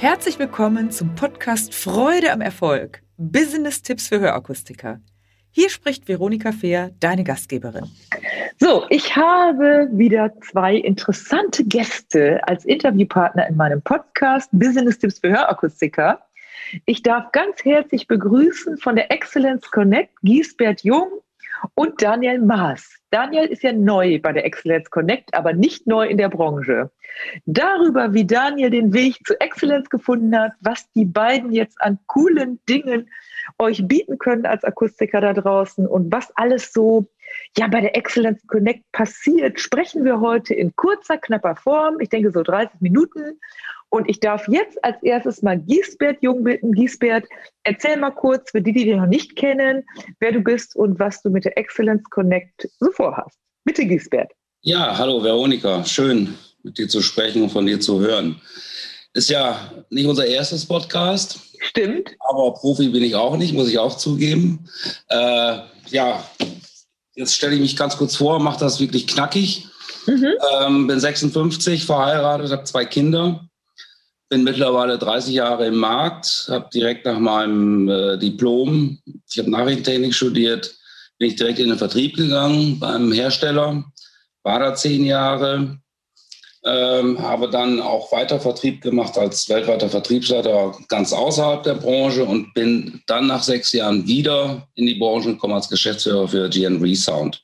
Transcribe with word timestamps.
Herzlich 0.00 0.38
willkommen 0.38 0.92
zum 0.92 1.16
Podcast 1.16 1.74
Freude 1.74 2.32
am 2.32 2.40
Erfolg. 2.40 3.02
Business-Tipps 3.16 4.06
für 4.06 4.20
Hörakustiker. 4.20 5.00
Hier 5.50 5.70
spricht 5.70 6.06
Veronika 6.06 6.52
Fehr, 6.52 6.92
deine 7.00 7.24
Gastgeberin. 7.24 7.90
So, 8.60 8.84
ich 8.90 9.16
habe 9.16 9.88
wieder 9.90 10.32
zwei 10.40 10.76
interessante 10.76 11.64
Gäste 11.64 12.40
als 12.46 12.64
Interviewpartner 12.64 13.48
in 13.48 13.56
meinem 13.56 13.82
Podcast 13.82 14.48
Business-Tipps 14.52 15.18
für 15.18 15.30
Hörakustiker. 15.30 16.20
Ich 16.86 17.02
darf 17.02 17.32
ganz 17.32 17.64
herzlich 17.64 18.06
begrüßen 18.06 18.78
von 18.78 18.94
der 18.94 19.10
Excellence 19.10 19.68
Connect 19.68 20.14
Giesbert 20.22 20.84
Jung 20.84 21.08
und 21.74 22.00
Daniel 22.02 22.40
Maas. 22.40 22.98
Daniel 23.10 23.46
ist 23.46 23.62
ja 23.62 23.72
neu 23.72 24.20
bei 24.20 24.32
der 24.32 24.44
Excellence 24.44 24.90
Connect, 24.90 25.34
aber 25.34 25.52
nicht 25.52 25.86
neu 25.86 26.06
in 26.06 26.18
der 26.18 26.28
Branche. 26.28 26.90
Darüber, 27.46 28.12
wie 28.12 28.26
Daniel 28.26 28.70
den 28.70 28.92
Weg 28.92 29.18
zu 29.26 29.40
Excellence 29.40 29.88
gefunden 29.88 30.38
hat, 30.38 30.52
was 30.60 30.90
die 30.92 31.06
beiden 31.06 31.52
jetzt 31.52 31.80
an 31.80 31.98
coolen 32.06 32.60
Dingen 32.68 33.08
euch 33.58 33.86
bieten 33.86 34.18
können 34.18 34.44
als 34.44 34.62
Akustiker 34.64 35.20
da 35.20 35.32
draußen 35.32 35.86
und 35.86 36.12
was 36.12 36.30
alles 36.36 36.72
so 36.72 37.06
ja 37.56 37.66
bei 37.66 37.80
der 37.80 37.96
Excellence 37.96 38.46
Connect 38.46 38.84
passiert, 38.92 39.58
sprechen 39.60 40.04
wir 40.04 40.20
heute 40.20 40.54
in 40.54 40.74
kurzer, 40.76 41.18
knapper 41.18 41.56
Form. 41.56 42.00
Ich 42.00 42.08
denke 42.08 42.30
so 42.30 42.42
30 42.42 42.80
Minuten. 42.80 43.40
Und 43.90 44.08
ich 44.08 44.20
darf 44.20 44.46
jetzt 44.48 44.82
als 44.84 45.02
erstes 45.02 45.42
mal 45.42 45.58
Giesbert 45.58 46.18
Jung 46.20 46.44
bitten. 46.44 46.72
Giesbert, 46.72 47.24
erzähl 47.62 47.96
mal 47.96 48.10
kurz 48.10 48.50
für 48.50 48.60
die, 48.60 48.72
die 48.72 48.84
dich 48.84 48.96
noch 48.96 49.06
nicht 49.06 49.36
kennen, 49.36 49.84
wer 50.20 50.32
du 50.32 50.40
bist 50.40 50.76
und 50.76 50.98
was 50.98 51.22
du 51.22 51.30
mit 51.30 51.44
der 51.44 51.56
Excellence 51.56 52.04
Connect 52.10 52.68
so 52.78 52.90
vorhast. 52.92 53.38
Bitte, 53.64 53.86
Giesbert. 53.86 54.30
Ja, 54.60 54.96
hallo 54.98 55.22
Veronika. 55.22 55.84
Schön, 55.84 56.34
mit 56.62 56.76
dir 56.76 56.88
zu 56.88 57.00
sprechen 57.00 57.42
und 57.42 57.50
von 57.50 57.64
dir 57.64 57.80
zu 57.80 58.00
hören. 58.00 58.40
Ist 59.14 59.30
ja 59.30 59.72
nicht 59.88 60.06
unser 60.06 60.26
erstes 60.26 60.66
Podcast. 60.66 61.40
Stimmt. 61.60 62.14
Aber 62.28 62.52
Profi 62.54 62.90
bin 62.90 63.02
ich 63.02 63.14
auch 63.14 63.36
nicht, 63.36 63.54
muss 63.54 63.68
ich 63.68 63.78
auch 63.78 63.96
zugeben. 63.96 64.68
Äh, 65.08 65.60
ja, 65.88 66.22
jetzt 67.14 67.34
stelle 67.34 67.54
ich 67.54 67.60
mich 67.60 67.76
ganz 67.76 67.96
kurz 67.96 68.16
vor, 68.16 68.38
mache 68.38 68.60
das 68.60 68.80
wirklich 68.80 69.06
knackig. 69.06 69.66
Mhm. 70.06 70.28
Ähm, 70.60 70.86
bin 70.86 71.00
56, 71.00 71.84
verheiratet, 71.84 72.50
habe 72.52 72.64
zwei 72.64 72.84
Kinder 72.84 73.47
bin 74.28 74.44
mittlerweile 74.44 74.98
30 74.98 75.34
Jahre 75.34 75.66
im 75.66 75.76
Markt, 75.76 76.48
habe 76.50 76.68
direkt 76.72 77.06
nach 77.06 77.18
meinem 77.18 77.88
äh, 77.88 78.18
Diplom, 78.18 78.98
ich 79.28 79.38
habe 79.38 79.50
Nachrichtentechnik 79.50 80.14
studiert, 80.14 80.74
bin 81.18 81.28
ich 81.28 81.36
direkt 81.36 81.58
in 81.58 81.68
den 81.68 81.78
Vertrieb 81.78 82.16
gegangen 82.16 82.78
beim 82.78 83.10
Hersteller, 83.12 83.84
war 84.42 84.58
da 84.60 84.74
zehn 84.74 85.04
Jahre, 85.04 85.78
ähm, 86.64 87.20
habe 87.20 87.48
dann 87.48 87.80
auch 87.80 88.10
weiter 88.12 88.40
Vertrieb 88.40 88.80
gemacht 88.80 89.16
als 89.16 89.48
weltweiter 89.48 89.88
Vertriebsleiter 89.88 90.76
ganz 90.88 91.12
außerhalb 91.12 91.62
der 91.62 91.74
Branche 91.74 92.24
und 92.24 92.52
bin 92.54 93.00
dann 93.06 93.28
nach 93.28 93.42
sechs 93.42 93.72
Jahren 93.72 94.06
wieder 94.06 94.66
in 94.74 94.86
die 94.86 94.96
Branche 94.96 95.30
gekommen 95.30 95.54
als 95.54 95.68
Geschäftsführer 95.68 96.26
für 96.28 96.48
GN 96.48 96.80
Resound. 96.82 97.42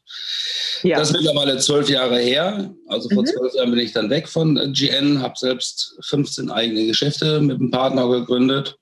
Ja. 0.83 0.99
Das 0.99 1.11
ist 1.11 1.17
mittlerweile 1.17 1.57
zwölf 1.59 1.89
Jahre 1.89 2.19
her. 2.19 2.75
Also 2.89 3.09
vor 3.09 3.23
mhm. 3.23 3.27
zwölf 3.27 3.55
Jahren 3.55 3.71
bin 3.71 3.81
ich 3.81 3.93
dann 3.93 4.11
weg 4.11 4.29
von 4.29 4.73
GN, 4.75 5.23
habe 5.23 5.35
selbst 5.37 5.97
15 6.03 6.51
eigene 6.51 6.87
Geschäfte 6.87 7.41
mit 7.41 7.59
einem 7.59 7.71
Partner 7.71 8.09
gegründet, 8.09 8.77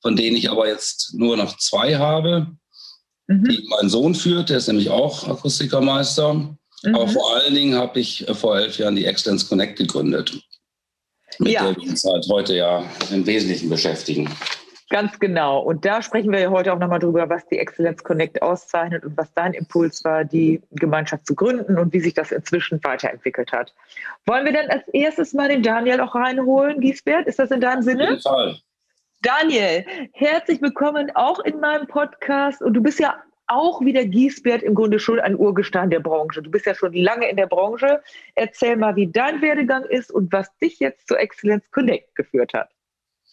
von 0.00 0.14
denen 0.14 0.36
ich 0.36 0.50
aber 0.50 0.68
jetzt 0.68 1.14
nur 1.14 1.36
noch 1.36 1.56
zwei 1.56 1.96
habe, 1.96 2.46
mhm. 3.26 3.44
die 3.44 3.66
mein 3.68 3.88
Sohn 3.88 4.14
führt, 4.14 4.50
der 4.50 4.58
ist 4.58 4.68
nämlich 4.68 4.90
auch 4.90 5.26
Akustikermeister. 5.26 6.56
Mhm. 6.82 6.94
Aber 6.94 7.08
vor 7.08 7.34
allen 7.34 7.54
Dingen 7.54 7.74
habe 7.74 8.00
ich 8.00 8.26
vor 8.32 8.58
elf 8.58 8.78
Jahren 8.78 8.96
die 8.96 9.04
Excellence 9.04 9.48
Connect 9.48 9.76
gegründet, 9.76 10.32
mit 11.38 11.52
ja. 11.52 11.64
der 11.64 11.76
wir 11.76 11.90
uns 11.90 12.04
halt 12.04 12.26
heute 12.30 12.54
ja 12.54 12.84
im 13.10 13.26
Wesentlichen 13.26 13.68
beschäftigen. 13.68 14.28
Ganz 14.90 15.20
genau. 15.20 15.60
Und 15.60 15.84
da 15.84 16.02
sprechen 16.02 16.32
wir 16.32 16.40
ja 16.40 16.50
heute 16.50 16.72
auch 16.72 16.78
nochmal 16.78 16.98
drüber, 16.98 17.28
was 17.30 17.46
die 17.46 17.58
Excellence 17.58 18.02
Connect 18.02 18.42
auszeichnet 18.42 19.04
und 19.04 19.16
was 19.16 19.32
dein 19.34 19.54
Impuls 19.54 20.02
war, 20.04 20.24
die 20.24 20.60
Gemeinschaft 20.72 21.26
zu 21.26 21.36
gründen 21.36 21.78
und 21.78 21.92
wie 21.92 22.00
sich 22.00 22.14
das 22.14 22.32
inzwischen 22.32 22.82
weiterentwickelt 22.82 23.52
hat. 23.52 23.72
Wollen 24.26 24.44
wir 24.44 24.52
dann 24.52 24.68
als 24.68 24.82
erstes 24.88 25.32
mal 25.32 25.48
den 25.48 25.62
Daniel 25.62 26.00
auch 26.00 26.16
reinholen, 26.16 26.80
Giesbert? 26.80 27.28
Ist 27.28 27.38
das 27.38 27.52
in 27.52 27.60
deinem 27.60 27.82
Sinne? 27.82 28.02
Auf 28.02 28.10
jeden 28.10 28.22
Fall. 28.22 28.58
Daniel, 29.22 29.84
herzlich 30.12 30.60
willkommen 30.60 31.12
auch 31.14 31.38
in 31.40 31.60
meinem 31.60 31.86
Podcast. 31.86 32.60
Und 32.60 32.74
du 32.74 32.82
bist 32.82 32.98
ja 32.98 33.22
auch 33.50 33.80
wie 33.80 33.92
der 33.92 34.06
Giesbert 34.06 34.62
im 34.62 34.74
Grunde 34.74 35.00
schon 35.00 35.18
ein 35.18 35.36
Urgestein 35.36 35.90
der 35.90 36.00
Branche. 36.00 36.42
Du 36.42 36.50
bist 36.50 36.66
ja 36.66 36.74
schon 36.74 36.92
lange 36.92 37.28
in 37.28 37.36
der 37.36 37.46
Branche. 37.46 38.02
Erzähl 38.34 38.76
mal, 38.76 38.96
wie 38.96 39.08
dein 39.08 39.42
Werdegang 39.42 39.84
ist 39.84 40.12
und 40.12 40.32
was 40.32 40.56
dich 40.58 40.78
jetzt 40.78 41.08
zur 41.08 41.18
Excellence 41.18 41.68
Connect 41.70 42.14
geführt 42.14 42.54
hat. 42.54 42.70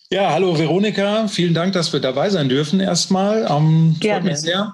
Ja, 0.09 0.31
hallo 0.31 0.57
Veronika, 0.57 1.27
vielen 1.27 1.53
Dank, 1.53 1.73
dass 1.73 1.91
wir 1.91 1.99
dabei 1.99 2.29
sein 2.29 2.47
dürfen 2.47 2.79
erstmal. 2.79 3.45
Ähm, 3.49 3.97
Gerne. 3.99 4.21
Freut 4.21 4.31
mich 4.31 4.37
sehr. 4.37 4.73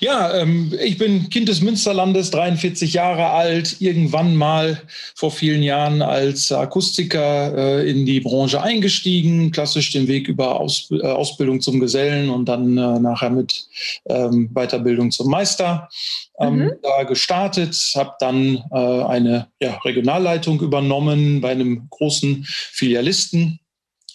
Ja, 0.00 0.34
ähm, 0.34 0.72
ich 0.82 0.96
bin 0.96 1.28
Kind 1.28 1.50
des 1.50 1.60
Münsterlandes, 1.60 2.30
43 2.30 2.94
Jahre 2.94 3.26
alt, 3.26 3.76
irgendwann 3.82 4.36
mal 4.36 4.80
vor 5.14 5.32
vielen 5.32 5.62
Jahren 5.62 6.00
als 6.00 6.50
Akustiker 6.50 7.82
äh, 7.82 7.90
in 7.90 8.06
die 8.06 8.20
Branche 8.20 8.62
eingestiegen, 8.62 9.50
klassisch 9.50 9.92
den 9.92 10.08
Weg 10.08 10.28
über 10.28 10.58
Aus, 10.58 10.88
äh, 10.90 11.06
Ausbildung 11.06 11.60
zum 11.60 11.78
Gesellen 11.78 12.30
und 12.30 12.46
dann 12.46 12.78
äh, 12.78 12.98
nachher 13.00 13.28
mit 13.28 13.66
ähm, 14.08 14.48
Weiterbildung 14.54 15.10
zum 15.10 15.28
Meister 15.28 15.90
ähm, 16.40 16.56
mhm. 16.56 16.72
da 16.82 17.02
gestartet, 17.02 17.76
habe 17.96 18.14
dann 18.18 18.64
äh, 18.72 19.04
eine 19.04 19.48
ja, 19.60 19.76
Regionalleitung 19.84 20.58
übernommen 20.60 21.42
bei 21.42 21.50
einem 21.50 21.86
großen 21.90 22.46
Filialisten 22.48 23.59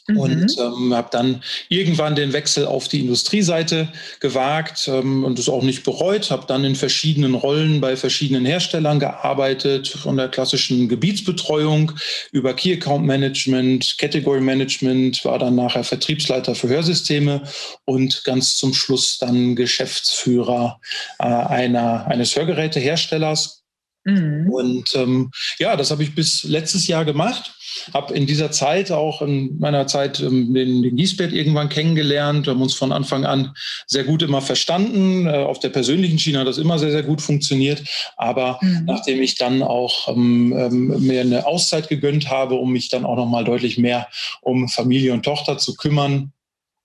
Mhm. 0.08 0.18
Und 0.18 0.56
ähm, 0.60 0.94
habe 0.94 1.10
dann 1.12 1.42
irgendwann 1.70 2.16
den 2.16 2.32
Wechsel 2.32 2.68
auf 2.68 2.88
die 2.88 3.00
Industrieseite 3.00 3.88
gewagt 4.20 4.88
ähm, 4.88 5.24
und 5.24 5.40
es 5.40 5.50
auch 5.50 5.64
nicht 5.64 5.84
bereut. 5.84 6.30
Habe 6.30 6.46
dann 6.48 6.64
in 6.64 6.76
verschiedenen 6.76 7.34
Rollen 7.34 7.82
bei 7.82 7.98
verschiedenen 7.98 8.46
Herstellern 8.46 9.00
gearbeitet, 9.00 9.88
von 9.88 10.18
der 10.18 10.30
klassischen 10.30 10.88
Gebietsbetreuung 10.90 11.94
über 12.32 12.54
Key 12.54 12.74
Account 12.74 13.06
Management, 13.06 13.96
Category 13.98 14.42
Management, 14.42 15.26
war 15.26 15.40
dann 15.40 15.56
nachher 15.56 15.84
Vertriebsleiter 15.84 16.54
für 16.54 16.70
Hörsysteme 16.70 17.42
und 17.86 18.24
ganz 18.26 18.58
zum 18.58 18.76
Schluss 18.76 19.18
dann 19.18 19.56
Geschäftsführer 19.56 20.80
äh, 21.18 21.24
einer, 21.24 22.06
eines 22.06 22.36
Hörgeräteherstellers. 22.36 23.64
Mhm. 24.04 24.50
Und 24.52 24.96
ähm, 24.96 25.32
ja, 25.58 25.76
das 25.76 25.90
habe 25.90 26.04
ich 26.04 26.14
bis 26.14 26.44
letztes 26.44 26.86
Jahr 26.86 27.06
gemacht 27.06 27.55
habe 27.94 28.14
in 28.14 28.26
dieser 28.26 28.52
Zeit 28.52 28.92
auch 28.92 29.22
in 29.22 29.58
meiner 29.60 29.88
Zeit 29.88 30.20
ähm, 30.20 30.54
den, 30.54 30.82
den 30.82 30.96
Giesbert 30.96 31.34
irgendwann 31.34 31.70
kennengelernt. 31.70 32.46
Wir 32.46 32.54
haben 32.54 32.62
uns 32.62 32.74
von 32.74 32.92
Anfang 32.92 33.26
an 33.26 33.54
sehr 33.88 34.04
gut 34.04 34.22
immer 34.22 34.42
verstanden. 34.42 35.28
Äh, 35.28 35.38
auf 35.38 35.60
der 35.60 35.70
persönlichen 35.70 36.20
Schiene 36.20 36.40
hat 36.40 36.48
das 36.48 36.58
immer 36.58 36.80
sehr, 36.80 36.92
sehr 36.92 37.04
gut 37.04 37.22
funktioniert. 37.22 37.84
Aber 38.18 38.60
mhm. 38.62 38.84
nachdem 38.86 39.22
ich 39.22 39.36
dann 39.36 39.64
auch 39.64 40.08
ähm, 40.10 40.54
ähm, 40.58 41.06
mir 41.06 41.22
eine 41.22 41.46
Auszeit 41.46 41.90
gegönnt 41.90 42.30
habe, 42.30 42.56
um 42.56 42.72
mich 42.72 42.90
dann 42.90 43.06
auch 43.06 43.16
noch 43.16 43.28
mal 43.28 43.44
deutlich 43.44 43.78
mehr 43.78 44.08
um 44.42 44.68
Familie 44.68 45.14
und 45.14 45.24
Tochter 45.24 45.58
zu 45.58 45.76
kümmern, 45.76 46.32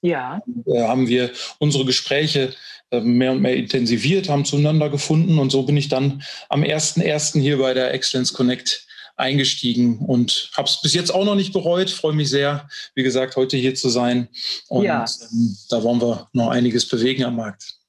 ja. 0.03 0.41
Äh, 0.67 0.83
haben 0.83 1.09
wir 1.09 1.31
unsere 1.59 1.84
Gespräche 1.84 2.55
äh, 2.91 3.00
mehr 3.00 3.33
und 3.33 3.43
mehr 3.43 3.56
intensiviert, 3.56 4.29
haben 4.29 4.45
zueinander 4.45 4.89
gefunden 4.89 5.39
und 5.39 5.50
so 5.50 5.62
bin 5.62 5.77
ich 5.77 5.89
dann 5.89 6.23
am 6.49 6.62
1.1. 6.62 7.41
hier 7.41 7.59
bei 7.59 7.75
der 7.75 7.93
Excellence 7.93 8.33
Connect 8.33 8.87
eingestiegen 9.20 9.98
und 9.98 10.50
habe 10.56 10.69
es 10.69 10.81
bis 10.81 10.94
jetzt 10.94 11.14
auch 11.14 11.25
noch 11.25 11.36
nicht 11.36 11.53
bereut. 11.53 11.91
Freue 11.91 12.14
mich 12.14 12.31
sehr, 12.31 12.69
wie 12.94 13.03
gesagt, 13.03 13.36
heute 13.36 13.56
hier 13.56 13.75
zu 13.75 13.88
sein. 13.88 14.28
Und 14.69 14.84
ja. 14.84 15.04
ähm, 15.32 15.56
da 15.69 15.82
wollen 15.82 16.00
wir 16.00 16.28
noch 16.32 16.48
einiges 16.48 16.88
bewegen 16.88 17.25
am 17.25 17.36
Markt. 17.36 17.81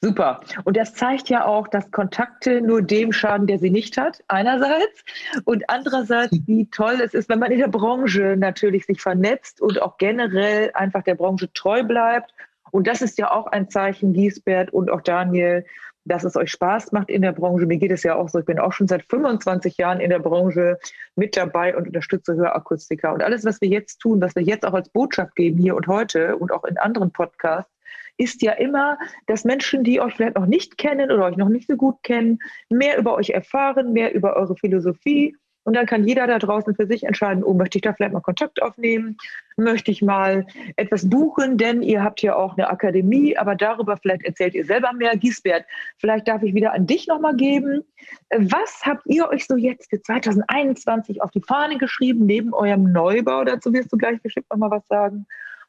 Super. 0.00 0.40
Und 0.62 0.76
das 0.76 0.94
zeigt 0.94 1.28
ja 1.28 1.44
auch, 1.44 1.66
dass 1.66 1.90
Kontakte 1.90 2.60
nur 2.60 2.82
dem 2.82 3.12
schaden, 3.12 3.48
der 3.48 3.58
sie 3.58 3.70
nicht 3.70 3.96
hat, 3.96 4.22
einerseits. 4.28 5.04
Und 5.44 5.68
andererseits, 5.68 6.36
wie 6.46 6.66
toll 6.66 7.00
es 7.04 7.14
ist, 7.14 7.28
wenn 7.28 7.40
man 7.40 7.50
in 7.50 7.58
der 7.58 7.68
Branche 7.68 8.36
natürlich 8.38 8.86
sich 8.86 9.00
vernetzt 9.00 9.60
und 9.60 9.82
auch 9.82 9.98
generell 9.98 10.70
einfach 10.74 11.02
der 11.02 11.16
Branche 11.16 11.52
treu 11.52 11.82
bleibt. 11.82 12.32
Und 12.70 12.86
das 12.86 13.02
ist 13.02 13.18
ja 13.18 13.32
auch 13.32 13.46
ein 13.48 13.70
Zeichen, 13.70 14.12
Giesbert 14.12 14.72
und 14.72 14.90
auch 14.90 15.00
Daniel, 15.00 15.64
dass 16.08 16.24
es 16.24 16.36
euch 16.36 16.50
Spaß 16.50 16.92
macht 16.92 17.10
in 17.10 17.22
der 17.22 17.32
Branche. 17.32 17.66
Mir 17.66 17.78
geht 17.78 17.92
es 17.92 18.02
ja 18.02 18.16
auch 18.16 18.28
so. 18.28 18.38
Ich 18.38 18.46
bin 18.46 18.58
auch 18.58 18.72
schon 18.72 18.88
seit 18.88 19.04
25 19.04 19.76
Jahren 19.76 20.00
in 20.00 20.10
der 20.10 20.18
Branche 20.18 20.78
mit 21.16 21.36
dabei 21.36 21.76
und 21.76 21.86
unterstütze 21.86 22.34
Hörakustiker. 22.34 23.12
Und 23.12 23.22
alles, 23.22 23.44
was 23.44 23.60
wir 23.60 23.68
jetzt 23.68 23.98
tun, 23.98 24.20
was 24.20 24.34
wir 24.34 24.42
jetzt 24.42 24.66
auch 24.66 24.74
als 24.74 24.88
Botschaft 24.88 25.36
geben, 25.36 25.58
hier 25.58 25.76
und 25.76 25.86
heute 25.86 26.36
und 26.36 26.52
auch 26.52 26.64
in 26.64 26.78
anderen 26.78 27.12
Podcasts, 27.12 27.72
ist 28.16 28.42
ja 28.42 28.52
immer, 28.52 28.98
dass 29.26 29.44
Menschen, 29.44 29.84
die 29.84 30.00
euch 30.00 30.14
vielleicht 30.14 30.34
noch 30.34 30.46
nicht 30.46 30.76
kennen 30.76 31.10
oder 31.10 31.24
euch 31.26 31.36
noch 31.36 31.48
nicht 31.48 31.68
so 31.68 31.76
gut 31.76 32.02
kennen, 32.02 32.40
mehr 32.68 32.98
über 32.98 33.14
euch 33.14 33.30
erfahren, 33.30 33.92
mehr 33.92 34.12
über 34.12 34.36
eure 34.36 34.56
Philosophie 34.56 35.36
Und 35.68 35.74
dann 35.74 35.84
kann 35.84 36.08
jeder 36.08 36.26
da 36.26 36.38
draußen 36.38 36.74
für 36.74 36.86
sich 36.86 37.04
entscheiden, 37.04 37.44
oh, 37.44 37.52
möchte 37.52 37.76
ich 37.76 37.82
da 37.82 37.92
vielleicht 37.92 38.14
mal 38.14 38.22
Kontakt 38.22 38.62
aufnehmen? 38.62 39.18
Möchte 39.58 39.90
ich 39.90 40.00
mal 40.00 40.46
etwas 40.76 41.10
buchen? 41.10 41.58
Denn 41.58 41.82
ihr 41.82 42.02
habt 42.02 42.20
hier 42.20 42.38
auch 42.38 42.56
eine 42.56 42.70
Akademie, 42.70 43.36
aber 43.36 43.54
darüber 43.54 43.98
vielleicht 43.98 44.24
erzählt 44.24 44.54
ihr 44.54 44.64
selber 44.64 44.94
mehr. 44.94 45.14
Giesbert, 45.18 45.66
vielleicht 45.98 46.26
darf 46.26 46.42
ich 46.42 46.54
wieder 46.54 46.72
an 46.72 46.86
dich 46.86 47.06
nochmal 47.06 47.36
geben. 47.36 47.84
Was 48.30 48.80
habt 48.86 49.02
ihr 49.04 49.28
euch 49.28 49.46
so 49.46 49.56
jetzt 49.56 49.90
für 49.90 50.00
2021 50.00 51.20
auf 51.20 51.32
die 51.32 51.42
Fahne 51.42 51.76
geschrieben, 51.76 52.24
neben 52.24 52.54
eurem 52.54 52.90
Neubau? 52.90 53.44
Dazu 53.44 53.70
wirst 53.74 53.92
du 53.92 53.98
gleich 53.98 54.22
bestimmt 54.22 54.46
nochmal 54.48 54.70
was 54.70 54.86
sagen. 54.88 55.26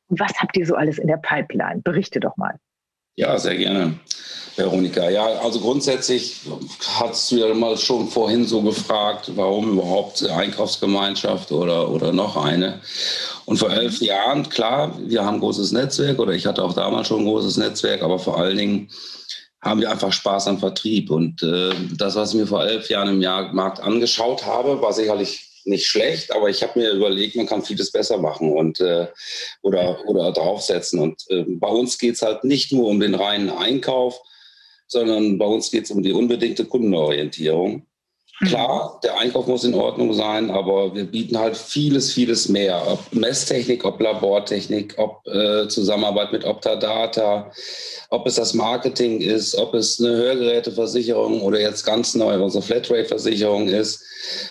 Und 0.08 0.18
was 0.18 0.32
habt 0.40 0.56
ihr 0.56 0.66
so 0.66 0.76
alles 0.76 0.98
in 0.98 1.08
der 1.08 1.18
Pipeline? 1.18 1.82
Berichte 1.82 2.22
doch 2.22 2.38
mal. 2.38 2.58
Ja, 3.20 3.38
sehr 3.38 3.58
gerne, 3.58 4.00
Veronika. 4.56 5.10
Ja, 5.10 5.26
also 5.44 5.60
grundsätzlich 5.60 6.38
hast 6.98 7.30
du 7.30 7.36
ja 7.36 7.54
mal 7.54 7.76
schon 7.78 8.08
vorhin 8.08 8.46
so 8.46 8.62
gefragt, 8.62 9.30
warum 9.36 9.74
überhaupt 9.74 10.26
Einkaufsgemeinschaft 10.26 11.52
oder, 11.52 11.90
oder 11.92 12.14
noch 12.14 12.38
eine. 12.38 12.80
Und 13.44 13.58
vor 13.58 13.72
elf 13.72 14.00
Jahren, 14.00 14.48
klar, 14.48 14.98
wir 15.06 15.26
haben 15.26 15.34
ein 15.34 15.40
großes 15.42 15.74
Netzwerk 15.74 16.18
oder 16.18 16.32
ich 16.32 16.46
hatte 16.46 16.64
auch 16.64 16.72
damals 16.72 17.10
schon 17.10 17.24
ein 17.24 17.26
großes 17.26 17.58
Netzwerk, 17.58 18.04
aber 18.04 18.20
vor 18.20 18.38
allen 18.38 18.56
Dingen 18.56 18.90
haben 19.62 19.82
wir 19.82 19.92
einfach 19.92 20.14
Spaß 20.14 20.48
am 20.48 20.60
Vertrieb. 20.60 21.12
Und 21.12 21.44
äh, 21.44 21.72
das, 21.98 22.16
was 22.16 22.34
ich 22.34 22.40
mir 22.40 22.48
vor 22.48 22.66
elf 22.66 22.90
Jahren 22.90 23.10
im 23.10 23.20
Markt 23.54 23.82
angeschaut 23.82 24.46
habe, 24.46 24.82
war 24.82 24.94
sicherlich 24.94 25.49
nicht 25.70 25.86
schlecht, 25.86 26.34
aber 26.34 26.50
ich 26.50 26.62
habe 26.64 26.80
mir 26.80 26.92
überlegt, 26.92 27.36
man 27.36 27.46
kann 27.46 27.64
vieles 27.64 27.92
besser 27.92 28.18
machen 28.18 28.52
und 28.52 28.80
äh, 28.80 29.08
oder, 29.62 30.06
oder 30.08 30.32
draufsetzen. 30.32 31.00
Und 31.00 31.24
äh, 31.30 31.46
bei 31.48 31.70
uns 31.70 31.98
geht 31.98 32.16
es 32.16 32.22
halt 32.22 32.44
nicht 32.44 32.72
nur 32.72 32.88
um 32.88 33.00
den 33.00 33.16
reinen 33.16 33.50
Einkauf, 33.50 34.20
sondern 34.88 35.38
bei 35.38 35.46
uns 35.46 35.72
geht 35.72 35.86
es 35.86 35.92
um 35.92 36.02
die 36.02 36.14
unbedingte 36.14 36.66
Kundenorientierung. 36.66 37.86
Klar, 38.48 39.02
der 39.04 39.18
Einkauf 39.18 39.48
muss 39.48 39.66
in 39.66 39.74
Ordnung 39.74 40.14
sein, 40.14 40.50
aber 40.50 40.96
wir 40.96 41.04
bieten 41.04 41.38
halt 41.38 41.58
vieles, 41.58 42.14
vieles 42.14 42.48
mehr. 42.48 42.82
Ob 42.88 43.14
Messtechnik, 43.14 43.84
ob 43.84 44.00
Labortechnik, 44.00 44.94
ob 44.98 45.28
äh, 45.28 45.68
Zusammenarbeit 45.68 46.32
mit 46.32 46.46
Optadata, 46.46 47.52
ob 48.10 48.26
es 48.26 48.36
das 48.36 48.54
Marketing 48.54 49.20
ist, 49.20 49.56
ob 49.56 49.74
es 49.74 50.00
eine 50.00 50.16
Hörgeräteversicherung 50.16 51.42
oder 51.42 51.60
jetzt 51.60 51.86
ganz 51.86 52.16
neu 52.16 52.42
unsere 52.42 52.64
Flatrate-Versicherung 52.64 53.68
ist, 53.68 54.02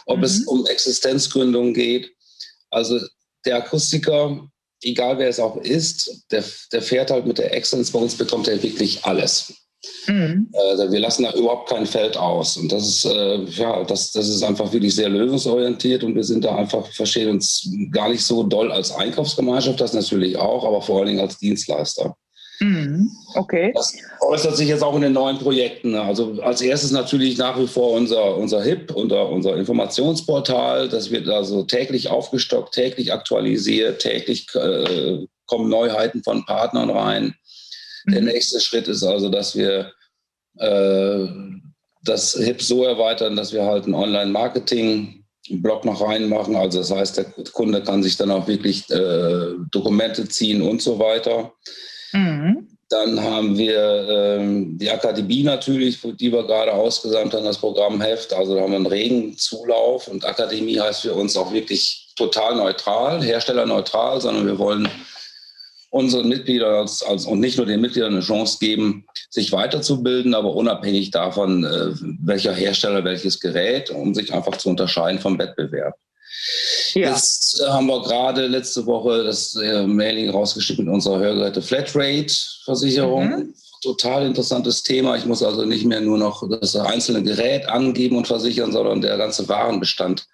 ob 0.05 0.19
mhm. 0.19 0.25
es 0.25 0.47
um 0.47 0.67
Existenzgründung 0.67 1.73
geht. 1.73 2.13
Also 2.71 3.01
der 3.47 3.57
Akustiker, 3.57 4.47
egal 4.83 5.19
wer 5.19 5.31
es 5.31 5.41
auch 5.41 5.57
ist, 5.57 6.27
der, 6.31 6.45
der 6.73 6.83
fährt 6.83 7.11
halt 7.11 7.27
mit 7.27 7.39
der 7.39 7.55
Excellence. 7.55 7.91
Bei 7.91 8.01
uns 8.01 8.15
bekommt 8.15 8.49
er 8.49 8.63
wirklich 8.63 9.03
alles. 9.07 9.55
Mhm. 10.07 10.51
Äh, 10.53 10.91
wir 10.91 11.01
lassen 11.01 11.25
da 11.25 11.33
überhaupt 11.33 11.69
kein 11.69 11.87
Feld 11.87 12.17
aus. 12.17 12.57
Und 12.57 12.73
das 12.73 12.87
ist, 12.87 13.05
äh, 13.05 13.45
ja, 13.45 13.85
das, 13.85 14.13
das 14.13 14.29
ist 14.29 14.43
einfach 14.43 14.73
wirklich 14.73 14.95
sehr 14.95 15.09
lösungsorientiert 15.09 16.03
und 16.03 16.15
wir 16.15 16.25
sind 16.25 16.45
da 16.45 16.57
einfach, 16.57 16.87
verstehen 16.89 17.31
uns 17.31 17.69
gar 17.93 18.09
nicht 18.09 18.25
so 18.25 18.43
doll 18.43 18.73
als 18.73 18.91
Einkaufsgemeinschaft, 18.93 19.81
das 19.81 19.93
natürlich 19.93 20.37
auch, 20.37 20.65
aber 20.65 20.83
vor 20.83 20.99
allen 20.99 21.09
Dingen 21.09 21.21
als 21.21 21.39
Dienstleister. 21.39 22.17
Mhm. 22.61 23.11
Okay. 23.35 23.73
Das 23.73 23.95
äußert 24.21 24.57
sich 24.57 24.69
jetzt 24.69 24.83
auch 24.83 24.97
in 24.97 25.03
den 25.03 25.13
neuen 25.13 25.39
Projekten. 25.39 25.95
Also 25.95 26.41
als 26.43 26.61
erstes 26.61 26.91
natürlich 26.91 27.39
nach 27.39 27.59
wie 27.59 27.69
vor 27.69 27.93
unser, 27.93 28.37
unser 28.37 28.63
HIP, 28.63 28.91
unser, 28.95 29.29
unser 29.29 29.57
Informationsportal. 29.57 30.89
Das 30.89 31.11
wird 31.11 31.29
also 31.29 31.63
täglich 31.63 32.09
aufgestockt, 32.09 32.75
täglich 32.75 33.13
aktualisiert, 33.13 34.01
täglich 34.01 34.49
äh, 34.55 35.25
kommen 35.47 35.69
Neuheiten 35.71 36.23
von 36.25 36.45
Partnern 36.47 36.91
rein. 36.91 37.35
Der 38.11 38.23
nächste 38.23 38.61
Schritt 38.61 38.89
ist 38.89 39.03
also, 39.03 39.29
dass 39.29 39.57
wir 39.57 39.93
äh, 40.59 41.27
das 42.03 42.35
HIP 42.35 42.63
so 42.63 42.85
erweitern, 42.85 43.37
dass 43.37 43.53
wir 43.53 43.65
halt 43.65 43.87
ein 43.87 43.95
Online-Marketing-Blog 43.95 45.85
noch 45.85 46.01
reinmachen. 46.01 46.57
Also 46.57 46.79
das 46.79 46.91
heißt, 46.91 47.17
der 47.19 47.27
Kunde 47.53 47.83
kann 47.83 48.03
sich 48.03 48.17
dann 48.17 48.31
auch 48.31 48.49
wirklich 48.49 48.89
äh, 48.91 49.55
Dokumente 49.71 50.29
ziehen 50.29 50.63
und 50.63 50.83
so 50.83 50.99
weiter. 50.99 51.53
Mhm. 52.13 52.69
Dann 52.91 53.23
haben 53.23 53.59
wir 53.59 54.09
ähm, 54.09 54.79
die 54.79 54.91
Akademie 54.91 55.43
natürlich, 55.43 56.01
die 56.01 56.33
wir 56.33 56.45
gerade 56.45 56.73
ausgesandt 56.73 57.35
haben, 57.35 57.45
das 57.45 57.59
Programm 57.59 58.01
Heft. 58.01 58.33
Also 58.33 58.55
da 58.55 58.63
haben 58.63 58.71
wir 58.71 58.77
einen 58.77 58.87
regen 58.87 59.37
Zulauf 59.37 60.09
und 60.09 60.25
Akademie 60.25 60.81
heißt 60.81 61.03
für 61.03 61.13
uns 61.13 61.37
auch 61.37 61.53
wirklich 61.53 62.09
total 62.17 62.57
neutral, 62.57 63.23
herstellerneutral, 63.23 64.23
sondern 64.23 64.47
wir 64.47 64.59
wollen 64.59 64.89
unseren 65.91 66.29
Mitgliedern 66.29 66.75
als, 66.75 67.03
als, 67.03 67.25
und 67.25 67.41
nicht 67.41 67.57
nur 67.57 67.67
den 67.67 67.81
Mitgliedern 67.81 68.13
eine 68.13 68.23
Chance 68.23 68.59
geben, 68.61 69.07
sich 69.31 69.53
weiterzubilden, 69.53 70.35
aber 70.35 70.55
unabhängig 70.55 71.11
davon, 71.11 71.65
äh, 71.65 71.93
welcher 72.21 72.53
Hersteller 72.53 73.05
welches 73.05 73.41
Gerät, 73.41 73.91
um 73.91 74.15
sich 74.15 74.33
einfach 74.33 74.57
zu 74.57 74.69
unterscheiden 74.69 75.21
vom 75.21 75.39
Wettbewerb. 75.39 75.95
Ja. 76.93 77.11
Jetzt 77.11 77.63
haben 77.67 77.87
wir 77.87 78.03
gerade 78.03 78.47
letzte 78.47 78.85
Woche 78.87 79.25
das 79.25 79.55
äh, 79.57 79.87
Mailing 79.87 80.31
rausgeschickt 80.31 80.79
mit 80.79 80.89
unserer 80.89 81.19
Hörgeräte 81.19 81.63
Flatrate-Versicherung. 81.63 83.29
Mhm. 83.29 83.55
Total 83.83 84.27
interessantes 84.27 84.83
Thema. 84.83 85.17
Ich 85.17 85.25
muss 85.25 85.43
also 85.43 85.65
nicht 85.65 85.85
mehr 85.85 86.01
nur 86.01 86.19
noch 86.19 86.49
das 86.61 86.75
einzelne 86.77 87.23
Gerät 87.23 87.69
angeben 87.69 88.17
und 88.17 88.27
versichern, 88.27 88.73
sondern 88.73 89.01
der 89.01 89.17
ganze 89.17 89.49
Warenbestand 89.49 90.27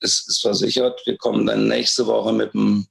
ist, 0.00 0.28
ist 0.28 0.40
versichert. 0.40 1.00
Wir 1.06 1.16
kommen 1.16 1.46
dann 1.46 1.68
nächste 1.68 2.06
Woche 2.06 2.32
mit 2.32 2.54
einem 2.54 2.86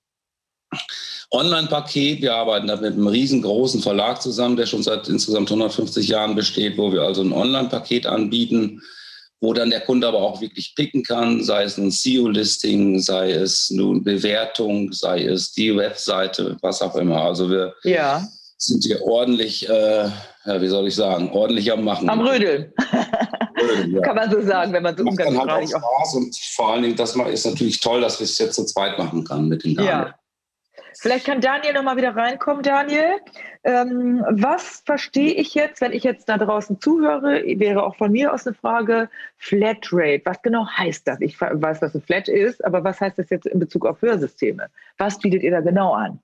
Online-Paket. 1.31 2.21
Wir 2.21 2.35
arbeiten 2.35 2.67
da 2.67 2.75
mit 2.75 2.93
einem 2.93 3.07
riesengroßen 3.07 3.81
Verlag 3.81 4.21
zusammen, 4.21 4.55
der 4.55 4.65
schon 4.65 4.83
seit 4.83 5.07
insgesamt 5.07 5.49
150 5.49 6.07
Jahren 6.07 6.35
besteht, 6.35 6.77
wo 6.77 6.91
wir 6.91 7.01
also 7.01 7.21
ein 7.21 7.33
Online-Paket 7.33 8.05
anbieten, 8.05 8.81
wo 9.41 9.53
dann 9.53 9.69
der 9.69 9.81
Kunde 9.81 10.07
aber 10.07 10.19
auch 10.19 10.41
wirklich 10.41 10.73
picken 10.75 11.03
kann, 11.03 11.43
sei 11.43 11.63
es 11.63 11.77
ein 11.77 11.91
SEO-Listing, 11.91 12.99
sei 12.99 13.31
es 13.31 13.69
nun 13.69 14.03
Bewertung, 14.03 14.91
sei 14.93 15.23
es 15.23 15.51
die 15.51 15.75
Webseite, 15.75 16.57
was 16.61 16.81
auch 16.81 16.95
immer. 16.95 17.21
Also 17.21 17.49
wir 17.49 17.73
ja. 17.83 18.27
sind 18.57 18.83
hier 18.83 19.01
ordentlich, 19.01 19.67
äh, 19.67 20.09
ja, 20.45 20.61
wie 20.61 20.67
soll 20.67 20.87
ich 20.87 20.95
sagen, 20.95 21.29
ordentlich 21.31 21.71
am 21.71 21.83
Machen. 21.83 22.09
Am 22.09 22.21
Rödeln. 22.21 22.73
Ja. 23.87 24.01
Kann 24.01 24.15
man 24.15 24.29
so 24.29 24.41
sagen, 24.41 24.73
wenn 24.73 24.83
man 24.83 24.95
so. 24.95 25.03
Dann 25.03 25.37
halt 25.37 25.73
auch 25.73 25.79
Spaß 25.79 26.15
und 26.15 26.35
vor 26.55 26.73
allen 26.73 26.83
Dingen, 26.83 26.95
das 26.95 27.15
ist 27.15 27.45
natürlich 27.45 27.79
toll, 27.79 28.01
dass 28.01 28.19
wir 28.19 28.25
es 28.25 28.37
jetzt 28.37 28.55
zu 28.55 28.65
zweit 28.65 28.99
machen 28.99 29.23
kann 29.23 29.47
mit 29.47 29.63
den 29.63 29.75
Damen. 29.75 29.87
Ja. 29.87 30.15
Vielleicht 30.99 31.25
kann 31.25 31.41
Daniel 31.41 31.73
noch 31.73 31.83
mal 31.83 31.97
wieder 31.97 32.15
reinkommen, 32.15 32.63
Daniel. 32.63 33.19
Ähm, 33.63 34.23
was 34.29 34.83
verstehe 34.85 35.33
ich 35.33 35.53
jetzt, 35.55 35.81
wenn 35.81 35.91
ich 35.91 36.03
jetzt 36.03 36.29
da 36.29 36.37
draußen 36.37 36.79
zuhöre, 36.79 37.43
wäre 37.59 37.83
auch 37.83 37.95
von 37.95 38.11
mir 38.11 38.33
aus 38.33 38.45
eine 38.45 38.55
Frage, 38.55 39.09
Flatrate. 39.37 40.21
Was 40.25 40.41
genau 40.41 40.67
heißt 40.67 41.07
das? 41.07 41.19
Ich 41.21 41.39
weiß, 41.39 41.81
was 41.81 41.95
ein 41.95 42.01
Flat 42.01 42.27
ist, 42.27 42.63
aber 42.63 42.83
was 42.83 43.01
heißt 43.01 43.17
das 43.17 43.29
jetzt 43.29 43.45
in 43.47 43.59
Bezug 43.59 43.85
auf 43.85 44.01
Hörsysteme? 44.01 44.67
Was 44.97 45.19
bietet 45.19 45.43
ihr 45.43 45.51
da 45.51 45.61
genau 45.61 45.93
an? 45.93 46.19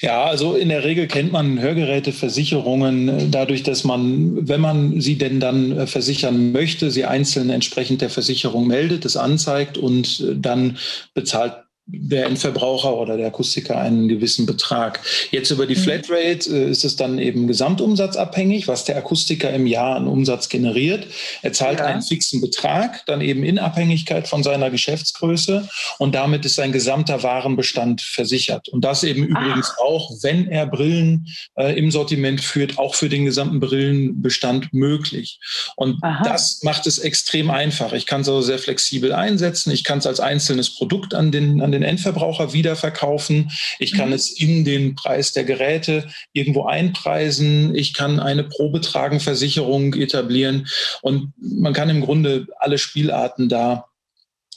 Ja, 0.00 0.24
also 0.24 0.54
in 0.54 0.70
der 0.70 0.84
Regel 0.84 1.06
kennt 1.06 1.32
man 1.32 1.60
Hörgeräteversicherungen 1.60 3.08
äh, 3.08 3.28
dadurch, 3.30 3.62
dass 3.62 3.84
man, 3.84 4.48
wenn 4.48 4.60
man 4.60 5.02
sie 5.02 5.18
denn 5.18 5.38
dann 5.38 5.78
äh, 5.78 5.86
versichern 5.86 6.52
möchte, 6.52 6.90
sie 6.90 7.04
einzeln 7.04 7.50
entsprechend 7.50 8.00
der 8.00 8.08
Versicherung 8.08 8.66
meldet, 8.66 9.04
es 9.04 9.18
anzeigt 9.18 9.76
und 9.76 10.20
äh, 10.20 10.34
dann 10.34 10.78
bezahlt 11.12 11.65
der 11.88 12.26
Endverbraucher 12.26 12.96
oder 12.96 13.16
der 13.16 13.28
Akustiker 13.28 13.78
einen 13.78 14.08
gewissen 14.08 14.44
Betrag. 14.44 15.00
Jetzt 15.30 15.52
über 15.52 15.66
die 15.66 15.76
mhm. 15.76 15.80
Flatrate 15.80 16.50
äh, 16.50 16.70
ist 16.70 16.84
es 16.84 16.96
dann 16.96 17.20
eben 17.20 17.46
gesamtumsatzabhängig, 17.46 18.66
was 18.66 18.84
der 18.84 18.96
Akustiker 18.96 19.52
im 19.52 19.68
Jahr 19.68 19.94
an 19.94 20.08
Umsatz 20.08 20.48
generiert. 20.48 21.06
Er 21.42 21.52
zahlt 21.52 21.78
ja. 21.78 21.86
einen 21.86 22.02
fixen 22.02 22.40
Betrag, 22.40 23.06
dann 23.06 23.20
eben 23.20 23.44
in 23.44 23.60
Abhängigkeit 23.60 24.26
von 24.26 24.42
seiner 24.42 24.70
Geschäftsgröße 24.70 25.68
und 25.98 26.16
damit 26.16 26.44
ist 26.44 26.56
sein 26.56 26.72
gesamter 26.72 27.22
Warenbestand 27.22 28.00
versichert. 28.00 28.68
Und 28.68 28.84
das 28.84 29.04
eben 29.04 29.32
Ach. 29.32 29.40
übrigens 29.40 29.72
auch, 29.78 30.10
wenn 30.22 30.48
er 30.48 30.66
Brillen 30.66 31.28
äh, 31.54 31.78
im 31.78 31.92
Sortiment 31.92 32.40
führt, 32.40 32.78
auch 32.78 32.96
für 32.96 33.08
den 33.08 33.24
gesamten 33.24 33.60
Brillenbestand 33.60 34.72
möglich. 34.72 35.38
Und 35.76 36.02
Aha. 36.02 36.24
das 36.24 36.64
macht 36.64 36.88
es 36.88 36.98
extrem 36.98 37.48
einfach. 37.48 37.92
Ich 37.92 38.06
kann 38.06 38.22
es 38.22 38.28
also 38.28 38.42
sehr 38.42 38.58
flexibel 38.58 39.12
einsetzen. 39.12 39.70
Ich 39.70 39.84
kann 39.84 39.98
es 39.98 40.06
als 40.06 40.18
einzelnes 40.18 40.74
Produkt 40.74 41.14
an 41.14 41.30
den, 41.30 41.60
an 41.62 41.70
den 41.70 41.75
den 41.76 41.82
Endverbraucher 41.82 42.52
wiederverkaufen. 42.52 43.50
Ich 43.78 43.92
kann 43.92 44.08
mhm. 44.08 44.14
es 44.14 44.30
in 44.30 44.64
den 44.64 44.94
Preis 44.94 45.32
der 45.32 45.44
Geräte 45.44 46.08
irgendwo 46.32 46.64
einpreisen. 46.64 47.74
Ich 47.74 47.94
kann 47.94 48.18
eine 48.18 48.44
Probetragenversicherung 48.44 49.94
etablieren. 49.94 50.66
Und 51.02 51.32
man 51.38 51.72
kann 51.72 51.90
im 51.90 52.00
Grunde 52.00 52.46
alle 52.58 52.78
Spielarten 52.78 53.48
da 53.48 53.86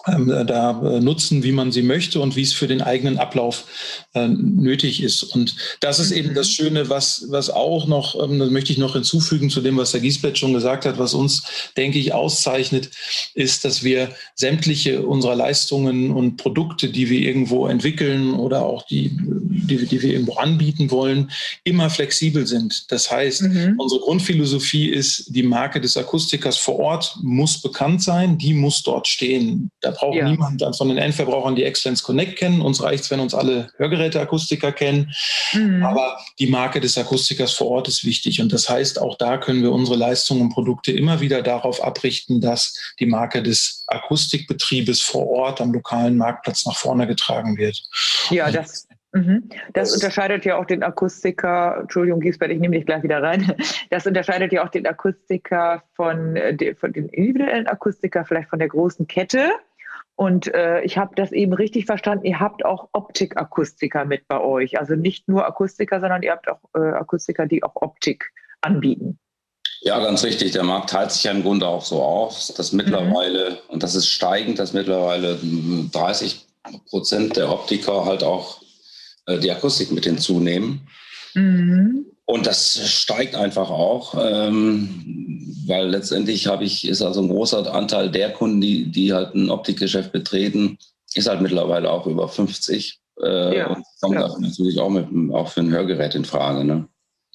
da 0.05 0.81
äh, 0.81 0.99
nutzen, 1.01 1.43
wie 1.43 1.51
man 1.51 1.71
sie 1.71 1.81
möchte 1.81 2.21
und 2.21 2.35
wie 2.35 2.41
es 2.41 2.53
für 2.53 2.67
den 2.67 2.81
eigenen 2.81 3.17
Ablauf 3.17 3.65
äh, 4.13 4.27
nötig 4.27 5.03
ist. 5.03 5.23
Und 5.23 5.55
das 5.81 5.99
ist 5.99 6.11
eben 6.11 6.33
das 6.33 6.47
mhm. 6.47 6.51
Schöne, 6.51 6.89
was, 6.89 7.25
was 7.29 7.49
auch 7.49 7.85
noch, 7.85 8.21
ähm, 8.23 8.39
das 8.39 8.49
möchte 8.49 8.71
ich 8.71 8.77
noch 8.77 8.93
hinzufügen 8.93 9.49
zu 9.49 9.61
dem, 9.61 9.77
was 9.77 9.91
der 9.91 9.99
Giesbett 9.99 10.37
schon 10.37 10.53
gesagt 10.53 10.85
hat, 10.85 10.99
was 10.99 11.13
uns, 11.13 11.43
denke 11.75 11.99
ich, 11.99 12.13
auszeichnet, 12.13 12.89
ist, 13.33 13.65
dass 13.65 13.83
wir 13.83 14.09
sämtliche 14.35 15.05
unserer 15.05 15.35
Leistungen 15.35 16.11
und 16.11 16.37
Produkte, 16.37 16.89
die 16.89 17.09
wir 17.09 17.19
irgendwo 17.19 17.67
entwickeln 17.67 18.33
oder 18.33 18.65
auch 18.65 18.83
die, 18.83 19.11
die, 19.19 19.85
die 19.85 20.01
wir 20.01 20.13
irgendwo 20.13 20.35
anbieten 20.35 20.91
wollen, 20.91 21.29
immer 21.65 21.89
flexibel 21.89 22.47
sind. 22.47 22.89
Das 22.91 23.11
heißt, 23.11 23.43
mhm. 23.43 23.75
unsere 23.77 23.99
Grundphilosophie 24.01 24.87
ist, 24.87 25.35
die 25.35 25.43
Marke 25.43 25.81
des 25.81 25.97
Akustikers 25.97 26.57
vor 26.57 26.79
Ort 26.79 27.17
muss 27.21 27.61
bekannt 27.61 28.01
sein, 28.01 28.37
die 28.37 28.53
muss 28.53 28.81
dort 28.81 29.05
stehen 29.05 29.69
Da 29.91 29.97
braucht 29.97 30.15
ja. 30.15 30.29
niemand 30.29 30.61
von 30.77 30.87
den 30.87 30.97
Endverbrauchern 30.97 31.55
die 31.55 31.63
Excellence 31.63 32.03
Connect 32.03 32.37
kennen. 32.37 32.61
Uns 32.61 32.83
reicht 32.83 33.03
es, 33.03 33.11
wenn 33.11 33.19
uns 33.19 33.33
alle 33.33 33.69
Hörgeräteakustiker 33.77 34.71
kennen. 34.71 35.13
Mhm. 35.53 35.83
Aber 35.83 36.19
die 36.37 36.47
Marke 36.47 36.79
des 36.79 36.97
Akustikers 36.97 37.53
vor 37.53 37.67
Ort 37.67 37.87
ist 37.87 38.05
wichtig. 38.05 38.41
Und 38.41 38.53
das 38.53 38.69
heißt, 38.69 39.01
auch 39.01 39.17
da 39.17 39.37
können 39.37 39.63
wir 39.63 39.71
unsere 39.71 39.97
Leistungen 39.97 40.41
und 40.41 40.49
Produkte 40.49 40.91
immer 40.91 41.21
wieder 41.21 41.41
darauf 41.41 41.83
abrichten, 41.83 42.41
dass 42.41 42.77
die 42.99 43.05
Marke 43.05 43.41
des 43.41 43.83
Akustikbetriebes 43.87 45.01
vor 45.01 45.27
Ort 45.27 45.61
am 45.61 45.73
lokalen 45.73 46.17
Marktplatz 46.17 46.65
nach 46.65 46.75
vorne 46.75 47.07
getragen 47.07 47.57
wird. 47.57 47.81
Ja, 48.29 48.51
das, 48.51 48.87
Mhm. 49.11 49.49
Das 49.73 49.93
unterscheidet 49.93 50.45
ja 50.45 50.57
auch 50.57 50.65
den 50.65 50.83
Akustiker, 50.83 51.77
Entschuldigung, 51.81 52.19
Giesbert, 52.19 52.51
ich 52.51 52.59
nehme 52.59 52.75
dich 52.75 52.85
gleich 52.85 53.03
wieder 53.03 53.21
rein. 53.23 53.51
Das 53.89 54.05
unterscheidet 54.05 54.53
ja 54.53 54.63
auch 54.63 54.69
den 54.69 54.85
Akustiker 54.85 55.83
von, 55.93 56.35
äh, 56.35 56.75
von 56.75 56.93
den 56.93 57.09
individuellen 57.09 57.65
Akustiker, 57.65 58.23
vielleicht 58.23 58.49
von 58.49 58.59
der 58.59 58.67
großen 58.67 59.07
Kette. 59.07 59.49
Und 60.19 60.53
äh, 60.53 60.81
ich 60.81 60.97
habe 60.97 61.15
das 61.15 61.31
eben 61.31 61.53
richtig 61.53 61.85
verstanden, 61.85 62.25
ihr 62.25 62.41
habt 62.41 62.65
auch 62.65 62.89
Optikakustiker 62.91 64.03
mit 64.03 64.27
bei 64.27 64.41
euch. 64.41 64.77
Also 64.77 64.95
nicht 64.95 65.29
nur 65.29 65.47
Akustiker, 65.47 66.01
sondern 66.01 66.23
ihr 66.23 66.33
habt 66.33 66.49
auch 66.49 66.59
äh, 66.75 66.89
Akustiker, 66.89 67.45
die 67.45 67.63
auch 67.63 67.71
Optik 67.75 68.33
anbieten. 68.59 69.17
Ja, 69.79 69.97
ganz 70.03 70.25
richtig. 70.25 70.51
Der 70.51 70.63
Markt 70.63 70.89
teilt 70.89 71.13
sich 71.13 71.23
ja 71.23 71.31
im 71.31 71.41
Grunde 71.41 71.65
auch 71.65 71.85
so 71.85 72.03
auf, 72.03 72.51
dass 72.57 72.73
mittlerweile, 72.73 73.51
mhm. 73.51 73.57
und 73.69 73.81
das 73.81 73.95
ist 73.95 74.09
steigend, 74.09 74.59
dass 74.59 74.73
mittlerweile 74.73 75.39
30 75.93 76.45
Prozent 76.89 77.37
der 77.37 77.49
Optiker 77.49 78.03
halt 78.03 78.21
auch 78.21 78.61
äh, 79.25 79.39
die 79.39 79.49
Akustik 79.49 79.89
mit 79.93 80.03
hinzunehmen. 80.03 80.85
Mhm. 81.33 82.08
Und 82.29 82.45
das 82.45 82.87
steigt 82.87 83.33
einfach 83.33 83.71
auch, 83.71 84.13
ähm, 84.13 85.51
weil 85.65 85.89
letztendlich 85.89 86.45
habe 86.45 86.63
ich, 86.63 86.87
ist 86.87 87.01
also 87.01 87.23
ein 87.23 87.27
großer 87.27 87.73
Anteil 87.73 88.11
der 88.11 88.31
Kunden, 88.33 88.61
die, 88.61 88.85
die 88.91 89.11
halt 89.11 89.33
ein 89.33 89.49
Optikgeschäft 89.49 90.11
betreten, 90.11 90.77
ist 91.15 91.27
halt 91.27 91.41
mittlerweile 91.41 91.89
auch 91.89 92.05
über 92.05 92.27
50. 92.27 92.99
Äh, 93.23 93.57
ja, 93.57 93.67
und 93.69 93.83
kommt 93.99 94.13
ja. 94.13 94.27
natürlich 94.39 94.79
auch, 94.79 94.91
mit, 94.91 95.07
auch 95.33 95.47
für 95.47 95.61
ein 95.61 95.71
Hörgerät 95.71 96.13
in 96.13 96.23
Frage. 96.23 96.63
Ne? 96.63 96.87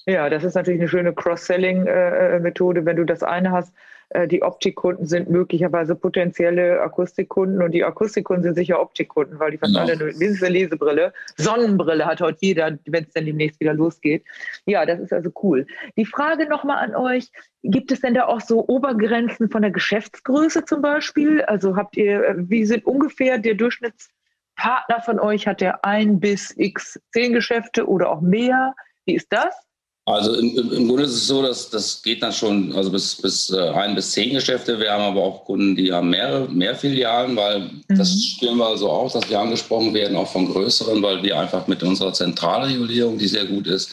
Ja, 0.05 0.29
das 0.29 0.43
ist 0.43 0.53
natürlich 0.53 0.81
eine 0.81 0.89
schöne 0.89 1.13
Cross-Selling-Methode, 1.13 2.79
äh, 2.79 2.83
äh, 2.83 2.85
wenn 2.85 2.95
du 2.95 3.05
das 3.05 3.23
eine 3.23 3.51
hast 3.51 3.73
äh, 4.09 4.27
die 4.27 4.43
Optikkunden 4.43 5.05
sind 5.05 5.29
möglicherweise 5.29 5.95
potenzielle 5.95 6.81
Akustikkunden 6.81 7.61
und 7.61 7.71
die 7.71 7.83
Akustikkunden 7.83 8.43
sind 8.43 8.55
sicher 8.55 8.81
Optikkunden, 8.81 9.39
weil 9.39 9.51
die 9.51 9.57
fast 9.57 9.75
alle 9.75 9.93
eine 9.93 10.11
Lesebrille, 10.11 11.13
Sonnenbrille 11.37 12.05
hat 12.05 12.21
heute 12.21 12.37
jeder, 12.41 12.77
wenn 12.85 13.05
es 13.05 13.13
dann 13.13 13.25
demnächst 13.25 13.59
wieder 13.59 13.73
losgeht. 13.73 14.23
Ja, 14.65 14.85
das 14.85 14.99
ist 14.99 15.13
also 15.13 15.31
cool. 15.41 15.65
Die 15.97 16.05
Frage 16.05 16.47
nochmal 16.47 16.77
an 16.77 16.95
euch, 16.95 17.31
gibt 17.63 17.91
es 17.91 18.01
denn 18.01 18.13
da 18.13 18.25
auch 18.25 18.41
so 18.41 18.67
Obergrenzen 18.67 19.49
von 19.49 19.63
der 19.63 19.71
Geschäftsgröße 19.71 20.65
zum 20.65 20.81
Beispiel? 20.81 21.41
Also 21.41 21.75
habt 21.75 21.97
ihr, 21.97 22.35
wie 22.37 22.65
sind 22.65 22.85
ungefähr 22.85 23.39
der 23.39 23.55
Durchschnittspartner 23.55 25.01
von 25.03 25.19
euch? 25.19 25.47
Hat 25.47 25.61
der 25.61 25.83
ein 25.83 26.19
bis 26.19 26.53
x 26.57 26.99
zehn 27.11 27.33
Geschäfte 27.33 27.87
oder 27.87 28.09
auch 28.11 28.21
mehr? 28.21 28.75
Wie 29.05 29.15
ist 29.15 29.31
das? 29.31 29.65
Also 30.07 30.35
im, 30.35 30.71
im, 30.71 30.87
Grunde 30.87 31.03
ist 31.03 31.15
es 31.15 31.25
so, 31.25 31.41
dass 31.41 31.71
das 31.71 32.03
geht 32.03 32.21
dann 32.21 32.31
schon 32.31 32.71
also 32.73 32.91
bis, 32.91 33.15
bis 33.15 33.49
äh, 33.49 33.69
ein 33.69 33.95
bis 33.95 34.11
zehn 34.11 34.35
Geschäfte. 34.35 34.79
Wir 34.79 34.91
haben 34.91 35.01
aber 35.01 35.23
auch 35.23 35.45
Kunden, 35.45 35.75
die 35.75 35.91
haben 35.91 36.11
mehrere, 36.11 36.47
mehr 36.47 36.75
Filialen, 36.75 37.35
weil 37.35 37.61
mhm. 37.61 37.83
das 37.87 38.13
spüren 38.23 38.57
wir 38.57 38.77
so 38.77 38.91
auch, 38.91 39.11
dass 39.11 39.27
wir 39.27 39.39
angesprochen 39.39 39.95
werden, 39.95 40.15
auch 40.15 40.31
von 40.31 40.51
größeren, 40.51 41.01
weil 41.01 41.23
wir 41.23 41.39
einfach 41.39 41.65
mit 41.65 41.81
unserer 41.81 42.13
Zentralregulierung, 42.13 43.17
die 43.17 43.27
sehr 43.27 43.45
gut 43.45 43.65
ist, 43.65 43.89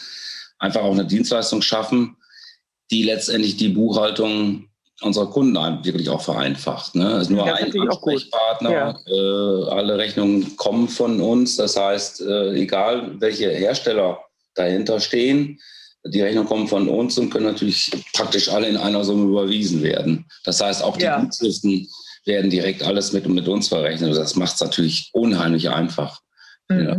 einfach 0.59 0.81
auch 0.83 0.91
eine 0.91 1.05
Dienstleistung 1.05 1.63
schaffen, 1.63 2.15
die 2.91 3.01
letztendlich 3.01 3.57
die 3.57 3.69
Buchhaltung 3.69 4.69
unserer 5.01 5.31
Kunden 5.31 5.55
wirklich 5.83 6.09
auch 6.09 6.21
vereinfacht. 6.21 6.93
Ne? 6.93 7.13
Es 7.13 7.23
ist 7.23 7.29
nur 7.31 7.43
ein 7.43 7.73
Ansprechpartner. 7.89 8.71
Ja. 8.71 8.99
Äh, 9.07 9.69
alle 9.71 9.97
Rechnungen 9.97 10.55
kommen 10.57 10.87
von 10.87 11.19
uns. 11.19 11.55
Das 11.55 11.75
heißt, 11.75 12.21
äh, 12.21 12.51
egal 12.53 13.19
welche 13.19 13.49
Hersteller 13.49 14.19
dahinter 14.53 14.99
stehen, 14.99 15.59
die 16.05 16.21
Rechnungen 16.21 16.47
kommen 16.47 16.67
von 16.67 16.89
uns 16.89 17.17
und 17.17 17.29
können 17.29 17.45
natürlich 17.45 17.91
praktisch 18.13 18.49
alle 18.49 18.67
in 18.67 18.77
einer 18.77 19.03
Summe 19.03 19.29
überwiesen 19.29 19.83
werden. 19.83 20.25
Das 20.43 20.61
heißt, 20.61 20.83
auch 20.83 20.97
die 20.97 21.05
ja. 21.05 21.19
Gutschriften 21.19 21.87
werden 22.25 22.49
direkt 22.49 22.83
alles 22.83 23.13
mit, 23.13 23.27
mit 23.27 23.47
uns 23.47 23.69
verrechnet. 23.69 24.15
Das 24.15 24.35
macht 24.35 24.55
es 24.55 24.61
natürlich 24.61 25.09
unheimlich 25.13 25.69
einfach. 25.69 26.21
Mhm. 26.69 26.79
Ja. 26.79 26.97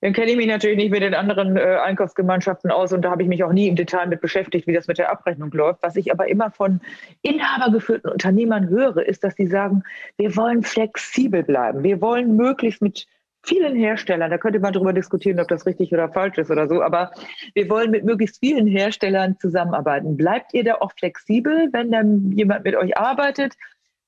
Dann 0.00 0.12
kenne 0.12 0.30
ich 0.30 0.36
mich 0.36 0.46
natürlich 0.46 0.76
nicht 0.76 0.90
mit 0.90 1.02
den 1.02 1.14
anderen 1.14 1.56
äh, 1.56 1.78
Einkaufsgemeinschaften 1.82 2.70
aus 2.70 2.92
und 2.92 3.02
da 3.02 3.10
habe 3.10 3.22
ich 3.22 3.28
mich 3.28 3.42
auch 3.44 3.52
nie 3.52 3.68
im 3.68 3.76
Detail 3.76 4.06
mit 4.06 4.20
beschäftigt, 4.20 4.66
wie 4.66 4.74
das 4.74 4.86
mit 4.86 4.98
der 4.98 5.10
Abrechnung 5.10 5.50
läuft. 5.52 5.82
Was 5.82 5.96
ich 5.96 6.12
aber 6.12 6.28
immer 6.28 6.50
von 6.50 6.80
inhabergeführten 7.22 8.10
Unternehmern 8.10 8.68
höre, 8.68 9.06
ist, 9.06 9.24
dass 9.24 9.34
sie 9.36 9.46
sagen, 9.46 9.82
wir 10.16 10.36
wollen 10.36 10.62
flexibel 10.62 11.42
bleiben. 11.42 11.82
Wir 11.82 12.00
wollen 12.00 12.36
möglichst 12.36 12.82
mit 12.82 13.06
vielen 13.42 13.76
Herstellern, 13.76 14.30
da 14.30 14.38
könnte 14.38 14.60
man 14.60 14.72
darüber 14.72 14.92
diskutieren, 14.92 15.40
ob 15.40 15.48
das 15.48 15.66
richtig 15.66 15.92
oder 15.92 16.10
falsch 16.12 16.38
ist 16.38 16.50
oder 16.50 16.68
so, 16.68 16.82
aber 16.82 17.10
wir 17.54 17.68
wollen 17.68 17.90
mit 17.90 18.04
möglichst 18.04 18.38
vielen 18.40 18.66
Herstellern 18.66 19.38
zusammenarbeiten. 19.38 20.16
Bleibt 20.16 20.52
ihr 20.54 20.64
da 20.64 20.74
auch 20.76 20.92
flexibel, 20.98 21.68
wenn 21.72 21.90
dann 21.90 22.32
jemand 22.32 22.64
mit 22.64 22.76
euch 22.76 22.96
arbeitet? 22.98 23.54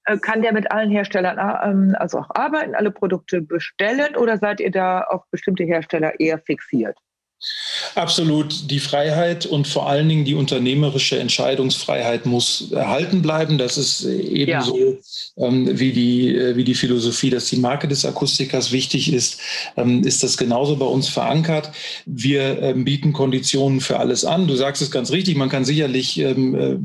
Äh, 0.05 0.19
kann 0.19 0.43
der 0.43 0.53
mit 0.53 0.71
allen 0.71 0.91
Herstellern 0.91 1.39
ähm, 1.65 1.95
also 1.99 2.19
auch 2.19 2.31
arbeiten, 2.35 2.75
alle 2.75 2.91
Produkte 2.91 3.41
bestellen 3.41 4.17
oder 4.17 4.39
seid 4.39 4.61
ihr 4.61 4.71
da 4.71 5.03
auf 5.03 5.23
bestimmte 5.31 5.65
Hersteller 5.65 6.19
eher 6.19 6.39
fixiert? 6.39 6.99
Absolut. 7.95 8.71
Die 8.71 8.79
Freiheit 8.79 9.47
und 9.47 9.67
vor 9.67 9.89
allen 9.89 10.09
Dingen 10.09 10.25
die 10.25 10.35
unternehmerische 10.35 11.19
Entscheidungsfreiheit 11.19 12.27
muss 12.27 12.71
erhalten 12.71 13.23
bleiben. 13.23 13.59
Das 13.59 13.77
ist 13.77 14.05
ebenso 14.05 14.79
ja. 14.79 15.47
ähm, 15.47 15.79
wie, 15.79 15.93
die, 15.93 16.35
äh, 16.35 16.57
wie 16.57 16.65
die 16.65 16.75
Philosophie, 16.75 17.31
dass 17.31 17.47
die 17.47 17.57
Marke 17.57 17.89
des 17.89 18.05
Akustikers 18.05 18.73
wichtig 18.73 19.13
ist, 19.13 19.41
ähm, 19.77 20.05
ist 20.05 20.23
das 20.23 20.37
genauso 20.37 20.77
bei 20.77 20.87
uns 20.87 21.09
verankert. 21.09 21.71
Wir 22.07 22.63
ähm, 22.63 22.85
bieten 22.85 23.13
Konditionen 23.13 23.81
für 23.81 23.99
alles 23.99 24.25
an. 24.25 24.47
Du 24.47 24.55
sagst 24.55 24.81
es 24.81 24.91
ganz 24.91 25.11
richtig. 25.11 25.37
Man 25.37 25.49
kann 25.49 25.65
sicherlich 25.65 26.19
ähm, 26.19 26.55
äh, 26.55 26.77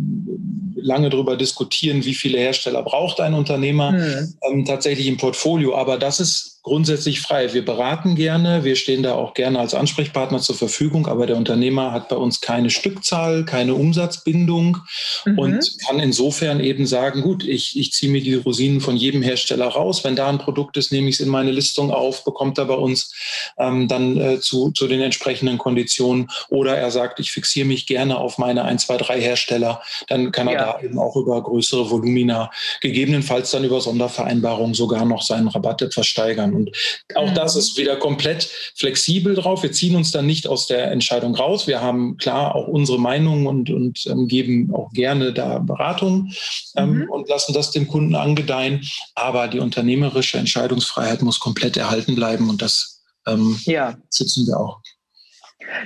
lange 0.81 1.09
darüber 1.09 1.37
diskutieren, 1.37 2.05
wie 2.05 2.13
viele 2.13 2.39
Hersteller 2.39 2.81
braucht 2.81 3.19
ein 3.19 3.33
Unternehmer 3.33 3.91
mhm. 3.91 4.65
tatsächlich 4.65 5.07
im 5.07 5.17
Portfolio. 5.17 5.75
Aber 5.75 5.97
das 5.97 6.19
ist 6.19 6.56
grundsätzlich 6.67 7.21
frei. 7.21 7.53
Wir 7.53 7.63
beraten 7.63 8.15
gerne, 8.15 8.65
wir 8.65 8.75
stehen 8.75 9.01
da 9.01 9.13
auch 9.13 9.33
gerne 9.33 9.57
als 9.57 9.73
Ansprechpartner 9.73 10.39
zur 10.39 10.55
Verfügung, 10.55 11.07
aber 11.07 11.25
der 11.25 11.37
Unternehmer 11.37 11.93
hat 11.93 12.09
bei 12.09 12.17
uns 12.17 12.41
keine 12.41 12.69
Stückzahl, 12.69 13.45
keine 13.45 13.73
Umsatzbindung 13.73 14.79
mhm. 15.25 15.39
und 15.39 15.77
kann 15.87 15.99
insofern 15.99 16.59
eben 16.59 16.85
sagen, 16.85 17.21
gut, 17.21 17.47
ich, 17.47 17.79
ich 17.79 17.93
ziehe 17.93 18.11
mir 18.11 18.21
die 18.21 18.33
Rosinen 18.35 18.81
von 18.81 18.97
jedem 18.97 19.21
Hersteller 19.21 19.67
raus. 19.67 20.03
Wenn 20.03 20.17
da 20.17 20.27
ein 20.27 20.39
Produkt 20.39 20.75
ist, 20.75 20.91
nehme 20.91 21.07
ich 21.07 21.15
es 21.15 21.21
in 21.21 21.29
meine 21.29 21.51
Listung 21.51 21.89
auf, 21.89 22.25
bekommt 22.25 22.57
er 22.57 22.65
bei 22.65 22.73
uns 22.73 23.13
ähm, 23.57 23.87
dann 23.87 24.19
äh, 24.19 24.39
zu, 24.41 24.71
zu 24.71 24.87
den 24.87 24.99
entsprechenden 24.99 25.57
Konditionen. 25.57 26.27
Oder 26.49 26.77
er 26.77 26.91
sagt, 26.91 27.21
ich 27.21 27.31
fixiere 27.31 27.65
mich 27.65 27.87
gerne 27.87 28.17
auf 28.17 28.37
meine 28.37 28.65
1, 28.65 28.87
2, 28.87 28.97
3 28.97 29.21
Hersteller. 29.21 29.81
Dann 30.09 30.33
kann 30.33 30.49
er 30.49 30.53
ja. 30.53 30.73
da 30.73 30.81
eben 30.83 30.99
auch 30.99 31.15
über 31.15 31.41
größere 31.41 31.89
Volumina, 31.89 32.51
gegebenenfalls 32.81 33.51
dann 33.51 33.63
über 33.63 33.79
Sondervereinbarungen 33.79 34.73
sogar 34.73 35.05
noch 35.05 35.21
seinen 35.21 35.47
Rabatt 35.47 35.81
etwas 35.81 36.07
steigern. 36.07 36.56
Und 36.57 36.71
auch 37.15 37.33
das 37.33 37.55
mhm. 37.55 37.59
ist 37.59 37.77
wieder 37.77 37.95
komplett 37.95 38.49
flexibel 38.75 39.35
drauf. 39.35 39.63
Wir 39.63 39.71
ziehen 39.71 39.95
uns 39.95 40.11
dann 40.11 40.25
nicht 40.25 40.47
aus 40.47 40.67
der 40.67 40.91
Entscheidung 40.91 41.35
raus. 41.35 41.67
Wir 41.67 41.81
haben 41.81 42.17
klar 42.17 42.55
auch 42.55 42.67
unsere 42.67 42.99
Meinung 42.99 43.45
und, 43.45 43.69
und 43.69 44.05
ähm, 44.07 44.27
geben 44.27 44.73
auch 44.73 44.91
gerne 44.91 45.33
da 45.33 45.59
Beratung 45.59 46.31
ähm, 46.75 46.99
mhm. 46.99 47.09
und 47.09 47.29
lassen 47.29 47.53
das 47.53 47.71
dem 47.71 47.87
Kunden 47.87 48.15
angedeihen. 48.15 48.81
Aber 49.15 49.47
die 49.47 49.59
unternehmerische 49.59 50.37
Entscheidungsfreiheit 50.37 51.21
muss 51.21 51.39
komplett 51.39 51.77
erhalten 51.77 52.15
bleiben 52.15 52.49
und 52.49 52.61
das 52.61 53.03
ähm, 53.25 53.59
ja. 53.65 53.97
sitzen 54.09 54.47
wir 54.47 54.59
auch. 54.59 54.81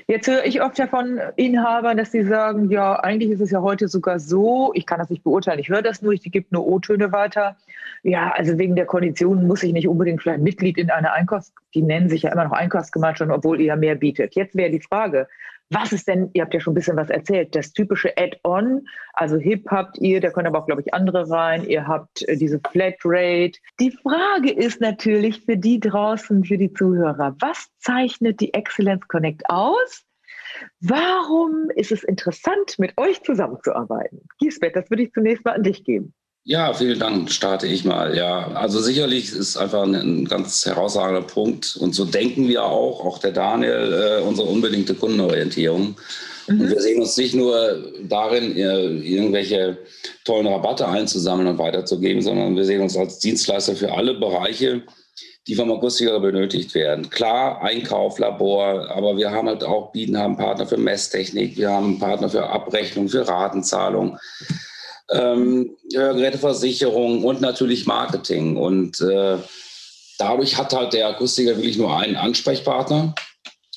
Jetzt 0.08 0.28
höre 0.28 0.46
ich 0.46 0.62
oft 0.62 0.78
ja 0.78 0.88
von 0.88 1.20
Inhabern, 1.36 1.98
dass 1.98 2.12
sie 2.12 2.24
sagen, 2.24 2.70
ja, 2.70 3.00
eigentlich 3.00 3.32
ist 3.32 3.42
es 3.42 3.52
ja 3.52 3.62
heute 3.62 3.88
sogar 3.88 4.20
so, 4.20 4.72
ich 4.74 4.86
kann 4.86 5.00
das 5.00 5.10
nicht 5.10 5.24
beurteilen, 5.24 5.60
ich 5.60 5.70
höre 5.70 5.82
das 5.82 6.02
nur, 6.02 6.14
ich 6.14 6.24
gebe 6.24 6.48
nur 6.50 6.68
O-Töne 6.68 7.12
weiter. 7.12 7.56
Ja, 8.04 8.32
also 8.36 8.58
wegen 8.58 8.76
der 8.76 8.86
Konditionen 8.86 9.48
muss 9.48 9.64
ich 9.64 9.74
nicht 9.74 9.88
unbedingt 9.88 10.22
vielleicht 10.22 10.42
Mitglied 10.42 10.78
in 10.78 10.90
einer 10.90 11.14
Einkaufs-, 11.14 11.54
die 11.76 11.84
nennen 11.84 12.10
sich 12.10 12.24
ja 12.24 12.32
immer 12.32 12.46
noch 12.46 12.52
Einkaufsgemeinschaft, 12.52 13.32
obwohl 13.32 13.62
ihr 13.62 13.76
mehr 13.76 13.96
bietet. 13.96 14.36
Jetzt 14.36 14.56
wäre 14.56 14.72
die 14.72 14.82
Frage, 14.82 15.28
was 15.72 15.94
ist 15.94 16.08
denn, 16.08 16.30
ihr 16.34 16.44
habt 16.44 16.54
ja 16.54 16.60
schon 16.60 16.74
ein 16.74 16.76
bisschen 16.76 16.98
was 16.98 17.10
erzählt, 17.10 17.56
das 17.56 17.72
typische 17.72 18.16
Add-on, 18.18 18.86
also 19.14 19.38
HIP 19.38 19.70
habt 19.70 19.98
ihr, 20.00 20.20
da 20.20 20.30
können 20.30 20.48
aber 20.48 20.60
auch, 20.60 20.66
glaube 20.66 20.82
ich, 20.82 20.94
andere 20.94 21.30
rein, 21.30 21.66
ihr 21.66 21.88
habt 21.88 22.28
äh, 22.28 22.36
diese 22.36 22.60
Flatrate. 22.72 23.54
Die 23.80 23.92
Frage 23.92 24.52
ist 24.52 24.82
natürlich 24.82 25.42
für 25.46 25.58
die 25.58 25.80
draußen, 25.80 26.44
für 26.44 26.58
die 26.58 26.74
Zuhörer, 26.74 27.36
was 27.40 27.70
zeichnet 27.80 28.42
die 28.42 28.54
Excellence 28.54 29.08
Connect 29.08 29.50
aus? 29.50 30.06
Warum 30.82 31.70
ist 31.76 31.92
es 31.92 32.04
interessant, 32.04 32.78
mit 32.78 32.98
euch 32.98 33.24
zusammenzuarbeiten? 33.24 34.22
Gisbert, 34.40 34.76
das 34.76 34.90
würde 34.90 35.04
ich 35.04 35.14
zunächst 35.14 35.46
mal 35.46 35.54
an 35.54 35.64
dich 35.64 35.86
geben. 35.86 36.14
Ja, 36.44 36.74
vielen 36.74 36.98
Dank, 36.98 37.32
starte 37.32 37.68
ich 37.68 37.86
mal. 37.86 38.18
Ja, 38.18 38.52
also 38.54 38.80
sicherlich 38.80 39.32
ist 39.32 39.58
einfach 39.58 39.84
ein, 39.84 39.94
ein 39.94 40.26
ganz 40.26 40.66
herausragender 40.66 41.22
Punkt. 41.22 41.78
Und 41.80 41.94
so 41.94 42.04
denken 42.04 42.48
wir 42.48 42.64
auch, 42.66 43.06
auch 43.06 43.20
der 43.20 43.32
Daniel, 43.32 44.20
äh, 44.22 44.24
unsere 44.24 44.48
unbedingte 44.48 44.96
Kundenorientierung. 44.96 45.96
Mhm. 46.48 46.62
Und 46.62 46.70
wir 46.70 46.82
sehen 46.82 47.00
uns 47.00 47.16
nicht 47.18 47.36
nur 47.36 47.94
darin, 48.08 48.56
irgendwelche 48.56 49.78
tollen 50.26 50.48
Rabatte 50.48 50.88
einzusammeln 50.88 51.48
und 51.48 51.60
weiterzugeben, 51.60 52.24
sondern 52.24 52.56
wir 52.56 52.66
sehen 52.66 52.82
uns 52.82 52.98
als 52.98 53.20
Dienstleister 53.20 53.76
für 53.76 53.94
alle 53.94 54.16
Bereiche, 54.16 54.82
die 55.48 55.56
vom 55.56 55.72
Akustiker 55.72 56.20
benötigt 56.20 56.74
werden. 56.74 57.10
Klar, 57.12 57.62
Einkauf, 57.62 58.18
Labor, 58.18 58.90
aber 58.90 59.18
wir 59.18 59.32
haben 59.32 59.48
halt 59.48 59.64
auch, 59.64 59.92
bieten 59.92 60.18
haben 60.18 60.38
Partner 60.38 60.66
für 60.66 60.78
Messtechnik, 60.78 61.58
wir 61.58 61.72
haben 61.72 62.00
Partner 62.00 62.30
für 62.30 62.48
Abrechnung, 62.48 63.10
für 63.10 63.28
Ratenzahlung, 63.28 64.18
ähm, 65.10 65.76
Geräteversicherung 65.90 67.24
und 67.24 67.42
natürlich 67.42 67.86
Marketing. 67.86 68.58
Und 68.58 69.02
äh, 69.02 69.38
dadurch 70.18 70.58
hat 70.58 70.74
halt 70.74 70.94
der 70.94 71.08
Akustiker 71.08 71.56
wirklich 71.58 71.78
nur 71.78 71.98
einen 71.98 72.16
Ansprechpartner 72.16 73.14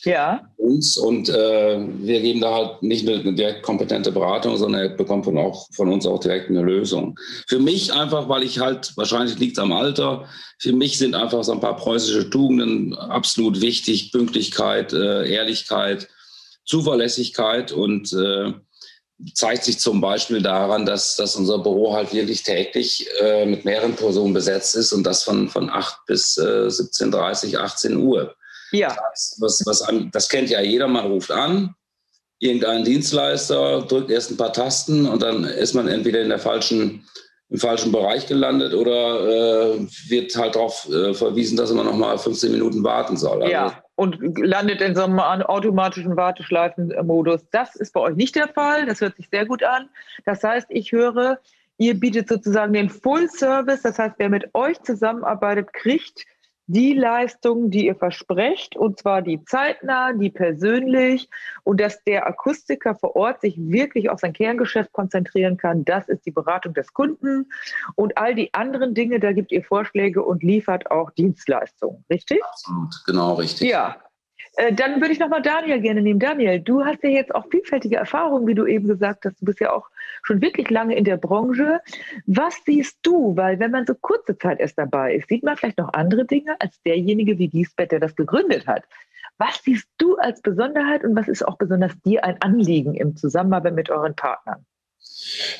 ja. 0.05 0.41
uns 0.57 0.97
und 0.97 1.29
äh, 1.29 1.79
wir 1.79 2.21
geben 2.21 2.41
da 2.41 2.55
halt 2.55 2.83
nicht 2.83 3.05
nur 3.05 3.19
eine 3.19 3.35
direkt 3.35 3.63
kompetente 3.63 4.13
Beratung, 4.13 4.57
sondern 4.57 4.83
er 4.83 4.89
bekommt 4.91 5.25
von, 5.25 5.39
auch, 5.39 5.69
von 5.73 5.93
uns 5.93 6.07
auch 6.07 6.21
direkt 6.21 6.51
eine 6.51 6.63
Lösung. 6.63 7.19
Für 7.49 7.59
mich 7.59 7.93
einfach, 7.93 8.29
weil 8.29 8.43
ich 8.43 8.61
halt, 8.61 8.93
wahrscheinlich 8.97 9.39
liegt 9.39 9.57
es 9.57 9.63
am 9.63 9.73
Alter, 9.73 10.27
für 10.59 10.73
mich 10.73 10.99
sind 10.99 11.15
einfach 11.15 11.43
so 11.45 11.53
ein 11.53 11.61
paar 11.61 11.77
preußische 11.77 12.31
Tugenden 12.31 12.95
absolut 12.95 13.61
wichtig. 13.61 14.13
Pünktlichkeit, 14.13 14.93
äh, 14.93 15.29
Ehrlichkeit, 15.31 16.09
Zuverlässigkeit 16.65 17.73
und 17.73 18.13
äh, 18.13 18.53
zeigt 19.35 19.65
sich 19.65 19.79
zum 19.79 20.01
Beispiel 20.01 20.43
daran, 20.43 20.87
dass, 20.87 21.17
dass 21.17 21.37
unser 21.37 21.59
Büro 21.59 21.95
halt 21.95 22.13
wirklich 22.13 22.43
täglich 22.43 23.09
äh, 23.21 23.47
mit 23.47 23.65
mehreren 23.65 23.95
Personen 23.95 24.35
besetzt 24.35 24.75
ist 24.75 24.93
und 24.93 25.05
das 25.05 25.23
von, 25.23 25.49
von 25.49 25.71
8 25.71 26.07
bis 26.07 26.37
äh, 26.37 26.67
17.30, 26.67 27.57
18 27.57 27.97
Uhr. 27.97 28.35
Ja. 28.73 28.89
Das, 28.89 29.37
was, 29.41 29.63
was 29.67 29.83
an, 29.83 30.11
das 30.13 30.29
kennt 30.29 30.51
ja 30.51 30.61
jeder, 30.61 30.89
man 30.89 31.07
ruft 31.07 31.31
an, 31.31 31.75
irgendein 32.41 32.85
Dienstleister 32.85 33.83
drückt 33.83 34.11
erst 34.11 34.33
ein 34.33 34.37
paar 34.37 34.53
Tasten 34.53 35.07
und 35.07 35.23
dann 35.23 35.45
ist 35.45 35.75
man 35.75 35.89
entweder 35.89 36.21
in 36.21 36.29
der 36.29 36.41
falschen, 36.41 37.07
im 37.51 37.59
falschen 37.59 37.93
Bereich 37.93 38.27
gelandet 38.27 38.75
oder 38.75 39.77
äh, 39.77 39.87
wird 40.09 40.35
halt 40.37 40.57
darauf 40.57 40.89
äh, 40.91 41.15
verwiesen, 41.15 41.57
dass 41.57 41.73
man 41.73 41.87
noch 41.87 41.97
mal 41.97 42.19
15 42.19 42.51
Minuten 42.51 42.83
warten 42.83 43.17
soll. 43.17 43.43
Also, 43.43 43.53
ja, 43.53 43.84
und 43.97 44.19
landet 44.39 44.81
in 44.81 44.95
so 44.95 45.05
einem 45.05 45.19
automatischen 45.19 46.17
Warteschleifenmodus. 46.17 47.47
Das 47.51 47.77
ist 47.77 47.93
bei 47.93 48.01
euch 48.01 48.17
nicht 48.17 48.35
der 48.35 48.49
Fall. 48.49 48.87
Das 48.87 49.01
hört 49.01 49.17
sich 49.17 49.29
sehr 49.31 49.47
gut 49.47 49.63
an. 49.63 49.89
Das 50.25 50.43
heißt, 50.43 50.67
ich 50.71 50.93
höre, 50.93 51.39
ihr 51.79 51.99
bietet 51.99 52.29
sozusagen 52.29 52.73
den 52.73 52.91
Full 52.91 53.29
Service. 53.29 53.83
Das 53.83 53.99
heißt, 53.99 54.17
wer 54.19 54.29
mit 54.29 54.55
euch 54.55 54.81
zusammenarbeitet, 54.83 55.73
kriegt 55.73 56.25
die 56.67 56.95
Leistung, 56.95 57.71
die 57.71 57.87
ihr 57.87 57.95
versprecht, 57.95 58.77
und 58.77 58.99
zwar 58.99 59.23
die 59.23 59.45
zeitnah, 59.45 60.13
die 60.13 60.31
persönlich 60.31 61.29
und 61.63 61.81
dass 61.81 62.03
der 62.05 62.27
Akustiker 62.27 62.95
vor 62.95 63.17
Ort 63.17 63.43
sich 63.43 63.57
wirklich 63.59 64.09
auf 64.09 64.21
sein 64.21 64.33
Kerngeschäft 64.33 64.93
konzentrieren 64.93 65.57
kann. 65.57 65.85
Das 65.85 66.09
ist 66.09 66.25
die 66.25 66.31
Beratung 66.31 66.73
des 66.73 66.93
Kunden 66.93 67.51
und 67.97 68.17
all 68.17 68.35
die 68.35 68.53
anderen 68.55 68.95
Dinge, 68.95 69.21
da 69.21 69.33
gibt 69.33 69.53
ihr 69.53 69.63
Vorschläge 69.63 70.23
und 70.23 70.43
liefert 70.43 70.91
auch 70.91 71.11
Dienstleistungen, 71.11 72.05
richtig? 72.11 72.43
Absolut, 72.45 72.95
genau 73.07 73.35
richtig. 73.35 73.69
Ja, 73.69 73.97
dann 74.73 75.01
würde 75.01 75.13
ich 75.13 75.19
nochmal 75.19 75.43
Daniel 75.43 75.81
gerne 75.81 76.01
nehmen. 76.01 76.21
Daniel, 76.21 76.61
du 76.61 76.85
hast 76.85 77.03
ja 77.03 77.11
jetzt 77.11 77.35
auch 77.35 77.47
vielfältige 77.51 77.97
Erfahrungen, 77.97 78.47
wie 78.47 78.55
du 78.55 78.67
eben 78.67 78.87
gesagt 78.87 79.25
hast. 79.25 79.41
Du 79.41 79.47
bist 79.47 79.61
ja 79.61 79.73
auch 79.73 79.91
schon 80.23 80.41
wirklich 80.41 80.71
lange 80.71 80.97
in 80.97 81.05
der 81.05 81.17
Branche. 81.17 81.81
Was 82.27 82.55
siehst 82.65 82.99
du? 83.03 83.37
Weil 83.37 83.59
wenn 83.59 83.73
man 83.73 83.87
so 83.87 83.95
kurze 83.95 84.39
Zeit 84.39 84.61
erst 84.61 84.79
dabei 84.79 85.17
ist, 85.17 85.29
sieht 85.29 85.43
man 85.43 85.57
vielleicht 85.57 85.79
noch 85.79 85.93
andere 85.93 86.25
Dinge 86.25 86.57
als 86.61 86.81
derjenige 86.83 87.39
wie 87.39 87.49
Giesbett, 87.49 87.93
der 87.93 88.01
das 88.01 88.15
gegründet 88.15 88.67
hat. 88.67 88.85
Was 89.39 89.63
siehst 89.65 89.89
du 89.99 90.17
als 90.17 90.41
Besonderheit 90.41 91.03
und 91.05 91.17
was 91.17 91.27
ist 91.27 91.47
auch 91.47 91.59
besonders 91.59 92.01
dir 92.03 92.25
ein 92.25 92.41
Anliegen 92.41 92.95
im 92.95 93.17
Zusammenarbeit 93.17 93.75
mit 93.75 93.91
euren 93.91 94.15
Partnern? 94.15 94.65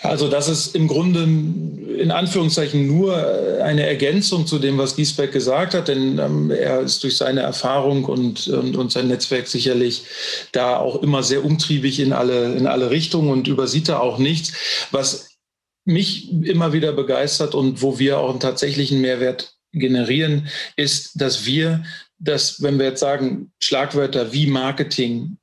Also 0.03 0.29
das 0.29 0.49
ist 0.49 0.75
im 0.75 0.89
Grunde 0.89 1.23
in 1.23 2.11
Anführungszeichen 2.11 2.87
nur 2.87 3.63
eine 3.63 3.87
Ergänzung 3.87 4.47
zu 4.47 4.59
dem, 4.59 4.79
was 4.79 4.97
Giesbeck 4.97 5.33
gesagt 5.33 5.75
hat, 5.75 5.89
denn 5.89 6.19
ähm, 6.19 6.51
er 6.51 6.81
ist 6.81 7.03
durch 7.03 7.17
seine 7.17 7.41
Erfahrung 7.41 8.05
und, 8.05 8.47
und, 8.49 8.77
und, 8.77 8.93
sein 8.93 9.09
Netzwerk 9.09 9.47
sicherlich 9.47 10.05
da 10.53 10.77
auch 10.77 11.03
immer 11.03 11.23
sehr 11.23 11.45
umtriebig 11.45 12.01
in 12.01 12.13
alle, 12.13 12.55
in 12.55 12.67
alle 12.67 12.91
Richtungen 12.91 13.31
und 13.31 13.49
übersieht 13.49 13.89
da 13.89 13.99
auch 13.99 14.19
nichts. 14.19 14.53
Was 14.91 15.31
mich 15.85 16.33
immer 16.33 16.73
wieder 16.73 16.93
begeistert 16.93 17.55
und 17.55 17.83
wo 17.83 17.99
wir 17.99 18.19
auch 18.19 18.31
einen 18.31 18.41
tatsächlichen 18.41 19.01
Mehrwert 19.01 19.55
generieren, 19.73 20.49
ist, 20.77 21.21
dass 21.21 21.47
wir 21.47 21.85
dass, 22.19 22.63
wenn 22.63 22.79
wir 22.79 22.87
jetzt 22.87 23.01
sagen, 23.01 23.53
Schlagwörter 23.61 24.33
wie 24.33 24.47
Marketing, 24.47 25.37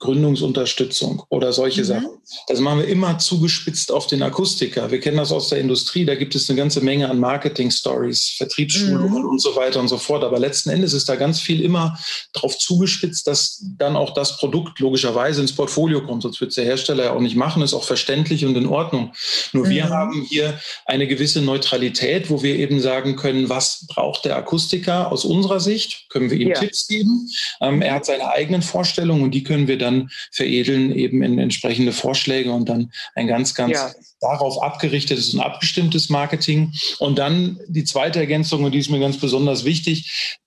Gründungsunterstützung 0.00 1.24
oder 1.28 1.52
solche 1.52 1.80
mhm. 1.80 1.86
Sachen. 1.86 2.08
Das 2.46 2.60
machen 2.60 2.80
wir 2.80 2.88
immer 2.88 3.18
zugespitzt 3.18 3.90
auf 3.90 4.06
den 4.06 4.22
Akustiker. 4.22 4.90
Wir 4.90 5.00
kennen 5.00 5.16
das 5.16 5.32
aus 5.32 5.48
der 5.48 5.58
Industrie, 5.58 6.04
da 6.04 6.14
gibt 6.14 6.34
es 6.34 6.48
eine 6.48 6.56
ganze 6.56 6.80
Menge 6.80 7.08
an 7.08 7.18
Marketing-Stories, 7.18 8.34
Vertriebsschulungen 8.36 9.22
mhm. 9.22 9.28
und 9.28 9.40
so 9.40 9.56
weiter 9.56 9.80
und 9.80 9.88
so 9.88 9.98
fort. 9.98 10.22
Aber 10.22 10.38
letzten 10.38 10.70
Endes 10.70 10.92
ist 10.92 11.08
da 11.08 11.16
ganz 11.16 11.40
viel 11.40 11.62
immer 11.62 11.98
darauf 12.32 12.56
zugespitzt, 12.58 13.26
dass 13.26 13.64
dann 13.76 13.96
auch 13.96 14.14
das 14.14 14.36
Produkt 14.36 14.78
logischerweise 14.78 15.40
ins 15.40 15.52
Portfolio 15.52 16.04
kommt. 16.04 16.22
Sonst 16.22 16.40
wird 16.40 16.50
es 16.50 16.56
der 16.56 16.64
Hersteller 16.64 17.04
ja 17.04 17.12
auch 17.12 17.20
nicht 17.20 17.36
machen, 17.36 17.62
ist 17.62 17.74
auch 17.74 17.84
verständlich 17.84 18.44
und 18.44 18.56
in 18.56 18.66
Ordnung. 18.66 19.12
Nur 19.52 19.66
mhm. 19.66 19.70
wir 19.70 19.88
haben 19.88 20.26
hier 20.28 20.60
eine 20.86 21.08
gewisse 21.08 21.42
Neutralität, 21.42 22.30
wo 22.30 22.42
wir 22.42 22.56
eben 22.56 22.80
sagen 22.80 23.16
können, 23.16 23.48
was 23.48 23.86
braucht 23.88 24.26
der 24.26 24.36
Akustiker 24.36 25.10
aus 25.10 25.24
unserer 25.24 25.58
Sicht? 25.60 26.08
Können 26.08 26.30
wir 26.30 26.38
ihm 26.38 26.48
ja. 26.48 26.58
Tipps 26.58 26.86
geben? 26.86 27.28
Ähm, 27.60 27.82
er 27.82 27.94
hat 27.94 28.06
seine 28.06 28.28
eigenen 28.28 28.62
Vorstellungen 28.62 29.22
und 29.22 29.32
die 29.32 29.42
können 29.42 29.66
wir 29.66 29.78
dann 29.78 29.87
dann 29.88 30.10
veredeln 30.32 30.92
eben 30.92 31.22
in 31.22 31.38
entsprechende 31.38 31.92
Vorschläge 31.92 32.52
und 32.52 32.68
dann 32.68 32.92
ein 33.14 33.26
ganz, 33.26 33.54
ganz 33.54 33.72
ja. 33.72 33.90
darauf 34.20 34.62
abgerichtetes 34.62 35.34
und 35.34 35.40
abgestimmtes 35.40 36.08
Marketing. 36.08 36.72
Und 36.98 37.18
dann 37.18 37.58
die 37.68 37.84
zweite 37.84 38.18
Ergänzung, 38.18 38.64
und 38.64 38.72
die 38.72 38.78
ist 38.78 38.90
mir 38.90 39.00
ganz 39.00 39.18
besonders 39.18 39.64
wichtig, 39.64 40.38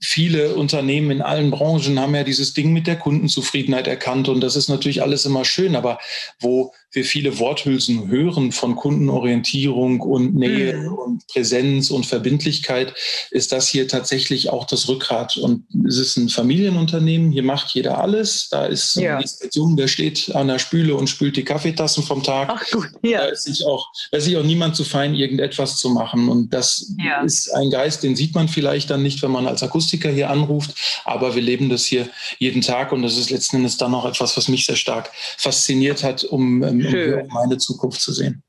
viele 0.00 0.54
Unternehmen 0.54 1.10
in 1.10 1.22
allen 1.22 1.50
Branchen 1.50 1.98
haben 1.98 2.14
ja 2.14 2.24
dieses 2.24 2.54
Ding 2.54 2.72
mit 2.72 2.86
der 2.86 2.96
Kundenzufriedenheit 2.96 3.86
erkannt 3.86 4.28
und 4.28 4.40
das 4.40 4.56
ist 4.56 4.68
natürlich 4.68 5.02
alles 5.02 5.24
immer 5.24 5.44
schön, 5.44 5.76
aber 5.76 5.98
wo 6.40 6.72
wir 6.96 7.04
viele 7.04 7.38
Worthülsen 7.38 8.08
hören 8.08 8.52
von 8.52 8.74
Kundenorientierung 8.74 10.00
und 10.00 10.34
Nähe 10.34 10.76
mhm. 10.76 10.92
und 10.94 11.26
Präsenz 11.28 11.90
und 11.90 12.06
Verbindlichkeit, 12.06 12.94
ist 13.30 13.52
das 13.52 13.68
hier 13.68 13.86
tatsächlich 13.86 14.50
auch 14.50 14.66
das 14.66 14.88
Rückgrat. 14.88 15.36
Und 15.36 15.66
es 15.86 15.98
ist 15.98 16.16
ein 16.16 16.28
Familienunternehmen, 16.28 17.30
hier 17.30 17.42
macht 17.42 17.74
jeder 17.74 17.98
alles. 17.98 18.48
Da 18.48 18.64
ist 18.66 18.96
ja. 18.96 19.18
ein 19.18 19.24
Jung, 19.52 19.76
der 19.76 19.88
steht 19.88 20.34
an 20.34 20.48
der 20.48 20.58
Spüle 20.58 20.94
und 20.96 21.08
spült 21.08 21.36
die 21.36 21.44
Kaffeetassen 21.44 22.02
vom 22.02 22.22
Tag. 22.22 22.48
Ach 22.50 22.70
gut, 22.70 22.88
ja. 23.02 23.18
Da 23.18 23.26
ist 23.26 23.44
sich 23.44 23.64
auch, 23.66 23.88
da 24.10 24.16
ist 24.16 24.24
sich 24.24 24.36
auch 24.36 24.42
niemand 24.42 24.74
zu 24.74 24.84
fein, 24.84 25.14
irgendetwas 25.14 25.76
zu 25.78 25.90
machen. 25.90 26.28
Und 26.28 26.54
das 26.54 26.94
ja. 26.98 27.22
ist 27.22 27.50
ein 27.50 27.70
Geist, 27.70 28.02
den 28.02 28.16
sieht 28.16 28.34
man 28.34 28.48
vielleicht 28.48 28.88
dann 28.88 29.02
nicht, 29.02 29.22
wenn 29.22 29.30
man 29.30 29.46
als 29.46 29.62
Akustiker 29.62 29.85
hier 29.90 30.30
anruft, 30.30 31.02
aber 31.04 31.34
wir 31.34 31.42
leben 31.42 31.68
das 31.68 31.84
hier 31.84 32.08
jeden 32.38 32.62
Tag 32.62 32.92
und 32.92 33.02
das 33.02 33.16
ist 33.16 33.30
letzten 33.30 33.56
Endes 33.56 33.76
dann 33.76 33.94
auch 33.94 34.06
etwas, 34.06 34.36
was 34.36 34.48
mich 34.48 34.66
sehr 34.66 34.76
stark 34.76 35.10
fasziniert 35.38 36.02
hat, 36.02 36.24
um 36.24 36.46
um 36.62 36.62
meine 36.62 37.58
Zukunft 37.58 38.00
zu 38.00 38.12
sehen. 38.12 38.42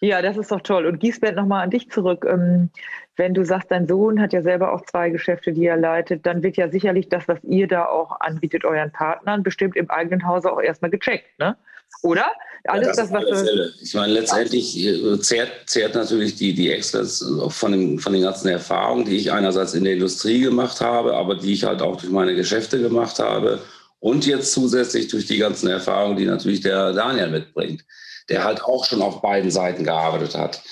Ja, 0.00 0.20
das 0.20 0.36
ist 0.36 0.50
doch 0.50 0.60
toll. 0.60 0.86
Und 0.86 1.00
Giesbert, 1.00 1.36
nochmal 1.36 1.64
an 1.64 1.70
dich 1.70 1.90
zurück. 1.90 2.26
Ähm, 2.28 2.70
wenn 3.16 3.32
du 3.32 3.44
sagst, 3.44 3.70
dein 3.70 3.88
Sohn 3.88 4.20
hat 4.20 4.34
ja 4.34 4.42
selber 4.42 4.74
auch 4.74 4.82
zwei 4.82 5.08
Geschäfte, 5.08 5.52
die 5.52 5.64
er 5.64 5.78
leitet, 5.78 6.26
dann 6.26 6.42
wird 6.42 6.58
ja 6.58 6.68
sicherlich 6.68 7.08
das, 7.08 7.26
was 7.28 7.42
ihr 7.44 7.66
da 7.66 7.86
auch 7.86 8.20
anbietet, 8.20 8.64
euren 8.64 8.92
Partnern, 8.92 9.42
bestimmt 9.42 9.74
im 9.74 9.90
eigenen 9.90 10.26
Hause 10.26 10.52
auch 10.52 10.60
erstmal 10.60 10.90
gecheckt, 10.90 11.38
ne? 11.38 11.56
Oder? 12.02 12.26
Alles 12.64 12.86
ja, 12.88 12.92
das, 12.94 13.10
das, 13.10 13.12
was 13.12 13.44
du. 13.44 13.74
Ich 13.80 13.94
meine, 13.94 14.12
letztendlich 14.12 14.76
äh, 14.84 15.20
zehrt, 15.20 15.50
zehrt 15.66 15.94
natürlich 15.94 16.34
die, 16.34 16.52
die 16.52 16.70
Extras 16.70 17.24
von, 17.48 17.72
dem, 17.72 17.98
von 17.98 18.12
den 18.12 18.22
ganzen 18.22 18.48
Erfahrungen, 18.48 19.04
die 19.04 19.16
ich 19.16 19.32
einerseits 19.32 19.74
in 19.74 19.84
der 19.84 19.94
Industrie 19.94 20.40
gemacht 20.40 20.80
habe, 20.80 21.14
aber 21.14 21.36
die 21.36 21.52
ich 21.52 21.64
halt 21.64 21.82
auch 21.82 21.96
durch 21.96 22.12
meine 22.12 22.34
Geschäfte 22.34 22.80
gemacht 22.80 23.18
habe 23.18 23.60
und 24.00 24.26
jetzt 24.26 24.52
zusätzlich 24.52 25.08
durch 25.08 25.26
die 25.26 25.38
ganzen 25.38 25.68
Erfahrungen, 25.68 26.16
die 26.16 26.26
natürlich 26.26 26.60
der 26.60 26.92
Daniel 26.92 27.28
mitbringt, 27.28 27.84
der 28.28 28.44
halt 28.44 28.62
auch 28.62 28.84
schon 28.84 29.02
auf 29.02 29.22
beiden 29.22 29.50
Seiten 29.50 29.84
gearbeitet 29.84 30.36
hat. 30.36 30.62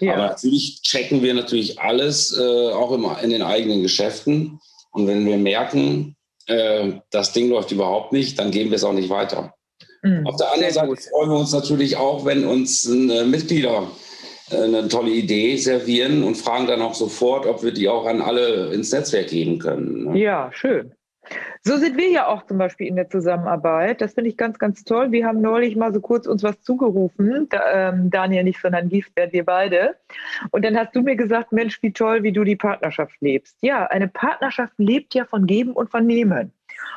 Ja. 0.00 0.14
Aber 0.14 0.28
natürlich 0.28 0.80
checken 0.82 1.22
wir 1.22 1.34
natürlich 1.34 1.80
alles, 1.80 2.36
äh, 2.36 2.42
auch 2.72 2.92
im, 2.92 3.06
in 3.22 3.30
den 3.30 3.42
eigenen 3.42 3.82
Geschäften. 3.82 4.60
Und 4.92 5.06
wenn 5.06 5.26
wir 5.26 5.36
merken, 5.36 6.16
äh, 6.46 6.92
das 7.10 7.32
Ding 7.32 7.50
läuft 7.50 7.72
überhaupt 7.72 8.12
nicht, 8.12 8.38
dann 8.38 8.50
geben 8.50 8.70
wir 8.70 8.76
es 8.76 8.84
auch 8.84 8.92
nicht 8.92 9.10
weiter. 9.10 9.54
Mhm, 10.02 10.26
auf 10.26 10.36
der 10.36 10.52
anderen 10.52 10.72
Seite 10.72 10.96
freuen 11.10 11.30
wir 11.30 11.38
uns 11.38 11.52
natürlich 11.52 11.96
auch, 11.96 12.24
wenn 12.24 12.46
uns 12.46 12.86
äh, 12.86 13.24
Mitglieder 13.24 13.88
eine 14.50 14.88
tolle 14.88 15.10
Idee 15.10 15.56
servieren 15.56 16.22
und 16.22 16.36
fragen 16.36 16.66
dann 16.66 16.80
auch 16.80 16.94
sofort, 16.94 17.46
ob 17.46 17.62
wir 17.62 17.72
die 17.72 17.88
auch 17.88 18.06
an 18.06 18.22
alle 18.22 18.72
ins 18.72 18.92
Netzwerk 18.92 19.28
geben 19.28 19.58
können. 19.58 20.04
Ne? 20.04 20.18
Ja, 20.18 20.50
schön. 20.52 20.92
So 21.62 21.76
sind 21.76 21.98
wir 21.98 22.10
ja 22.10 22.28
auch 22.28 22.46
zum 22.46 22.56
Beispiel 22.56 22.86
in 22.86 22.96
der 22.96 23.10
Zusammenarbeit. 23.10 24.00
Das 24.00 24.14
finde 24.14 24.30
ich 24.30 24.36
ganz, 24.36 24.58
ganz 24.58 24.84
toll. 24.84 25.12
Wir 25.12 25.26
haben 25.26 25.42
neulich 25.42 25.76
mal 25.76 25.92
so 25.92 26.00
kurz 26.00 26.26
uns 26.26 26.42
was 26.42 26.60
zugerufen. 26.62 27.46
Da, 27.50 27.90
ähm, 27.90 28.10
Daniel 28.10 28.44
nicht, 28.44 28.60
sondern 28.62 28.88
Giesbert, 28.88 29.32
wir 29.32 29.44
beide. 29.44 29.96
Und 30.50 30.64
dann 30.64 30.78
hast 30.78 30.96
du 30.96 31.02
mir 31.02 31.16
gesagt, 31.16 31.52
Mensch, 31.52 31.82
wie 31.82 31.92
toll, 31.92 32.22
wie 32.22 32.32
du 32.32 32.44
die 32.44 32.56
Partnerschaft 32.56 33.20
lebst. 33.20 33.58
Ja, 33.60 33.86
eine 33.86 34.08
Partnerschaft 34.08 34.72
lebt 34.78 35.14
ja 35.14 35.26
von 35.26 35.46
Geben 35.46 35.72
und 35.72 35.90
von 35.90 36.06
Nehmen. 36.06 36.52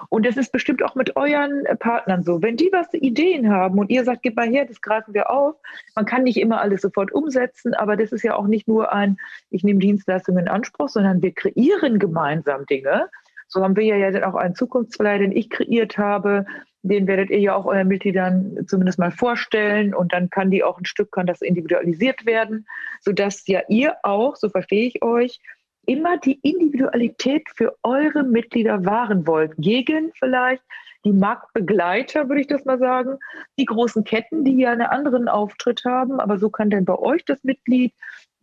Und 0.10 0.26
das 0.26 0.38
ist 0.38 0.52
bestimmt 0.52 0.84
auch 0.84 0.96
mit 0.96 1.16
euren 1.16 1.64
Partnern 1.80 2.24
so. 2.24 2.42
Wenn 2.42 2.58
die 2.58 2.70
was 2.72 2.94
Ideen 2.94 3.50
haben 3.50 3.80
und 3.80 3.90
ihr 3.90 4.04
sagt, 4.04 4.24
gib 4.24 4.36
mal 4.36 4.48
her, 4.48 4.66
das 4.66 4.82
greifen 4.82 5.14
wir 5.14 5.30
auf. 5.30 5.56
Man 5.96 6.06
kann 6.06 6.24
nicht 6.24 6.38
immer 6.38 6.62
alles 6.62 6.82
sofort 6.82 7.12
umsetzen, 7.12 7.74
aber 7.74 7.96
das 7.96 8.12
ist 8.12 8.24
ja 8.24 8.36
auch 8.36 8.48
nicht 8.48 8.68
nur 8.68 8.94
ein, 8.94 9.18
ich 9.50 9.64
nehme 9.64 9.80
Dienstleistungen 9.80 10.46
in 10.46 10.52
Anspruch, 10.52 10.90
sondern 10.90 11.22
wir 11.22 11.34
kreieren 11.34 12.00
gemeinsam 12.00 12.66
Dinge. 12.66 13.10
So 13.48 13.62
haben 13.62 13.76
wir 13.76 13.84
ja 13.84 14.12
dann 14.12 14.24
auch 14.24 14.36
einen 14.36 14.56
Zukunftsflyer, 14.56 15.20
den 15.20 15.34
ich 15.34 15.50
kreiert 15.50 15.98
habe. 15.98 16.46
Den 16.84 17.06
werdet 17.06 17.30
ihr 17.30 17.40
ja 17.40 17.56
auch 17.56 17.66
euren 17.66 17.90
Mitgliedern 17.90 18.66
zumindest 18.66 18.98
mal 18.98 19.12
vorstellen 19.12 19.94
und 19.94 20.14
dann 20.14 20.30
kann 20.30 20.50
die 20.50 20.64
auch 20.64 20.80
ein 20.80 20.86
Stück, 20.86 21.12
kann 21.12 21.28
das 21.28 21.42
individualisiert 21.42 22.26
werden, 22.26 22.66
sodass 23.02 23.46
ja 23.48 23.62
ihr 23.68 23.98
auch, 24.04 24.36
so 24.36 24.50
verstehe 24.50 24.88
ich 24.88 25.04
euch, 25.04 25.40
immer 25.86 26.18
die 26.18 26.40
Individualität 26.42 27.44
für 27.56 27.76
eure 27.84 28.24
Mitglieder 28.24 28.86
wahren 28.86 29.26
wollt. 29.28 29.54
Gegen 29.58 30.12
vielleicht 30.18 30.64
die 31.04 31.12
Marktbegleiter, 31.12 32.30
würde 32.30 32.42
ich 32.42 32.48
das 32.48 32.66
mal 32.66 32.78
sagen, 32.78 33.18
die 33.58 33.66
großen 33.66 34.04
Ketten, 34.04 34.46
die 34.46 34.58
ja 34.58 34.72
einen 34.72 34.82
anderen 34.82 35.28
Auftritt 35.28 35.84
haben. 35.86 36.20
Aber 36.20 36.38
so 36.38 36.50
kann 36.50 36.70
denn 36.70 36.86
bei 36.86 36.98
euch 36.98 37.26
das 37.26 37.44
Mitglied 37.44 37.94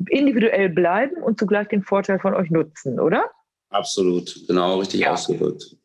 individuell 0.09 0.69
bleiben 0.69 1.23
und 1.23 1.39
zugleich 1.39 1.69
den 1.69 1.83
Vorteil 1.83 2.19
von 2.19 2.35
euch 2.35 2.51
nutzen, 2.51 2.99
oder? 3.01 3.25
Absolut, 3.71 4.47
genau, 4.47 4.79
richtig 4.79 5.01
ja. 5.01 5.13
ausgedrückt. 5.13 5.77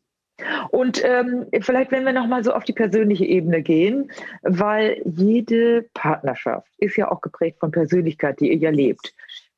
Und 0.70 1.00
ähm, 1.04 1.46
vielleicht, 1.60 1.92
wenn 1.92 2.04
wir 2.04 2.12
nochmal 2.12 2.42
so 2.42 2.52
auf 2.52 2.64
die 2.64 2.72
persönliche 2.72 3.24
Ebene 3.24 3.62
gehen, 3.62 4.10
weil 4.42 5.00
jede 5.04 5.82
Partnerschaft 5.94 6.68
ist 6.78 6.96
ja 6.96 7.10
auch 7.10 7.20
geprägt 7.20 7.60
von 7.60 7.70
Persönlichkeit, 7.70 8.40
die 8.40 8.50
ihr 8.50 8.56
ja 8.56 8.70
lebt. 8.70 9.14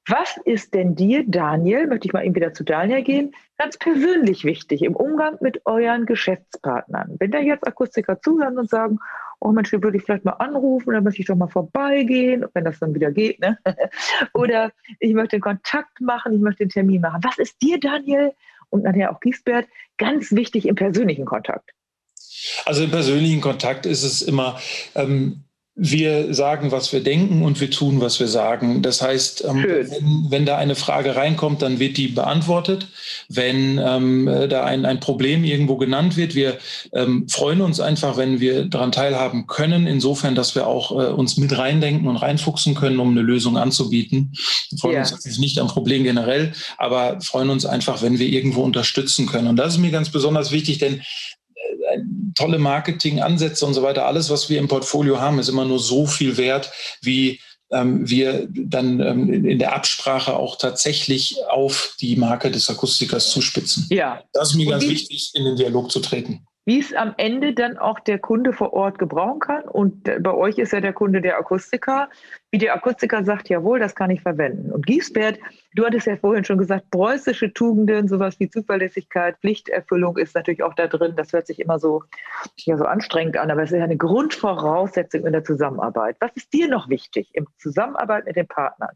Was 0.08 0.36
ist 0.44 0.72
denn 0.72 0.94
dir, 0.94 1.24
Daniel, 1.26 1.88
möchte 1.88 2.06
ich 2.06 2.12
mal 2.12 2.24
eben 2.24 2.36
wieder 2.36 2.52
zu 2.52 2.62
Daniel 2.62 3.02
gehen, 3.02 3.34
ganz 3.58 3.76
persönlich 3.76 4.44
wichtig 4.44 4.82
im 4.82 4.94
Umgang 4.94 5.36
mit 5.40 5.66
euren 5.66 6.06
Geschäftspartnern? 6.06 7.16
Wenn 7.18 7.32
da 7.32 7.40
jetzt 7.40 7.66
Akustiker 7.66 8.20
zuhören 8.20 8.56
und 8.56 8.70
sagen, 8.70 9.00
oh 9.40 9.50
Mensch, 9.50 9.70
hier 9.70 9.82
würde 9.82 9.96
ich 9.96 10.04
vielleicht 10.04 10.24
mal 10.24 10.32
anrufen, 10.32 10.92
dann 10.92 11.02
möchte 11.02 11.22
ich 11.22 11.26
doch 11.26 11.34
mal 11.34 11.48
vorbeigehen, 11.48 12.44
wenn 12.54 12.64
das 12.64 12.78
dann 12.78 12.94
wieder 12.94 13.10
geht, 13.10 13.40
ne? 13.40 13.58
Oder 14.32 14.72
ich 15.00 15.12
möchte 15.12 15.36
einen 15.36 15.42
Kontakt 15.42 16.00
machen, 16.00 16.34
ich 16.34 16.40
möchte 16.40 16.62
einen 16.62 16.70
Termin 16.70 17.00
machen. 17.00 17.20
Was 17.24 17.38
ist 17.38 17.60
dir, 17.60 17.80
Daniel, 17.80 18.32
und 18.70 18.84
nachher 18.84 19.10
auch 19.12 19.18
Giesbert, 19.18 19.66
ganz 19.98 20.30
wichtig 20.30 20.66
im 20.68 20.76
persönlichen 20.76 21.24
Kontakt? 21.24 21.72
Also 22.64 22.84
im 22.84 22.90
persönlichen 22.90 23.40
Kontakt 23.40 23.86
ist 23.86 24.04
es 24.04 24.22
immer, 24.22 24.60
ähm, 24.94 25.45
wir 25.78 26.32
sagen, 26.32 26.72
was 26.72 26.90
wir 26.94 27.02
denken 27.02 27.42
und 27.42 27.60
wir 27.60 27.70
tun, 27.70 28.00
was 28.00 28.18
wir 28.18 28.28
sagen. 28.28 28.80
Das 28.80 29.02
heißt, 29.02 29.44
ähm, 29.44 29.62
wenn, 29.62 30.26
wenn, 30.30 30.46
da 30.46 30.56
eine 30.56 30.74
Frage 30.74 31.16
reinkommt, 31.16 31.60
dann 31.60 31.78
wird 31.78 31.98
die 31.98 32.08
beantwortet. 32.08 32.88
Wenn 33.28 33.78
ähm, 33.78 34.24
da 34.48 34.64
ein, 34.64 34.86
ein 34.86 35.00
Problem 35.00 35.44
irgendwo 35.44 35.76
genannt 35.76 36.16
wird, 36.16 36.34
wir 36.34 36.56
ähm, 36.94 37.28
freuen 37.28 37.60
uns 37.60 37.78
einfach, 37.78 38.16
wenn 38.16 38.40
wir 38.40 38.64
daran 38.64 38.90
teilhaben 38.90 39.46
können, 39.46 39.86
insofern, 39.86 40.34
dass 40.34 40.54
wir 40.54 40.66
auch 40.66 40.92
äh, 40.92 41.12
uns 41.12 41.36
mit 41.36 41.56
reindenken 41.56 42.08
und 42.08 42.16
reinfuchsen 42.16 42.74
können, 42.74 42.98
um 42.98 43.10
eine 43.10 43.20
Lösung 43.20 43.58
anzubieten. 43.58 44.32
Wir 44.70 44.78
freuen 44.78 44.94
ja. 44.94 45.00
uns 45.00 45.10
natürlich 45.10 45.38
nicht 45.38 45.58
am 45.58 45.68
Problem 45.68 46.04
generell, 46.04 46.52
aber 46.78 47.20
freuen 47.20 47.50
uns 47.50 47.66
einfach, 47.66 48.00
wenn 48.00 48.18
wir 48.18 48.28
irgendwo 48.28 48.62
unterstützen 48.62 49.26
können. 49.26 49.48
Und 49.48 49.56
das 49.56 49.74
ist 49.74 49.80
mir 49.80 49.90
ganz 49.90 50.08
besonders 50.08 50.52
wichtig, 50.52 50.78
denn 50.78 51.02
tolle 52.34 52.58
Marketingansätze 52.58 53.66
und 53.66 53.74
so 53.74 53.82
weiter. 53.82 54.06
Alles, 54.06 54.30
was 54.30 54.48
wir 54.48 54.58
im 54.58 54.68
Portfolio 54.68 55.20
haben, 55.20 55.38
ist 55.38 55.48
immer 55.48 55.64
nur 55.64 55.78
so 55.78 56.06
viel 56.06 56.36
wert, 56.36 56.70
wie 57.00 57.40
ähm, 57.70 58.08
wir 58.08 58.48
dann 58.50 59.00
ähm, 59.00 59.44
in 59.44 59.58
der 59.58 59.74
Absprache 59.74 60.36
auch 60.36 60.56
tatsächlich 60.56 61.36
auf 61.48 61.96
die 62.00 62.16
Marke 62.16 62.50
des 62.50 62.70
Akustikers 62.70 63.30
zuspitzen. 63.30 63.86
Ja. 63.90 64.22
Das 64.32 64.50
ist 64.50 64.56
mir 64.56 64.66
und 64.66 64.72
ganz 64.72 64.86
wichtig, 64.86 65.32
in 65.34 65.44
den 65.44 65.56
Dialog 65.56 65.90
zu 65.90 66.00
treten 66.00 66.46
wie 66.66 66.80
es 66.80 66.92
am 66.92 67.14
Ende 67.16 67.54
dann 67.54 67.78
auch 67.78 68.00
der 68.00 68.18
Kunde 68.18 68.52
vor 68.52 68.72
Ort 68.72 68.98
gebrauchen 68.98 69.38
kann. 69.38 69.62
Und 69.62 70.02
bei 70.02 70.34
euch 70.34 70.58
ist 70.58 70.72
ja 70.72 70.80
der 70.80 70.92
Kunde 70.92 71.20
der 71.20 71.38
Akustiker. 71.38 72.10
Wie 72.50 72.58
der 72.58 72.74
Akustiker 72.74 73.24
sagt, 73.24 73.48
jawohl, 73.48 73.78
das 73.78 73.94
kann 73.94 74.10
ich 74.10 74.20
verwenden. 74.20 74.72
Und 74.72 74.84
Giesbert, 74.84 75.38
du 75.76 75.86
hattest 75.86 76.08
ja 76.08 76.16
vorhin 76.16 76.44
schon 76.44 76.58
gesagt, 76.58 76.90
preußische 76.90 77.52
Tugenden, 77.52 78.08
sowas 78.08 78.40
wie 78.40 78.50
Zuverlässigkeit, 78.50 79.36
Pflichterfüllung 79.38 80.18
ist 80.18 80.34
natürlich 80.34 80.64
auch 80.64 80.74
da 80.74 80.88
drin. 80.88 81.14
Das 81.16 81.32
hört 81.32 81.46
sich 81.46 81.60
immer 81.60 81.78
so, 81.78 82.02
ja, 82.56 82.76
so 82.76 82.84
anstrengend 82.84 83.36
an, 83.36 83.48
aber 83.52 83.62
es 83.62 83.70
ist 83.70 83.78
ja 83.78 83.84
eine 83.84 83.96
Grundvoraussetzung 83.96 85.24
in 85.24 85.32
der 85.32 85.44
Zusammenarbeit. 85.44 86.16
Was 86.18 86.32
ist 86.34 86.52
dir 86.52 86.68
noch 86.68 86.88
wichtig 86.88 87.30
im 87.34 87.46
Zusammenarbeit 87.58 88.26
mit 88.26 88.34
den 88.34 88.48
Partnern 88.48 88.90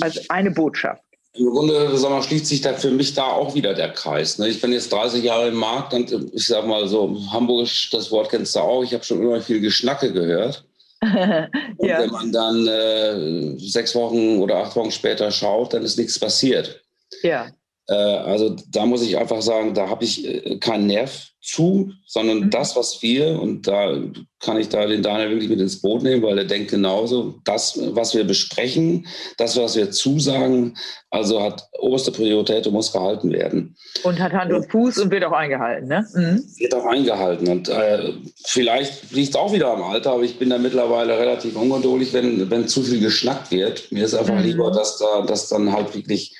als 0.00 0.30
eine 0.30 0.52
Botschaft? 0.52 1.02
Im 1.38 1.50
Grunde 1.50 1.96
sag 1.96 2.10
mal, 2.10 2.22
schließt 2.22 2.46
sich 2.46 2.60
da 2.60 2.74
für 2.74 2.90
mich 2.90 3.14
da 3.14 3.24
auch 3.24 3.54
wieder 3.54 3.74
der 3.74 3.92
Kreis. 3.92 4.38
Ne? 4.38 4.48
Ich 4.48 4.60
bin 4.60 4.72
jetzt 4.72 4.92
30 4.92 5.22
Jahre 5.22 5.48
im 5.48 5.54
Markt 5.54 5.92
und 5.92 6.12
ich 6.32 6.46
sag 6.46 6.66
mal 6.66 6.86
so, 6.88 7.16
Hamburgisch, 7.30 7.90
das 7.90 8.10
Wort 8.10 8.30
kennst 8.30 8.56
du 8.56 8.60
auch, 8.60 8.82
ich 8.82 8.94
habe 8.94 9.04
schon 9.04 9.20
immer 9.20 9.40
viel 9.40 9.60
Geschnacke 9.60 10.12
gehört. 10.12 10.64
ja. 11.02 11.48
Und 11.76 11.88
wenn 11.88 12.10
man 12.10 12.32
dann 12.32 12.66
äh, 12.66 13.58
sechs 13.58 13.94
Wochen 13.94 14.38
oder 14.38 14.56
acht 14.56 14.76
Wochen 14.76 14.90
später 14.90 15.30
schaut, 15.30 15.74
dann 15.74 15.82
ist 15.82 15.98
nichts 15.98 16.18
passiert. 16.18 16.80
Ja. 17.22 17.48
Äh, 17.88 17.94
also 17.94 18.56
da 18.70 18.86
muss 18.86 19.02
ich 19.02 19.16
einfach 19.16 19.42
sagen, 19.42 19.74
da 19.74 19.88
habe 19.88 20.04
ich 20.04 20.26
äh, 20.26 20.58
keinen 20.58 20.86
Nerv 20.86 21.28
zu, 21.40 21.92
sondern 22.06 22.40
mhm. 22.40 22.50
das, 22.50 22.74
was 22.74 23.00
wir, 23.02 23.40
und 23.40 23.68
da 23.68 23.96
kann 24.40 24.58
ich 24.58 24.68
da 24.68 24.84
den 24.84 25.02
Daniel 25.02 25.30
wirklich 25.30 25.48
mit 25.48 25.60
ins 25.60 25.80
Boot 25.80 26.02
nehmen, 26.02 26.22
weil 26.22 26.36
er 26.38 26.44
denkt 26.44 26.72
genauso, 26.72 27.36
das, 27.44 27.78
was 27.94 28.16
wir 28.16 28.24
besprechen, 28.24 29.06
das, 29.38 29.56
was 29.56 29.76
wir 29.76 29.92
zusagen, 29.92 30.76
also 31.10 31.40
hat 31.40 31.62
oberste 31.78 32.10
Priorität 32.10 32.66
und 32.66 32.72
muss 32.72 32.92
gehalten 32.92 33.30
werden. 33.32 33.76
Und 34.02 34.18
hat 34.18 34.32
Hand 34.32 34.52
und 34.52 34.68
Fuß 34.70 34.98
und 34.98 35.12
wird 35.12 35.24
auch 35.24 35.32
eingehalten, 35.32 35.86
ne? 35.86 36.04
Mhm. 36.14 36.42
Wird 36.58 36.74
auch 36.74 36.84
eingehalten. 36.84 37.48
Und 37.48 37.68
äh, 37.68 38.12
vielleicht 38.44 39.12
liegt 39.12 39.30
es 39.30 39.36
auch 39.36 39.52
wieder 39.52 39.72
am 39.72 39.84
Alter, 39.84 40.12
aber 40.12 40.24
ich 40.24 40.40
bin 40.40 40.50
da 40.50 40.58
mittlerweile 40.58 41.16
relativ 41.16 41.54
ungeduldig, 41.54 42.12
wenn, 42.12 42.50
wenn 42.50 42.66
zu 42.66 42.82
viel 42.82 43.00
geschnackt 43.00 43.52
wird. 43.52 43.92
Mir 43.92 44.04
ist 44.04 44.14
einfach 44.14 44.34
mhm. 44.34 44.44
lieber, 44.44 44.72
dass 44.72 44.98
da 44.98 45.22
dass 45.22 45.48
dann 45.48 45.72
halt 45.72 45.94
wirklich 45.94 46.36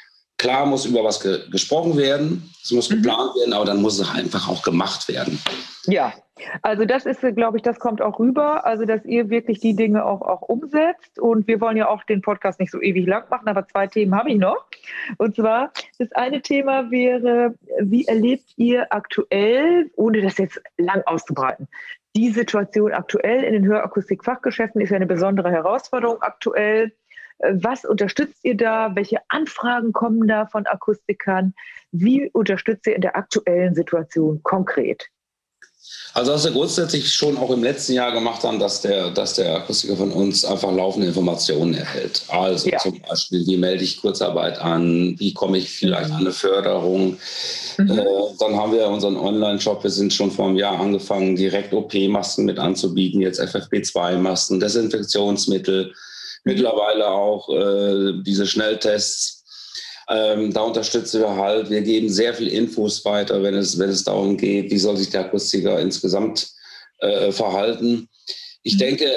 Klar 0.46 0.64
muss 0.64 0.86
über 0.86 1.02
was 1.02 1.18
ge 1.20 1.40
gesprochen 1.50 1.96
werden, 1.96 2.48
es 2.62 2.70
muss 2.70 2.88
mhm. 2.88 3.02
geplant 3.02 3.34
werden, 3.34 3.52
aber 3.52 3.64
dann 3.64 3.82
muss 3.82 3.98
es 3.98 4.08
einfach 4.08 4.48
auch 4.48 4.62
gemacht 4.62 5.08
werden. 5.08 5.40
Ja, 5.86 6.12
also 6.62 6.84
das 6.84 7.04
ist, 7.04 7.20
glaube 7.34 7.56
ich, 7.56 7.64
das 7.64 7.80
kommt 7.80 8.00
auch 8.00 8.20
rüber, 8.20 8.64
also 8.64 8.84
dass 8.84 9.04
ihr 9.06 9.28
wirklich 9.28 9.58
die 9.58 9.74
Dinge 9.74 10.04
auch, 10.04 10.22
auch 10.22 10.42
umsetzt. 10.42 11.18
Und 11.18 11.48
wir 11.48 11.60
wollen 11.60 11.76
ja 11.76 11.88
auch 11.88 12.04
den 12.04 12.22
Podcast 12.22 12.60
nicht 12.60 12.70
so 12.70 12.80
ewig 12.80 13.08
lang 13.08 13.24
machen, 13.28 13.48
aber 13.48 13.66
zwei 13.66 13.88
Themen 13.88 14.14
habe 14.14 14.30
ich 14.30 14.38
noch. 14.38 14.66
Und 15.18 15.34
zwar, 15.34 15.72
das 15.98 16.12
eine 16.12 16.40
Thema 16.40 16.92
wäre, 16.92 17.56
wie 17.80 18.04
erlebt 18.04 18.52
ihr 18.54 18.86
aktuell, 18.92 19.90
ohne 19.96 20.22
das 20.22 20.38
jetzt 20.38 20.60
lang 20.78 21.02
auszubreiten, 21.06 21.66
die 22.14 22.30
Situation 22.30 22.92
aktuell 22.92 23.42
in 23.42 23.52
den 23.52 23.66
Hörakustik-Fachgeschäften 23.66 24.80
ist 24.80 24.90
ja 24.90 24.96
eine 24.96 25.06
besondere 25.06 25.50
Herausforderung 25.50 26.22
aktuell. 26.22 26.92
Was 27.38 27.84
unterstützt 27.84 28.44
ihr 28.44 28.56
da? 28.56 28.94
Welche 28.94 29.18
Anfragen 29.28 29.92
kommen 29.92 30.26
da 30.26 30.46
von 30.46 30.66
Akustikern? 30.66 31.54
Wie 31.92 32.30
unterstützt 32.30 32.86
ihr 32.86 32.94
in 32.94 33.02
der 33.02 33.16
aktuellen 33.16 33.74
Situation 33.74 34.42
konkret? 34.42 35.08
Also 36.14 36.32
was 36.32 36.44
wir 36.44 36.52
grundsätzlich 36.52 37.12
schon 37.12 37.36
auch 37.36 37.50
im 37.50 37.62
letzten 37.62 37.92
Jahr 37.92 38.10
gemacht 38.10 38.42
haben, 38.42 38.58
dass 38.58 38.80
der, 38.80 39.10
dass 39.10 39.34
der 39.34 39.56
Akustiker 39.56 39.96
von 39.96 40.10
uns 40.10 40.44
einfach 40.44 40.72
laufende 40.72 41.08
Informationen 41.08 41.74
erhält. 41.74 42.24
Also 42.28 42.68
ja. 42.68 42.78
zum 42.78 43.00
Beispiel, 43.02 43.46
wie 43.46 43.56
melde 43.56 43.84
ich 43.84 44.00
Kurzarbeit 44.00 44.58
an, 44.58 45.14
wie 45.18 45.34
komme 45.34 45.58
ich 45.58 45.70
vielleicht 45.70 46.10
an 46.10 46.22
eine 46.22 46.32
Förderung. 46.32 47.18
Mhm. 47.76 47.90
Äh, 47.90 48.04
dann 48.38 48.56
haben 48.56 48.72
wir 48.72 48.88
unseren 48.88 49.16
Online-Shop, 49.16 49.84
wir 49.84 49.90
sind 49.90 50.12
schon 50.12 50.30
vor 50.30 50.46
einem 50.46 50.56
Jahr 50.56 50.80
angefangen, 50.80 51.36
direkt 51.36 51.74
OP-Masken 51.74 52.46
mit 52.46 52.58
anzubieten, 52.58 53.20
jetzt 53.20 53.40
FFP2-Masken, 53.40 54.58
Desinfektionsmittel 54.58 55.92
mittlerweile 56.46 57.08
auch 57.08 57.48
äh, 57.50 58.22
diese 58.22 58.46
Schnelltests. 58.46 59.44
Ähm, 60.08 60.52
da 60.52 60.60
unterstützen 60.62 61.20
wir 61.20 61.36
halt. 61.36 61.68
Wir 61.68 61.82
geben 61.82 62.08
sehr 62.08 62.32
viel 62.32 62.46
Infos 62.46 63.04
weiter, 63.04 63.42
wenn 63.42 63.54
es, 63.54 63.76
wenn 63.78 63.90
es 63.90 64.04
darum 64.04 64.36
geht, 64.36 64.70
wie 64.70 64.78
soll 64.78 64.96
sich 64.96 65.10
der 65.10 65.22
Akustiker 65.22 65.80
insgesamt 65.80 66.48
äh, 67.00 67.32
verhalten. 67.32 68.08
Ich 68.62 68.74
mhm. 68.74 68.78
denke, 68.78 69.10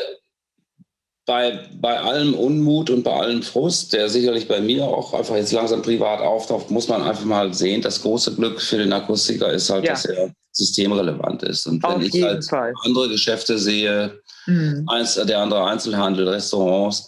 bei, 1.29 1.59
bei 1.79 1.99
allem 1.99 2.33
Unmut 2.33 2.89
und 2.89 3.03
bei 3.03 3.13
allem 3.13 3.43
Frust, 3.43 3.93
der 3.93 4.09
sicherlich 4.09 4.47
bei 4.47 4.59
mir 4.61 4.85
auch 4.85 5.13
einfach 5.13 5.35
jetzt 5.35 5.51
langsam 5.51 5.83
privat 5.83 6.21
auftaucht, 6.21 6.71
muss 6.71 6.87
man 6.87 7.03
einfach 7.03 7.23
mal 7.23 7.53
sehen, 7.53 7.83
das 7.83 8.01
große 8.01 8.33
Glück 8.33 8.59
für 8.59 8.79
den 8.79 8.91
Akustiker 8.91 9.53
ist 9.53 9.69
halt, 9.69 9.85
ja. 9.85 9.91
dass 9.91 10.05
er 10.05 10.31
systemrelevant 10.53 11.43
ist. 11.43 11.67
Und 11.67 11.83
wenn 11.83 11.91
Auf 11.91 12.01
ich 12.01 12.23
halt 12.23 12.49
Fall. 12.49 12.73
andere 12.83 13.09
Geschäfte 13.09 13.59
sehe, 13.59 14.19
mhm. 14.47 14.85
eins, 14.87 15.13
der 15.23 15.37
andere 15.37 15.65
Einzelhandel, 15.65 16.27
Restaurants, 16.27 17.07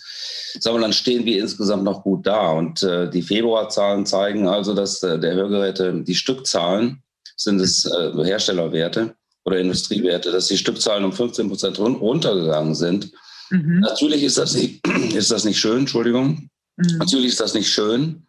sagen 0.59 0.75
wir, 0.75 0.81
dann 0.81 0.93
stehen 0.93 1.25
wir 1.25 1.39
insgesamt 1.39 1.83
noch 1.83 2.03
gut 2.03 2.27
da. 2.27 2.51
Und 2.51 2.83
äh, 2.83 3.09
die 3.09 3.23
Februarzahlen 3.23 4.05
zeigen 4.05 4.47
also, 4.47 4.75
dass 4.75 5.01
äh, 5.01 5.17
der 5.17 5.33
Hörgeräte, 5.33 6.03
die 6.03 6.13
Stückzahlen 6.13 7.01
sind 7.37 7.59
es 7.59 7.85
äh, 7.85 8.11
Herstellerwerte 8.23 9.15
oder 9.45 9.57
Industriewerte, 9.57 10.31
dass 10.31 10.45
die 10.45 10.59
Stückzahlen 10.59 11.05
um 11.05 11.11
15 11.11 11.47
Prozent 11.47 11.79
run 11.79 11.95
runtergegangen 11.95 12.75
sind. 12.75 13.11
Mhm. 13.51 13.81
Natürlich 13.81 14.23
ist 14.23 14.37
das, 14.37 14.55
nicht, 14.55 14.85
ist 15.13 15.31
das 15.31 15.43
nicht 15.43 15.59
schön, 15.59 15.79
Entschuldigung. 15.79 16.49
Mhm. 16.77 16.97
Natürlich 16.97 17.27
ist 17.27 17.39
das 17.39 17.53
nicht 17.53 17.69
schön, 17.69 18.25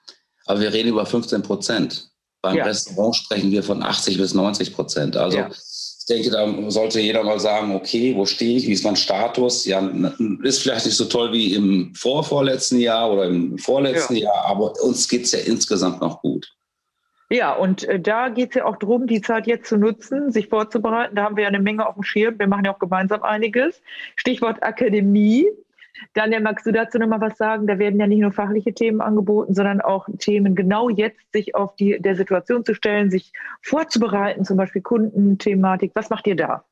aber 0.47 0.61
wir 0.61 0.73
reden 0.73 0.91
über 0.91 1.07
15 1.07 1.43
Prozent. 1.43 2.09
Beim 2.43 2.57
ja. 2.57 2.65
Restaurant 2.65 3.15
sprechen 3.15 3.53
wir 3.53 3.63
von 3.63 3.83
80 3.83 4.19
bis 4.19 4.35
90 4.35 4.75
Prozent. 4.75 5.17
Also 5.17 5.39
ja. 5.39 5.49
ich 5.49 6.07
denke, 6.09 6.29
da 6.31 6.71
sollte 6.71 6.99
jeder 6.99 7.23
mal 7.23 7.39
sagen, 7.39 7.73
okay, 7.77 8.15
wo 8.17 8.27
stehe 8.27 8.57
ich, 8.59 8.67
wie 8.67 8.73
ist 8.73 8.83
mein 8.83 8.97
Status? 8.97 9.65
Ja, 9.65 9.81
ist 10.43 10.63
vielleicht 10.63 10.87
nicht 10.87 10.97
so 10.97 11.05
toll 11.05 11.33
wie 11.33 11.55
im 11.55 11.95
vorvorletzten 11.95 12.81
Jahr 12.81 13.13
oder 13.13 13.27
im 13.27 13.57
vorletzten 13.59 14.17
ja. 14.17 14.25
Jahr, 14.25 14.45
aber 14.47 14.73
uns 14.83 15.09
geht 15.09 15.23
es 15.25 15.33
ja 15.33 15.39
insgesamt 15.39 16.01
noch 16.01 16.21
gut. 16.21 16.53
Ja, 17.33 17.55
und 17.55 17.85
äh, 17.85 17.99
da 17.99 18.29
geht 18.29 18.51
es 18.51 18.57
ja 18.57 18.67
auch 18.67 18.77
darum, 18.77 19.07
die 19.07 19.23
Zeit 19.23 19.47
jetzt 19.47 19.67
zu 19.67 19.79
nutzen, 19.79 20.31
sich 20.31 20.49
vorzubereiten. 20.49 21.17
Da 21.17 21.23
haben 21.23 21.37
wir 21.37 21.45
ja 21.45 21.49
eine 21.49 21.61
Menge 21.61 21.87
auf 21.87 21.95
dem 21.95 22.03
Schirm. 22.03 22.39
Wir 22.39 22.47
machen 22.47 22.67
ja 22.67 22.75
auch 22.75 22.79
gemeinsam 22.79 23.23
einiges. 23.23 23.83
Stichwort 24.17 24.63
Akademie. 24.63 25.47
Daniel, 26.13 26.41
magst 26.41 26.67
du 26.67 26.73
dazu 26.73 26.99
nochmal 26.99 27.23
was 27.23 27.39
sagen? 27.39 27.67
Da 27.67 27.79
werden 27.79 27.99
ja 27.99 28.07
nicht 28.07 28.21
nur 28.21 28.33
fachliche 28.33 28.75
Themen 28.75 29.01
angeboten, 29.01 29.55
sondern 29.55 29.81
auch 29.81 30.09
Themen 30.19 30.55
genau 30.55 30.91
jetzt 30.91 31.33
sich 31.33 31.55
auf 31.55 31.75
die 31.77 31.99
der 32.01 32.17
Situation 32.17 32.67
zu 32.67 32.75
stellen, 32.75 33.11
sich 33.11 33.33
vorzubereiten, 33.63 34.45
zum 34.45 34.59
Beispiel 34.59 34.83
Kundenthematik. 34.83 35.93
Was 35.95 36.11
macht 36.11 36.27
ihr 36.27 36.37
da? 36.37 36.65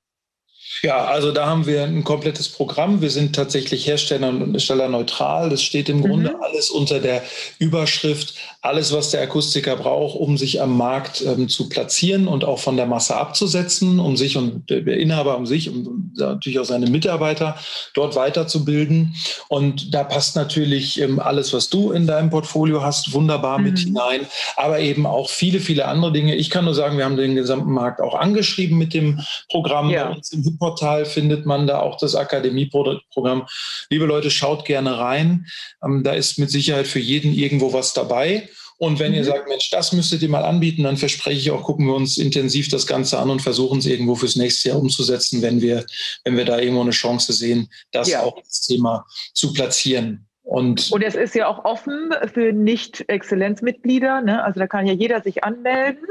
Ja, 0.82 1.04
also 1.04 1.32
da 1.32 1.46
haben 1.46 1.66
wir 1.66 1.82
ein 1.82 2.04
komplettes 2.04 2.48
Programm. 2.48 3.02
Wir 3.02 3.10
sind 3.10 3.34
tatsächlich 3.34 3.86
Hersteller 3.86 4.28
und 4.28 4.52
Herstellerneutral. 4.52 5.50
Das 5.50 5.62
steht 5.62 5.88
im 5.88 6.00
Grunde 6.00 6.30
mhm. 6.30 6.42
alles 6.42 6.70
unter 6.70 7.00
der 7.00 7.22
Überschrift, 7.58 8.34
alles, 8.62 8.92
was 8.92 9.10
der 9.10 9.20
Akustiker 9.22 9.76
braucht, 9.76 10.16
um 10.16 10.38
sich 10.38 10.62
am 10.62 10.76
Markt 10.76 11.22
ähm, 11.22 11.48
zu 11.48 11.68
platzieren 11.68 12.28
und 12.28 12.44
auch 12.44 12.60
von 12.60 12.76
der 12.76 12.86
Masse 12.86 13.16
abzusetzen, 13.16 13.98
um 13.98 14.16
sich 14.16 14.36
und 14.36 14.70
der 14.70 14.86
Inhaber 14.96 15.36
um 15.36 15.44
sich 15.44 15.68
und 15.68 16.16
natürlich 16.16 16.58
auch 16.60 16.64
seine 16.64 16.88
Mitarbeiter 16.88 17.56
dort 17.94 18.16
weiterzubilden. 18.16 19.14
Und 19.48 19.92
da 19.92 20.04
passt 20.04 20.36
natürlich 20.36 21.00
ähm, 21.00 21.18
alles, 21.18 21.52
was 21.52 21.68
du 21.68 21.90
in 21.90 22.06
deinem 22.06 22.30
Portfolio 22.30 22.82
hast, 22.82 23.12
wunderbar 23.12 23.58
mhm. 23.58 23.64
mit 23.64 23.78
hinein, 23.80 24.26
aber 24.56 24.78
eben 24.78 25.04
auch 25.04 25.28
viele, 25.28 25.60
viele 25.60 25.86
andere 25.86 26.12
Dinge. 26.12 26.36
Ich 26.36 26.48
kann 26.48 26.64
nur 26.64 26.74
sagen, 26.74 26.96
wir 26.96 27.04
haben 27.04 27.16
den 27.16 27.34
gesamten 27.34 27.72
Markt 27.72 28.00
auch 28.00 28.14
angeschrieben 28.14 28.78
mit 28.78 28.94
dem 28.94 29.20
Programm 29.50 29.90
ja. 29.90 30.04
bei 30.04 30.16
uns 30.16 30.32
im 30.32 30.59
Portal 30.60 31.04
findet 31.04 31.44
man 31.44 31.66
da 31.66 31.80
auch 31.80 31.96
das 31.96 32.14
Akademieprogramm. 32.14 33.48
Liebe 33.90 34.06
Leute, 34.06 34.30
schaut 34.30 34.64
gerne 34.64 34.98
rein. 34.98 35.46
Ähm, 35.84 36.04
da 36.04 36.12
ist 36.12 36.38
mit 36.38 36.50
Sicherheit 36.50 36.86
für 36.86 37.00
jeden 37.00 37.34
irgendwo 37.34 37.72
was 37.72 37.92
dabei. 37.92 38.48
Und 38.78 38.98
wenn 38.98 39.12
mhm. 39.12 39.18
ihr 39.18 39.24
sagt, 39.24 39.48
Mensch, 39.48 39.68
das 39.70 39.92
müsstet 39.92 40.22
ihr 40.22 40.30
mal 40.30 40.44
anbieten, 40.44 40.84
dann 40.84 40.96
verspreche 40.96 41.38
ich 41.38 41.50
auch, 41.50 41.64
gucken 41.64 41.86
wir 41.86 41.94
uns 41.94 42.16
intensiv 42.16 42.68
das 42.68 42.86
Ganze 42.86 43.18
an 43.18 43.28
und 43.28 43.42
versuchen 43.42 43.80
es 43.80 43.86
irgendwo 43.86 44.14
fürs 44.14 44.36
nächste 44.36 44.70
Jahr 44.70 44.78
umzusetzen, 44.78 45.42
wenn 45.42 45.60
wir, 45.60 45.84
wenn 46.24 46.36
wir 46.36 46.46
da 46.46 46.58
irgendwo 46.58 46.80
eine 46.80 46.92
Chance 46.92 47.32
sehen, 47.34 47.68
das 47.90 48.08
ja. 48.08 48.22
auch 48.22 48.38
als 48.38 48.62
Thema 48.62 49.04
zu 49.34 49.52
platzieren. 49.52 50.26
Und, 50.50 50.90
und 50.90 51.02
es 51.02 51.14
ist 51.14 51.34
ja 51.34 51.46
auch 51.46 51.64
offen 51.64 52.10
für 52.32 52.52
Nicht-Exzellenzmitglieder. 52.52 54.22
Ne? 54.22 54.42
Also 54.42 54.60
da 54.60 54.66
kann 54.66 54.86
ja 54.86 54.94
jeder 54.94 55.20
sich 55.20 55.44
anmelden. 55.44 56.06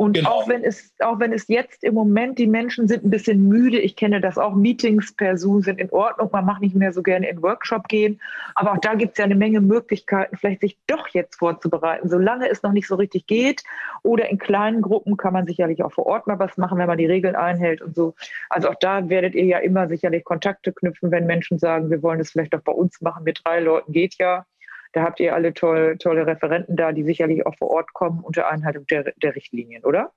Und 0.00 0.14
genau. 0.14 0.30
auch 0.30 0.48
wenn 0.48 0.64
es, 0.64 0.94
auch 1.00 1.20
wenn 1.20 1.34
es 1.34 1.46
jetzt 1.48 1.84
im 1.84 1.92
Moment 1.92 2.38
die 2.38 2.46
Menschen 2.46 2.88
sind 2.88 3.04
ein 3.04 3.10
bisschen 3.10 3.48
müde, 3.48 3.78
ich 3.78 3.96
kenne 3.96 4.22
das 4.22 4.38
auch, 4.38 4.54
Meetings 4.54 5.14
per 5.14 5.36
Zoom 5.36 5.60
sind 5.60 5.78
in 5.78 5.90
Ordnung, 5.90 6.30
man 6.32 6.46
macht 6.46 6.62
nicht 6.62 6.74
mehr 6.74 6.94
so 6.94 7.02
gerne 7.02 7.28
in 7.28 7.42
Workshop 7.42 7.86
gehen, 7.86 8.18
aber 8.54 8.72
auch 8.72 8.78
da 8.78 8.94
gibt 8.94 9.12
es 9.12 9.18
ja 9.18 9.26
eine 9.26 9.34
Menge 9.34 9.60
Möglichkeiten, 9.60 10.38
vielleicht 10.38 10.62
sich 10.62 10.78
doch 10.86 11.08
jetzt 11.08 11.36
vorzubereiten, 11.36 12.08
solange 12.08 12.48
es 12.48 12.62
noch 12.62 12.72
nicht 12.72 12.86
so 12.86 12.94
richtig 12.94 13.26
geht. 13.26 13.62
Oder 14.02 14.30
in 14.30 14.38
kleinen 14.38 14.80
Gruppen 14.80 15.18
kann 15.18 15.34
man 15.34 15.46
sicherlich 15.46 15.84
auch 15.84 15.92
vor 15.92 16.06
Ort 16.06 16.26
mal 16.26 16.38
was 16.38 16.56
machen, 16.56 16.78
wenn 16.78 16.86
man 16.86 16.96
die 16.96 17.04
Regeln 17.04 17.36
einhält 17.36 17.82
und 17.82 17.94
so. 17.94 18.14
Also 18.48 18.70
auch 18.70 18.76
da 18.76 19.10
werdet 19.10 19.34
ihr 19.34 19.44
ja 19.44 19.58
immer 19.58 19.86
sicherlich 19.86 20.24
Kontakte 20.24 20.72
knüpfen, 20.72 21.10
wenn 21.10 21.26
Menschen 21.26 21.58
sagen, 21.58 21.90
wir 21.90 22.02
wollen 22.02 22.20
das 22.20 22.30
vielleicht 22.30 22.54
auch 22.54 22.62
bei 22.62 22.72
uns 22.72 23.02
machen, 23.02 23.24
mit 23.24 23.42
drei 23.44 23.60
Leuten 23.60 23.92
geht 23.92 24.14
ja. 24.18 24.46
Da 24.92 25.02
habt 25.02 25.20
ihr 25.20 25.34
alle 25.34 25.54
toll, 25.54 25.96
tolle 25.98 26.26
Referenten 26.26 26.76
da, 26.76 26.92
die 26.92 27.04
sicherlich 27.04 27.46
auch 27.46 27.54
vor 27.56 27.70
Ort 27.70 27.92
kommen 27.92 28.20
unter 28.20 28.50
Einhaltung 28.50 28.86
der, 28.86 29.12
der 29.22 29.36
Richtlinien, 29.36 29.84
oder? 29.84 30.12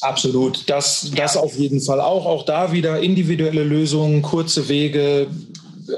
Absolut, 0.00 0.68
das, 0.68 1.10
das 1.16 1.36
auf 1.36 1.54
jeden 1.56 1.80
Fall 1.80 2.00
auch. 2.00 2.26
Auch 2.26 2.44
da 2.44 2.72
wieder 2.72 3.00
individuelle 3.00 3.64
Lösungen, 3.64 4.22
kurze 4.22 4.68
Wege, 4.68 5.28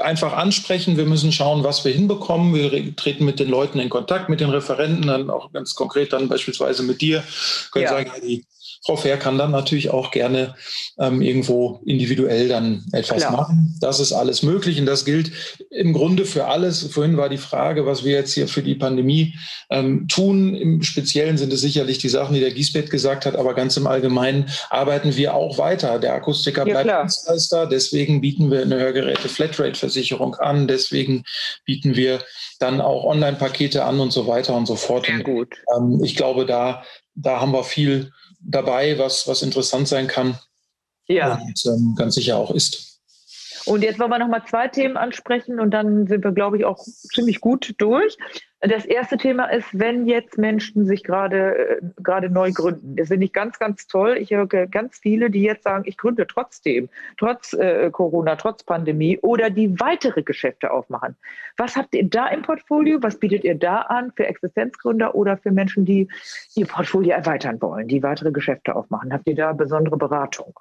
einfach 0.01 0.33
ansprechen. 0.33 0.97
Wir 0.97 1.05
müssen 1.05 1.33
schauen, 1.33 1.65
was 1.65 1.85
wir 1.85 1.93
hinbekommen. 1.93 2.55
Wir 2.55 2.97
treten 2.97 3.25
mit 3.25 3.41
den 3.41 3.49
Leuten 3.49 3.79
in 3.79 3.91
Kontakt, 3.91 4.29
mit 4.29 4.41
den 4.41 4.51
Referenten, 4.51 5.07
dann 5.07 5.31
auch 5.31 5.53
ganz 5.53 5.75
konkret 5.75 6.13
dann 6.13 6.29
beispielsweise 6.29 6.83
mit 6.83 7.01
dir. 7.01 7.23
Können 7.73 7.85
ja. 7.85 7.91
sagen, 7.91 8.11
die 8.23 8.45
Frau 8.85 8.97
Fair 8.97 9.17
kann 9.17 9.39
dann 9.39 9.51
natürlich 9.51 9.91
auch 9.91 10.11
gerne 10.11 10.55
ähm, 10.99 11.23
irgendwo 11.23 11.81
individuell 11.87 12.49
dann 12.49 12.85
etwas 12.93 13.19
Klar. 13.19 13.33
machen. 13.33 13.77
Das 13.81 13.99
ist 13.99 14.13
alles 14.13 14.43
möglich 14.43 14.79
und 14.79 14.87
das 14.87 15.05
gilt 15.07 15.33
im 15.71 15.95
Grunde 15.95 16.27
für 16.27 16.47
alles. 16.47 16.83
Vorhin 16.83 17.17
war 17.17 17.31
die 17.31 17.39
Frage, 17.39 17.87
was 17.87 18.05
wir 18.05 18.13
jetzt 18.13 18.35
hier 18.35 18.47
für 18.47 18.63
die 18.63 18.75
Pandemie 18.75 19.35
ähm, 19.71 20.07
tun. 20.09 20.55
Im 20.55 20.83
Speziellen 20.83 21.39
sind 21.39 21.53
es 21.53 21.63
sicherlich 21.63 21.99
die 21.99 22.11
Sachen, 22.11 22.35
die 22.35 22.41
der 22.41 22.51
Giesbett 22.51 22.91
gesagt 22.91 23.25
hat, 23.25 23.37
aber 23.37 23.55
ganz 23.55 23.77
im 23.79 23.87
Allgemeinen 23.87 24.51
arbeiten 24.69 25.17
wir 25.17 25.35
auch 25.35 25.57
weiter. 25.57 25.99
Der 25.99 26.15
Akustiker 26.15 26.65
bleibt 26.65 26.87
ja, 26.87 27.01
Dienstleister, 27.01 27.67
deswegen 27.67 28.21
bieten 28.21 28.51
wir 28.51 28.63
eine 28.63 28.77
Hörgeräte-Flatrate-Versicherung 28.77 30.35
an, 30.35 30.69
deswegen 30.69 31.25
bieten 31.65 31.97
wir 31.97 32.21
dann 32.59 32.81
auch 32.81 33.05
Online-Pakete 33.05 33.85
an 33.85 34.01
und 34.01 34.13
so 34.13 34.27
weiter 34.27 34.55
und 34.55 34.67
so 34.67 34.77
fort. 34.77 35.07
Sehr 35.07 35.23
gut. 35.23 35.57
Und, 35.67 35.95
ähm, 35.95 36.05
ich 36.05 36.17
glaube, 36.17 36.45
da, 36.45 36.85
da 37.15 37.41
haben 37.41 37.53
wir 37.53 37.65
viel 37.65 38.13
dabei, 38.45 38.99
was, 38.99 39.27
was 39.27 39.43
interessant 39.43 39.89
sein 39.89 40.07
kann. 40.07 40.39
Ja. 41.07 41.35
Und 41.35 41.67
ähm, 41.67 41.95
ganz 41.97 42.15
sicher 42.15 42.37
auch 42.37 42.51
ist. 42.51 43.01
Und 43.67 43.83
jetzt 43.83 43.99
wollen 43.99 44.11
wir 44.11 44.19
noch 44.19 44.29
mal 44.29 44.45
zwei 44.47 44.69
Themen 44.69 44.97
ansprechen 44.97 45.59
und 45.59 45.71
dann 45.71 46.07
sind 46.07 46.23
wir, 46.23 46.33
glaube 46.33 46.59
ich, 46.59 46.65
auch 46.65 46.85
ziemlich 46.85 47.41
gut 47.41 47.75
durch. 47.79 48.17
Das 48.67 48.87
erste 48.87 49.19
Thema 49.19 49.45
ist, 49.47 49.79
wenn 49.79 50.07
jetzt 50.07 50.39
Menschen 50.39 50.87
sich 50.87 51.05
gerade 51.05 51.59
äh, 51.59 51.81
gerade 52.03 52.31
neu 52.31 52.51
gründen. 52.51 52.97
Das 52.97 53.09
finde 53.09 53.27
ich 53.27 53.33
ganz, 53.35 53.59
ganz 53.59 53.87
toll. 53.87 54.17
Ich 54.19 54.31
höre 54.31 54.47
ganz 54.47 54.99
viele, 54.99 55.29
die 55.29 55.43
jetzt 55.43 55.65
sagen, 55.65 55.85
ich 55.87 55.99
gründe 55.99 56.27
trotzdem, 56.27 56.89
trotz 57.19 57.53
äh, 57.53 57.91
Corona, 57.91 58.37
trotz 58.37 58.63
Pandemie 58.63 59.19
oder 59.19 59.51
die 59.51 59.79
weitere 59.81 60.23
Geschäfte 60.23 60.71
aufmachen. 60.71 61.15
Was 61.59 61.77
habt 61.77 61.95
ihr 61.95 62.09
da 62.09 62.29
im 62.29 62.41
Portfolio? 62.41 63.03
Was 63.03 63.19
bietet 63.19 63.45
ihr 63.45 63.55
da 63.55 63.83
an 63.83 64.13
für 64.17 64.27
Existenzgründer 64.27 65.15
oder 65.15 65.37
für 65.37 65.51
Menschen, 65.51 65.85
die 65.85 66.09
ihr 66.55 66.67
Portfolio 66.67 67.13
erweitern 67.13 67.61
wollen, 67.61 67.87
die 67.87 68.03
weitere 68.03 68.33
Geschäfte 68.33 68.75
aufmachen? 68.75 69.13
Habt 69.13 69.29
ihr 69.29 69.37
da 69.37 69.53
besondere 69.53 69.99
Beratung? 69.99 70.55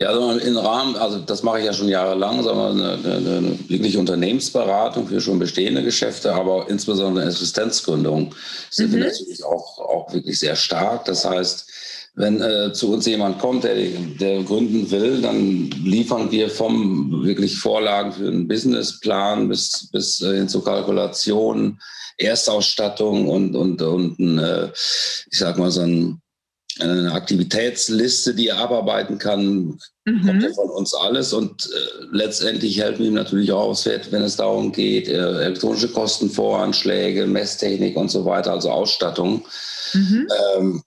Ja, 0.00 0.10
also 0.10 0.30
im 0.30 0.56
Rahmen, 0.56 0.94
also 0.96 1.18
das 1.18 1.42
mache 1.42 1.58
ich 1.58 1.64
ja 1.64 1.72
schon 1.72 1.88
jahrelang, 1.88 2.44
sagen 2.44 2.56
wir, 2.56 2.70
eine, 2.70 3.16
eine, 3.16 3.36
eine 3.38 3.58
wirkliche 3.68 3.98
Unternehmensberatung 3.98 5.08
für 5.08 5.20
schon 5.20 5.40
bestehende 5.40 5.82
Geschäfte, 5.82 6.32
aber 6.32 6.70
insbesondere 6.70 7.26
Existenzgründung 7.26 8.32
sind 8.70 8.92
mhm. 8.92 8.96
wir 8.96 9.04
natürlich 9.06 9.44
auch, 9.44 9.78
auch 9.80 10.12
wirklich 10.12 10.38
sehr 10.38 10.54
stark. 10.54 11.04
Das 11.06 11.24
heißt, 11.24 11.68
wenn 12.14 12.40
äh, 12.40 12.72
zu 12.72 12.92
uns 12.92 13.06
jemand 13.06 13.40
kommt, 13.40 13.64
der, 13.64 13.74
der 13.74 14.42
gründen 14.44 14.88
will, 14.90 15.20
dann 15.20 15.70
liefern 15.70 16.30
wir 16.30 16.48
vom 16.48 17.24
wirklich 17.24 17.56
Vorlagen 17.56 18.12
für 18.12 18.28
einen 18.28 18.46
Businessplan 18.46 19.48
bis, 19.48 19.88
bis 19.90 20.20
äh, 20.20 20.36
hin 20.36 20.48
zur 20.48 20.64
Kalkulation, 20.64 21.80
Erstausstattung 22.18 23.28
und, 23.28 23.54
und, 23.54 23.82
und 23.82 24.38
äh, 24.38 24.68
ich 25.30 25.38
sag 25.38 25.58
mal 25.58 25.70
so 25.70 25.82
ein 25.82 26.20
eine 26.80 27.12
Aktivitätsliste, 27.12 28.34
die 28.34 28.48
er 28.48 28.58
abarbeiten 28.58 29.18
kann, 29.18 29.78
mhm. 30.04 30.26
kommt 30.26 30.42
ja 30.42 30.52
von 30.52 30.70
uns 30.70 30.94
alles. 30.94 31.32
Und 31.32 31.66
äh, 31.66 32.04
letztendlich 32.12 32.78
helfen 32.78 33.00
wir 33.00 33.08
ihm 33.08 33.14
natürlich 33.14 33.52
auch 33.52 33.70
wenn 34.12 34.22
es 34.22 34.36
darum 34.36 34.72
geht, 34.72 35.08
äh, 35.08 35.42
elektronische 35.42 35.88
Kostenvoranschläge, 35.88 37.26
Messtechnik 37.26 37.96
und 37.96 38.10
so 38.10 38.24
weiter, 38.24 38.52
also 38.52 38.70
Ausstattung. 38.70 39.44
Mhm. 39.92 40.28
Ähm, 40.56 40.82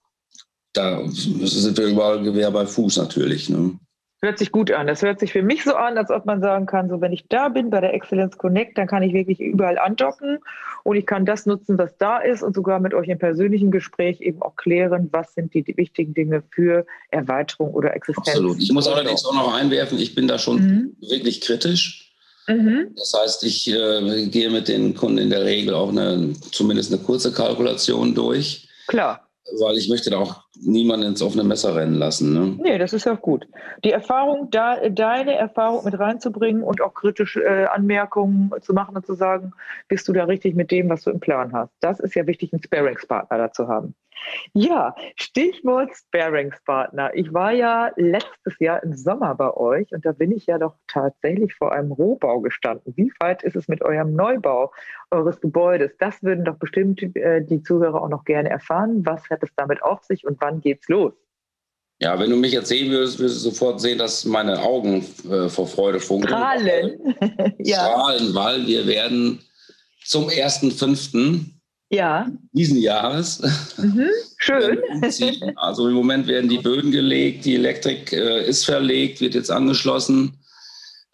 da 0.72 1.02
sind 1.10 1.76
wir 1.76 1.86
überall 1.86 2.22
Gewehr 2.22 2.50
bei 2.50 2.66
Fuß 2.66 2.96
natürlich. 2.96 3.48
Ne? 3.48 3.78
Hört 4.24 4.38
sich 4.38 4.52
gut 4.52 4.70
an. 4.70 4.86
Das 4.86 5.02
hört 5.02 5.18
sich 5.18 5.32
für 5.32 5.42
mich 5.42 5.64
so 5.64 5.74
an, 5.74 5.98
als 5.98 6.08
ob 6.08 6.26
man 6.26 6.40
sagen 6.40 6.66
kann, 6.66 6.88
so 6.88 7.00
wenn 7.00 7.12
ich 7.12 7.26
da 7.28 7.48
bin 7.48 7.70
bei 7.70 7.80
der 7.80 7.92
Excellence 7.92 8.38
Connect, 8.38 8.78
dann 8.78 8.86
kann 8.86 9.02
ich 9.02 9.12
wirklich 9.12 9.40
überall 9.40 9.78
andocken 9.78 10.38
und 10.84 10.94
ich 10.94 11.06
kann 11.06 11.26
das 11.26 11.44
nutzen, 11.44 11.76
was 11.76 11.96
da 11.98 12.18
ist 12.18 12.44
und 12.44 12.54
sogar 12.54 12.78
mit 12.78 12.94
euch 12.94 13.08
im 13.08 13.18
persönlichen 13.18 13.72
Gespräch 13.72 14.20
eben 14.20 14.40
auch 14.40 14.54
klären, 14.54 15.08
was 15.10 15.34
sind 15.34 15.52
die, 15.54 15.64
die 15.64 15.76
wichtigen 15.76 16.14
Dinge 16.14 16.44
für 16.52 16.86
Erweiterung 17.10 17.74
oder 17.74 17.96
Existenz. 17.96 18.28
Absolut. 18.28 18.62
Ich 18.62 18.70
muss 18.70 18.86
allerdings 18.86 19.24
auch 19.24 19.34
noch 19.34 19.54
einwerfen, 19.54 19.98
ich 19.98 20.14
bin 20.14 20.28
da 20.28 20.38
schon 20.38 20.56
mhm. 20.56 20.96
wirklich 21.00 21.40
kritisch. 21.40 22.12
Mhm. 22.46 22.94
Das 22.94 23.12
heißt, 23.20 23.42
ich 23.42 23.68
äh, 23.72 24.28
gehe 24.28 24.50
mit 24.50 24.68
den 24.68 24.94
Kunden 24.94 25.18
in 25.18 25.30
der 25.30 25.44
Regel 25.44 25.74
auch 25.74 25.88
eine, 25.88 26.32
zumindest 26.52 26.92
eine 26.92 27.02
kurze 27.02 27.32
Kalkulation 27.32 28.14
durch. 28.14 28.68
Klar 28.86 29.31
weil 29.60 29.76
ich 29.76 29.88
möchte 29.88 30.10
da 30.10 30.18
auch 30.18 30.42
niemanden 30.60 31.06
ins 31.06 31.22
offene 31.22 31.44
Messer 31.44 31.74
rennen 31.74 31.94
lassen. 31.94 32.32
Ne? 32.32 32.56
Nee, 32.62 32.78
das 32.78 32.92
ist 32.92 33.06
ja 33.06 33.14
gut. 33.14 33.46
Die 33.84 33.90
Erfahrung, 33.90 34.48
da, 34.50 34.88
deine 34.88 35.34
Erfahrung 35.34 35.84
mit 35.84 35.98
reinzubringen 35.98 36.62
und 36.62 36.80
auch 36.80 36.94
kritische 36.94 37.42
äh, 37.42 37.66
Anmerkungen 37.66 38.50
zu 38.60 38.72
machen 38.72 38.96
und 38.96 39.06
zu 39.06 39.14
sagen, 39.14 39.52
bist 39.88 40.08
du 40.08 40.12
da 40.12 40.24
richtig 40.24 40.54
mit 40.54 40.70
dem, 40.70 40.88
was 40.88 41.02
du 41.02 41.10
im 41.10 41.20
Plan 41.20 41.52
hast. 41.52 41.72
Das 41.80 42.00
ist 42.00 42.14
ja 42.14 42.26
wichtig, 42.26 42.52
einen 42.52 42.62
Sparingspartner 42.62 43.38
dazu 43.38 43.68
haben. 43.68 43.94
Ja, 44.54 44.94
Stichwort 45.16 45.90
Sparingspartner. 45.96 47.14
Ich 47.14 47.32
war 47.32 47.52
ja 47.52 47.90
letztes 47.96 48.58
Jahr 48.58 48.82
im 48.82 48.94
Sommer 48.94 49.34
bei 49.34 49.54
euch 49.54 49.90
und 49.92 50.04
da 50.04 50.12
bin 50.12 50.32
ich 50.32 50.46
ja 50.46 50.58
doch 50.58 50.74
tatsächlich 50.88 51.54
vor 51.54 51.72
einem 51.72 51.92
Rohbau 51.92 52.40
gestanden. 52.40 52.92
Wie 52.96 53.12
weit 53.20 53.42
ist 53.42 53.56
es 53.56 53.68
mit 53.68 53.82
eurem 53.82 54.14
Neubau 54.14 54.72
eures 55.10 55.40
Gebäudes? 55.40 55.92
Das 55.98 56.22
würden 56.22 56.44
doch 56.44 56.56
bestimmt 56.56 57.02
äh, 57.16 57.44
die 57.44 57.62
Zuhörer 57.62 58.02
auch 58.02 58.08
noch 58.08 58.24
gerne 58.24 58.50
erfahren. 58.50 59.04
Was 59.04 59.28
hat 59.30 59.42
es 59.42 59.50
damit 59.56 59.82
auf 59.82 60.02
sich 60.04 60.26
und 60.26 60.40
wann 60.40 60.60
geht's 60.60 60.88
los? 60.88 61.12
Ja, 62.02 62.18
wenn 62.18 62.30
du 62.30 62.36
mich 62.36 62.52
jetzt 62.52 62.68
sehen 62.68 62.90
würdest, 62.90 63.20
würdest 63.20 63.44
du 63.44 63.50
sofort 63.50 63.80
sehen, 63.80 63.96
dass 63.96 64.24
meine 64.24 64.60
Augen 64.60 65.06
äh, 65.30 65.48
vor 65.48 65.68
Freude 65.68 66.00
funkeln. 66.00 66.34
Strahlen. 66.34 67.14
ja. 67.58 67.76
Strahlen, 67.76 68.34
weil 68.34 68.66
wir 68.66 68.88
werden 68.88 69.38
zum 70.04 70.28
1.5 70.28 71.51
ja. 71.92 72.26
diesen 72.52 72.78
Jahres. 72.78 73.40
Mhm, 73.78 74.08
schön. 74.38 74.78
also 75.56 75.88
im 75.88 75.94
Moment 75.94 76.26
werden 76.26 76.48
die 76.48 76.58
Böden 76.58 76.90
gelegt, 76.90 77.44
die 77.44 77.54
Elektrik 77.54 78.12
äh, 78.12 78.46
ist 78.46 78.64
verlegt, 78.64 79.20
wird 79.20 79.34
jetzt 79.34 79.50
angeschlossen. 79.50 80.38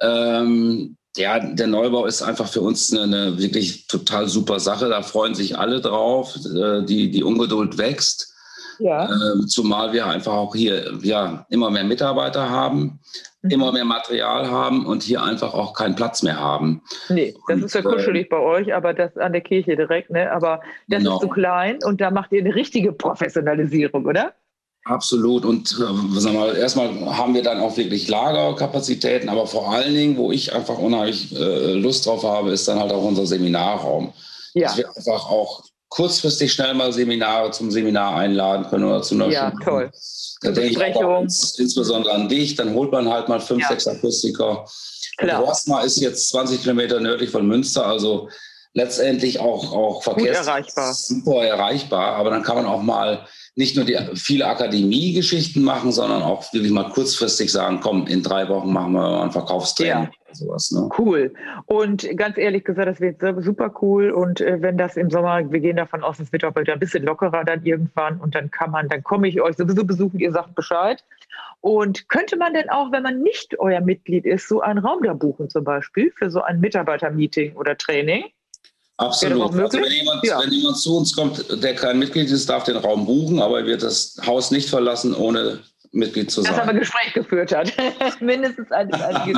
Ähm, 0.00 0.96
ja, 1.16 1.40
der 1.40 1.66
Neubau 1.66 2.06
ist 2.06 2.22
einfach 2.22 2.48
für 2.48 2.60
uns 2.60 2.92
eine, 2.92 3.02
eine, 3.02 3.38
wirklich 3.38 3.86
total 3.88 4.28
super 4.28 4.60
Sache. 4.60 4.88
Da 4.88 5.02
freuen 5.02 5.34
sich 5.34 5.58
alle 5.58 5.80
drauf. 5.80 6.36
Äh, 6.36 6.84
die, 6.84 7.10
die 7.10 7.24
Ungeduld 7.24 7.76
wächst. 7.76 8.32
Ja. 8.78 9.08
Ähm, 9.10 9.46
zumal 9.48 9.92
wir 9.92 10.06
einfach 10.06 10.32
auch 10.32 10.54
hier 10.54 10.98
ja, 11.02 11.46
immer 11.50 11.70
mehr 11.70 11.84
Mitarbeiter 11.84 12.48
haben, 12.48 13.00
mhm. 13.42 13.50
immer 13.50 13.72
mehr 13.72 13.84
Material 13.84 14.50
haben 14.50 14.86
und 14.86 15.02
hier 15.02 15.22
einfach 15.22 15.54
auch 15.54 15.74
keinen 15.74 15.94
Platz 15.94 16.22
mehr 16.22 16.38
haben. 16.38 16.82
Nee, 17.08 17.34
das 17.48 17.56
und, 17.56 17.64
ist 17.64 17.74
ja 17.74 17.82
kuschelig 17.82 18.26
äh, 18.26 18.28
bei 18.30 18.38
euch, 18.38 18.74
aber 18.74 18.94
das 18.94 19.16
an 19.16 19.32
der 19.32 19.42
Kirche 19.42 19.76
direkt, 19.76 20.10
ne? 20.10 20.30
Aber 20.32 20.60
das 20.88 20.98
genau. 20.98 21.14
ist 21.16 21.22
zu 21.22 21.28
klein 21.28 21.78
und 21.84 22.00
da 22.00 22.10
macht 22.10 22.32
ihr 22.32 22.40
eine 22.40 22.54
richtige 22.54 22.92
Professionalisierung, 22.92 24.06
oder? 24.06 24.32
Absolut. 24.84 25.44
Und 25.44 25.70
äh, 25.72 26.20
sagen 26.20 26.38
wir, 26.38 26.56
erstmal 26.56 26.88
haben 27.16 27.34
wir 27.34 27.42
dann 27.42 27.60
auch 27.60 27.76
wirklich 27.76 28.08
Lagerkapazitäten, 28.08 29.28
aber 29.28 29.46
vor 29.46 29.70
allen 29.70 29.94
Dingen, 29.94 30.16
wo 30.16 30.32
ich 30.32 30.54
einfach 30.54 30.78
unheimlich 30.78 31.34
äh, 31.36 31.74
Lust 31.74 32.06
drauf 32.06 32.24
habe, 32.24 32.52
ist 32.52 32.66
dann 32.68 32.78
halt 32.78 32.92
auch 32.92 33.04
unser 33.04 33.26
Seminarraum. 33.26 34.12
Ja. 34.54 34.68
Dass 34.68 34.78
wir 34.78 34.88
einfach 34.88 35.30
auch 35.30 35.62
kurzfristig 35.88 36.52
schnell 36.52 36.74
mal 36.74 36.92
Seminare 36.92 37.50
zum 37.50 37.70
Seminar 37.70 38.16
einladen 38.16 38.66
können 38.68 38.84
oder 38.84 39.02
zu 39.02 39.14
einer 39.14 39.28
Ja, 39.28 39.52
toll. 39.64 39.90
Da 40.42 40.52
denke 40.52 40.86
ich 40.88 40.96
auch 40.96 41.22
insbesondere 41.22 42.14
an 42.14 42.28
dich. 42.28 42.54
Dann 42.54 42.74
holt 42.74 42.92
man 42.92 43.08
halt 43.08 43.28
mal 43.28 43.40
fünf, 43.40 43.62
ja. 43.62 43.68
sechs 43.68 43.86
Akustiker. 43.86 44.64
Rossmar 45.20 45.84
ist 45.84 46.00
jetzt 46.00 46.28
20 46.28 46.62
Kilometer 46.62 47.00
nördlich 47.00 47.30
von 47.30 47.46
Münster, 47.46 47.86
also 47.86 48.28
letztendlich 48.74 49.40
auch, 49.40 49.72
auch 49.72 50.02
verkehrs 50.02 50.46
erreichbar. 50.46 50.94
super 50.94 51.44
erreichbar. 51.44 52.16
Aber 52.16 52.30
dann 52.30 52.42
kann 52.42 52.56
man 52.56 52.66
auch 52.66 52.82
mal 52.82 53.26
nicht 53.56 53.74
nur 53.74 53.84
die 53.84 53.98
viele 54.14 54.46
Akademie-Geschichten 54.46 55.62
machen, 55.62 55.90
sondern 55.90 56.22
auch 56.22 56.52
wirklich 56.52 56.70
mal 56.70 56.88
kurzfristig 56.90 57.50
sagen, 57.50 57.80
komm, 57.82 58.06
in 58.06 58.22
drei 58.22 58.48
Wochen 58.48 58.72
machen 58.72 58.92
wir 58.92 59.00
mal 59.00 59.22
ein 59.22 59.32
Verkaufstraining. 59.32 60.04
Ja. 60.04 60.10
Sowas, 60.32 60.70
ne? 60.70 60.88
Cool. 60.98 61.32
Und 61.66 62.06
ganz 62.16 62.36
ehrlich 62.36 62.64
gesagt, 62.64 62.88
das 62.88 63.00
wird 63.00 63.20
super 63.42 63.72
cool. 63.80 64.10
Und 64.10 64.40
äh, 64.40 64.60
wenn 64.60 64.76
das 64.76 64.96
im 64.96 65.10
Sommer, 65.10 65.50
wir 65.50 65.60
gehen 65.60 65.76
davon 65.76 66.02
aus, 66.02 66.20
es 66.20 66.32
wird 66.32 66.44
auch 66.44 66.54
wieder 66.56 66.74
ein 66.74 66.78
bisschen 66.78 67.04
lockerer 67.04 67.44
dann 67.44 67.64
irgendwann. 67.64 68.20
Und 68.20 68.34
dann 68.34 68.50
kann 68.50 68.70
man, 68.70 68.88
dann 68.88 69.02
komme 69.02 69.28
ich 69.28 69.40
euch 69.40 69.56
sowieso 69.56 69.84
besuchen, 69.84 70.20
ihr 70.20 70.32
sagt 70.32 70.54
Bescheid. 70.54 71.02
Und 71.60 72.08
könnte 72.08 72.36
man 72.36 72.54
denn 72.54 72.68
auch, 72.70 72.92
wenn 72.92 73.02
man 73.02 73.22
nicht 73.22 73.58
euer 73.58 73.80
Mitglied 73.80 74.26
ist, 74.26 74.48
so 74.48 74.60
einen 74.60 74.78
Raum 74.78 75.02
da 75.02 75.14
buchen 75.14 75.48
zum 75.48 75.64
Beispiel 75.64 76.12
für 76.16 76.30
so 76.30 76.42
ein 76.42 76.60
Mitarbeitermeeting 76.60 77.56
oder 77.56 77.76
Training? 77.76 78.24
Absolut. 78.98 79.54
Also 79.54 79.78
wenn, 79.78 79.92
jemand, 79.92 80.26
ja. 80.26 80.40
wenn 80.42 80.50
jemand 80.50 80.76
zu 80.76 80.96
uns 80.96 81.14
kommt, 81.14 81.62
der 81.62 81.74
kein 81.74 81.98
Mitglied 81.98 82.30
ist, 82.30 82.48
darf 82.48 82.64
den 82.64 82.76
Raum 82.76 83.06
buchen, 83.06 83.40
aber 83.40 83.60
er 83.60 83.66
wird 83.66 83.82
das 83.82 84.16
Haus 84.26 84.50
nicht 84.50 84.68
verlassen, 84.68 85.14
ohne 85.14 85.60
Mitglied 85.92 86.30
zu 86.30 86.42
sein. 86.42 86.54
Dass 86.54 86.66
er 86.66 86.70
ein 86.70 86.78
Gespräch 86.78 87.12
geführt 87.14 87.54
hat. 87.54 87.72
Mindestens 88.20 88.70
ein, 88.72 88.92
ein 88.92 89.34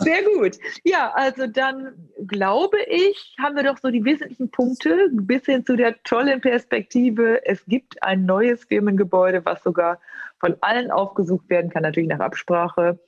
Sehr 0.00 0.22
gut. 0.34 0.56
Ja, 0.84 1.12
also 1.14 1.46
dann 1.46 1.94
glaube 2.26 2.78
ich, 2.88 3.34
haben 3.40 3.56
wir 3.56 3.62
doch 3.62 3.78
so 3.78 3.90
die 3.90 4.04
wesentlichen 4.04 4.50
Punkte 4.50 5.08
bis 5.12 5.44
hin 5.46 5.64
zu 5.64 5.76
der 5.76 6.02
tollen 6.02 6.40
Perspektive. 6.40 7.44
Es 7.46 7.64
gibt 7.66 8.02
ein 8.02 8.26
neues 8.26 8.64
Firmengebäude, 8.64 9.44
was 9.44 9.62
sogar 9.62 10.00
von 10.38 10.56
allen 10.60 10.90
aufgesucht 10.90 11.48
werden 11.48 11.70
kann, 11.70 11.82
natürlich 11.82 12.10
nach 12.10 12.20
Absprache. 12.20 12.98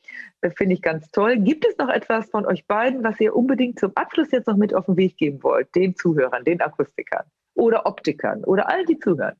Das 0.40 0.54
finde 0.54 0.74
ich 0.74 0.82
ganz 0.82 1.10
toll. 1.10 1.36
Gibt 1.36 1.66
es 1.66 1.76
noch 1.78 1.88
etwas 1.88 2.30
von 2.30 2.46
euch 2.46 2.66
beiden, 2.66 3.04
was 3.04 3.20
ihr 3.20 3.34
unbedingt 3.34 3.78
zum 3.78 3.92
Abschluss 3.94 4.30
jetzt 4.30 4.46
noch 4.46 4.56
mit 4.56 4.74
auf 4.74 4.86
den 4.86 4.96
Weg 4.96 5.16
geben 5.16 5.42
wollt? 5.42 5.74
Den 5.74 5.94
Zuhörern, 5.94 6.44
den 6.44 6.60
Akustikern 6.60 7.24
oder 7.54 7.86
Optikern 7.86 8.44
oder 8.44 8.68
allen, 8.68 8.86
die 8.86 8.98
zuhören? 8.98 9.34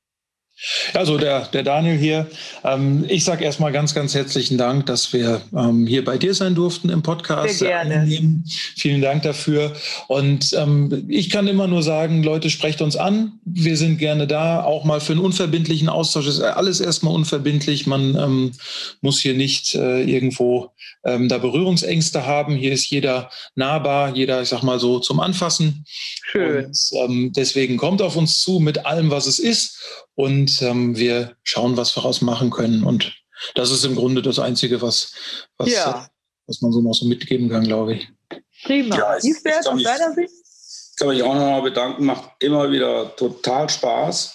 Also 0.92 1.18
der, 1.18 1.46
der 1.46 1.62
Daniel 1.62 1.96
hier. 1.96 2.26
Ähm, 2.64 3.04
ich 3.08 3.24
sage 3.24 3.44
erstmal 3.44 3.70
ganz, 3.70 3.94
ganz 3.94 4.14
herzlichen 4.14 4.58
Dank, 4.58 4.86
dass 4.86 5.12
wir 5.12 5.40
ähm, 5.56 5.86
hier 5.86 6.04
bei 6.04 6.18
dir 6.18 6.34
sein 6.34 6.54
durften 6.54 6.88
im 6.90 7.02
Podcast. 7.02 7.58
Sehr 7.58 7.68
gerne. 7.68 8.00
Einnehmen. 8.00 8.44
Vielen 8.76 9.00
Dank 9.00 9.22
dafür. 9.22 9.72
Und 10.08 10.52
ähm, 10.58 11.04
ich 11.08 11.30
kann 11.30 11.46
immer 11.46 11.68
nur 11.68 11.82
sagen, 11.82 12.24
Leute, 12.24 12.50
sprecht 12.50 12.82
uns 12.82 12.96
an. 12.96 13.38
Wir 13.44 13.76
sind 13.76 13.98
gerne 13.98 14.26
da, 14.26 14.62
auch 14.64 14.84
mal 14.84 15.00
für 15.00 15.12
einen 15.12 15.22
unverbindlichen 15.22 15.88
Austausch. 15.88 16.26
Ist 16.26 16.40
alles 16.40 16.80
erstmal 16.80 17.14
unverbindlich. 17.14 17.86
Man 17.86 18.16
ähm, 18.16 18.52
muss 19.00 19.20
hier 19.20 19.34
nicht 19.34 19.76
äh, 19.76 20.02
irgendwo 20.02 20.72
ähm, 21.04 21.28
da 21.28 21.38
Berührungsängste 21.38 22.26
haben. 22.26 22.56
Hier 22.56 22.72
ist 22.72 22.90
jeder 22.90 23.30
nahbar, 23.54 24.16
jeder, 24.16 24.42
ich 24.42 24.48
sag 24.48 24.62
mal 24.62 24.80
so, 24.80 24.98
zum 24.98 25.20
Anfassen. 25.20 25.84
Schön. 25.86 26.66
Und, 26.66 26.90
ähm, 26.94 27.32
deswegen 27.36 27.76
kommt 27.76 28.02
auf 28.02 28.16
uns 28.16 28.40
zu 28.40 28.58
mit 28.58 28.86
allem, 28.86 29.10
was 29.10 29.26
es 29.26 29.38
ist 29.38 29.78
und 30.18 30.60
ähm, 30.62 30.96
wir 30.96 31.36
schauen, 31.44 31.76
was 31.76 31.94
wir 31.94 32.02
daraus 32.02 32.22
machen 32.22 32.50
können. 32.50 32.82
Und 32.82 33.14
das 33.54 33.70
ist 33.70 33.84
im 33.84 33.94
Grunde 33.94 34.20
das 34.20 34.40
Einzige, 34.40 34.82
was, 34.82 35.14
was, 35.58 35.70
ja. 35.70 36.08
was 36.48 36.60
man 36.60 36.72
so 36.72 36.80
noch 36.80 36.92
so 36.94 37.06
mitgeben 37.06 37.48
kann, 37.48 37.62
glaube 37.62 37.94
ich. 37.94 38.08
Prima. 38.64 38.96
Ja, 38.96 39.16
Wie 39.22 39.30
ist 39.30 39.68
aus 39.68 39.80
deiner 39.80 40.14
Sicht? 40.14 40.32
kann 40.98 41.08
mich 41.08 41.22
auch 41.22 41.34
nochmal 41.34 41.62
bedanken. 41.62 42.04
Macht 42.04 42.32
immer 42.40 42.68
wieder 42.68 43.14
total 43.14 43.68
Spaß. 43.68 44.34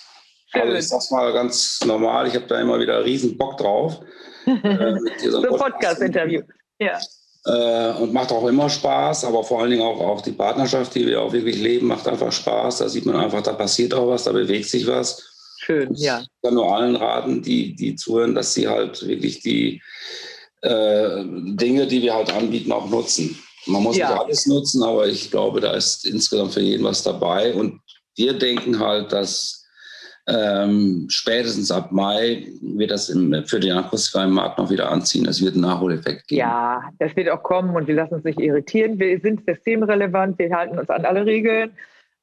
Also 0.53 0.73
ich 0.73 0.87
sag's 0.87 1.11
mal 1.11 1.33
ganz 1.33 1.81
normal, 1.85 2.29
ich 2.29 2.35
habe 2.35 2.45
da 2.45 2.61
immer 2.61 2.79
wieder 2.79 3.03
riesen 3.03 3.37
Bock 3.37 3.57
drauf. 3.57 3.99
äh, 4.45 4.95
so 5.29 5.41
ein 5.41 5.49
Podcast-Interview. 5.49 6.43
Ja. 6.79 6.97
Äh, 7.45 8.01
und 8.01 8.13
macht 8.13 8.31
auch 8.31 8.47
immer 8.47 8.69
Spaß, 8.69 9.25
aber 9.25 9.43
vor 9.43 9.59
allen 9.59 9.71
Dingen 9.71 9.83
auch, 9.83 9.99
auch 9.99 10.21
die 10.21 10.31
Partnerschaft, 10.31 10.95
die 10.95 11.05
wir 11.07 11.21
auch 11.21 11.33
wirklich 11.33 11.57
leben, 11.57 11.87
macht 11.87 12.07
einfach 12.07 12.31
Spaß. 12.31 12.77
Da 12.77 12.87
sieht 12.87 13.05
man 13.05 13.17
einfach, 13.17 13.41
da 13.41 13.51
passiert 13.51 13.93
auch 13.93 14.07
was, 14.07 14.23
da 14.23 14.31
bewegt 14.31 14.69
sich 14.69 14.87
was. 14.87 15.32
Schön, 15.63 15.93
ja. 15.95 16.21
Ich 16.21 16.27
kann 16.43 16.55
nur 16.55 16.75
allen 16.75 16.97
raten, 16.97 17.41
die, 17.41 17.73
die 17.73 17.95
zuhören, 17.95 18.35
dass 18.35 18.53
sie 18.53 18.67
halt 18.67 19.07
wirklich 19.07 19.39
die 19.39 19.81
äh, 20.61 21.23
Dinge, 21.23 21.87
die 21.87 22.01
wir 22.01 22.13
halt 22.13 22.33
anbieten, 22.33 22.71
auch 22.73 22.89
nutzen. 22.89 23.37
Man 23.65 23.81
muss 23.81 23.95
ja. 23.95 24.09
nicht 24.09 24.19
alles 24.19 24.45
nutzen, 24.45 24.83
aber 24.83 25.07
ich 25.07 25.31
glaube, 25.31 25.61
da 25.61 25.71
ist 25.71 26.05
insgesamt 26.05 26.53
für 26.53 26.59
jeden 26.59 26.83
was 26.83 27.01
dabei. 27.01 27.53
Und 27.53 27.79
wir 28.17 28.33
denken 28.33 28.77
halt, 28.79 29.13
dass 29.13 29.65
ähm, 30.27 31.05
spätestens 31.09 31.71
ab 31.71 31.93
Mai 31.93 32.47
wird 32.61 32.91
das 32.91 33.07
im, 33.07 33.43
für 33.45 33.61
den 33.61 33.73
Akustiker 33.73 34.25
im 34.25 34.31
Markt 34.31 34.57
noch 34.57 34.69
wieder 34.69 34.89
anziehen. 34.89 35.25
Es 35.27 35.41
wird 35.41 35.53
einen 35.53 35.63
Nachholeffekt 35.63 36.27
geben. 36.27 36.39
Ja, 36.39 36.83
das 36.99 37.15
wird 37.15 37.29
auch 37.29 37.43
kommen 37.43 37.73
und 37.75 37.87
wir 37.87 37.95
lassen 37.95 38.15
uns 38.15 38.25
nicht 38.25 38.39
irritieren. 38.39 38.99
Wir 38.99 39.17
sind 39.21 39.45
systemrelevant, 39.45 40.37
wir 40.39 40.53
halten 40.53 40.77
uns 40.77 40.89
an 40.89 41.05
alle 41.05 41.25
Regeln. 41.25 41.71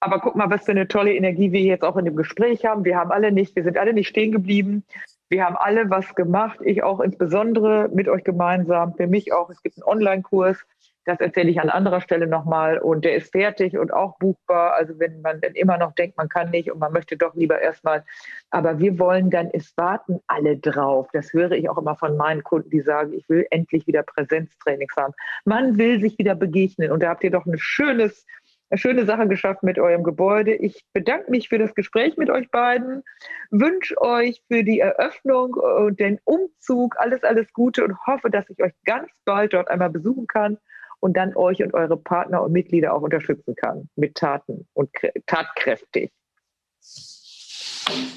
Aber 0.00 0.18
guck 0.18 0.34
mal, 0.34 0.48
was 0.48 0.64
für 0.64 0.70
eine 0.70 0.88
tolle 0.88 1.14
Energie 1.14 1.52
wir 1.52 1.60
jetzt 1.60 1.84
auch 1.84 1.96
in 1.98 2.06
dem 2.06 2.16
Gespräch 2.16 2.64
haben. 2.64 2.84
Wir 2.84 2.96
haben 2.96 3.12
alle 3.12 3.32
nicht, 3.32 3.54
wir 3.54 3.64
sind 3.64 3.76
alle 3.76 3.92
nicht 3.92 4.08
stehen 4.08 4.32
geblieben. 4.32 4.82
Wir 5.28 5.44
haben 5.44 5.56
alle 5.56 5.90
was 5.90 6.14
gemacht. 6.14 6.58
Ich 6.64 6.82
auch 6.82 7.00
insbesondere 7.00 7.88
mit 7.94 8.08
euch 8.08 8.24
gemeinsam. 8.24 8.94
Für 8.94 9.06
mich 9.06 9.32
auch. 9.32 9.50
Es 9.50 9.62
gibt 9.62 9.76
einen 9.76 9.84
Online-Kurs. 9.84 10.64
Das 11.04 11.20
erzähle 11.20 11.50
ich 11.50 11.60
an 11.60 11.70
anderer 11.70 12.00
Stelle 12.00 12.26
nochmal. 12.26 12.78
Und 12.78 13.04
der 13.04 13.14
ist 13.14 13.30
fertig 13.30 13.76
und 13.76 13.92
auch 13.92 14.18
buchbar. 14.18 14.74
Also 14.74 14.98
wenn 14.98 15.20
man 15.20 15.40
dann 15.40 15.52
immer 15.52 15.76
noch 15.76 15.92
denkt, 15.92 16.16
man 16.16 16.28
kann 16.28 16.50
nicht 16.50 16.72
und 16.72 16.78
man 16.78 16.92
möchte 16.92 17.16
doch 17.16 17.34
lieber 17.34 17.60
erstmal. 17.60 18.04
Aber 18.50 18.78
wir 18.78 18.98
wollen 18.98 19.30
dann, 19.30 19.50
es 19.52 19.76
warten 19.76 20.20
alle 20.26 20.56
drauf. 20.56 21.08
Das 21.12 21.32
höre 21.32 21.52
ich 21.52 21.68
auch 21.68 21.78
immer 21.78 21.94
von 21.94 22.16
meinen 22.16 22.42
Kunden, 22.42 22.70
die 22.70 22.80
sagen, 22.80 23.12
ich 23.12 23.28
will 23.28 23.46
endlich 23.50 23.86
wieder 23.86 24.02
Präsenztrainings 24.02 24.96
haben. 24.96 25.12
Man 25.44 25.76
will 25.76 26.00
sich 26.00 26.18
wieder 26.18 26.34
begegnen. 26.34 26.90
Und 26.90 27.02
da 27.02 27.10
habt 27.10 27.22
ihr 27.22 27.30
doch 27.30 27.44
ein 27.44 27.58
schönes 27.58 28.26
eine 28.70 28.78
schöne 28.78 29.04
Sache 29.04 29.26
geschafft 29.26 29.62
mit 29.62 29.78
eurem 29.78 30.04
Gebäude. 30.04 30.54
Ich 30.54 30.84
bedanke 30.92 31.30
mich 31.30 31.48
für 31.48 31.58
das 31.58 31.74
Gespräch 31.74 32.16
mit 32.16 32.30
euch 32.30 32.50
beiden, 32.50 33.02
wünsche 33.50 34.00
euch 34.00 34.42
für 34.48 34.62
die 34.62 34.80
Eröffnung 34.80 35.54
und 35.54 35.98
den 35.98 36.18
Umzug 36.24 36.94
alles, 36.98 37.22
alles 37.24 37.52
Gute 37.52 37.84
und 37.84 37.96
hoffe, 38.06 38.30
dass 38.30 38.48
ich 38.48 38.62
euch 38.62 38.72
ganz 38.84 39.10
bald 39.24 39.52
dort 39.52 39.68
einmal 39.68 39.90
besuchen 39.90 40.26
kann 40.26 40.56
und 41.00 41.16
dann 41.16 41.34
euch 41.34 41.62
und 41.62 41.74
eure 41.74 41.96
Partner 41.96 42.42
und 42.42 42.52
Mitglieder 42.52 42.94
auch 42.94 43.02
unterstützen 43.02 43.54
kann 43.56 43.88
mit 43.96 44.14
Taten 44.14 44.68
und 44.74 44.90
tatkräftig. 45.26 46.12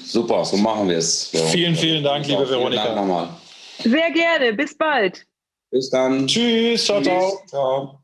Super, 0.04 0.44
so 0.44 0.56
machen 0.56 0.88
wir 0.88 0.98
es. 0.98 1.30
Vielen, 1.50 1.74
vielen 1.74 2.04
Dank, 2.04 2.26
liebe 2.26 2.48
Veronika. 2.48 2.84
Dank 2.84 2.96
nochmal. 2.96 3.28
Sehr 3.78 4.10
gerne. 4.12 4.52
Bis 4.52 4.76
bald. 4.76 5.26
Bis 5.70 5.90
dann. 5.90 6.28
Tschüss. 6.28 6.84
Ciao, 6.84 7.02
ciao. 7.02 7.42
ciao. 7.46 8.03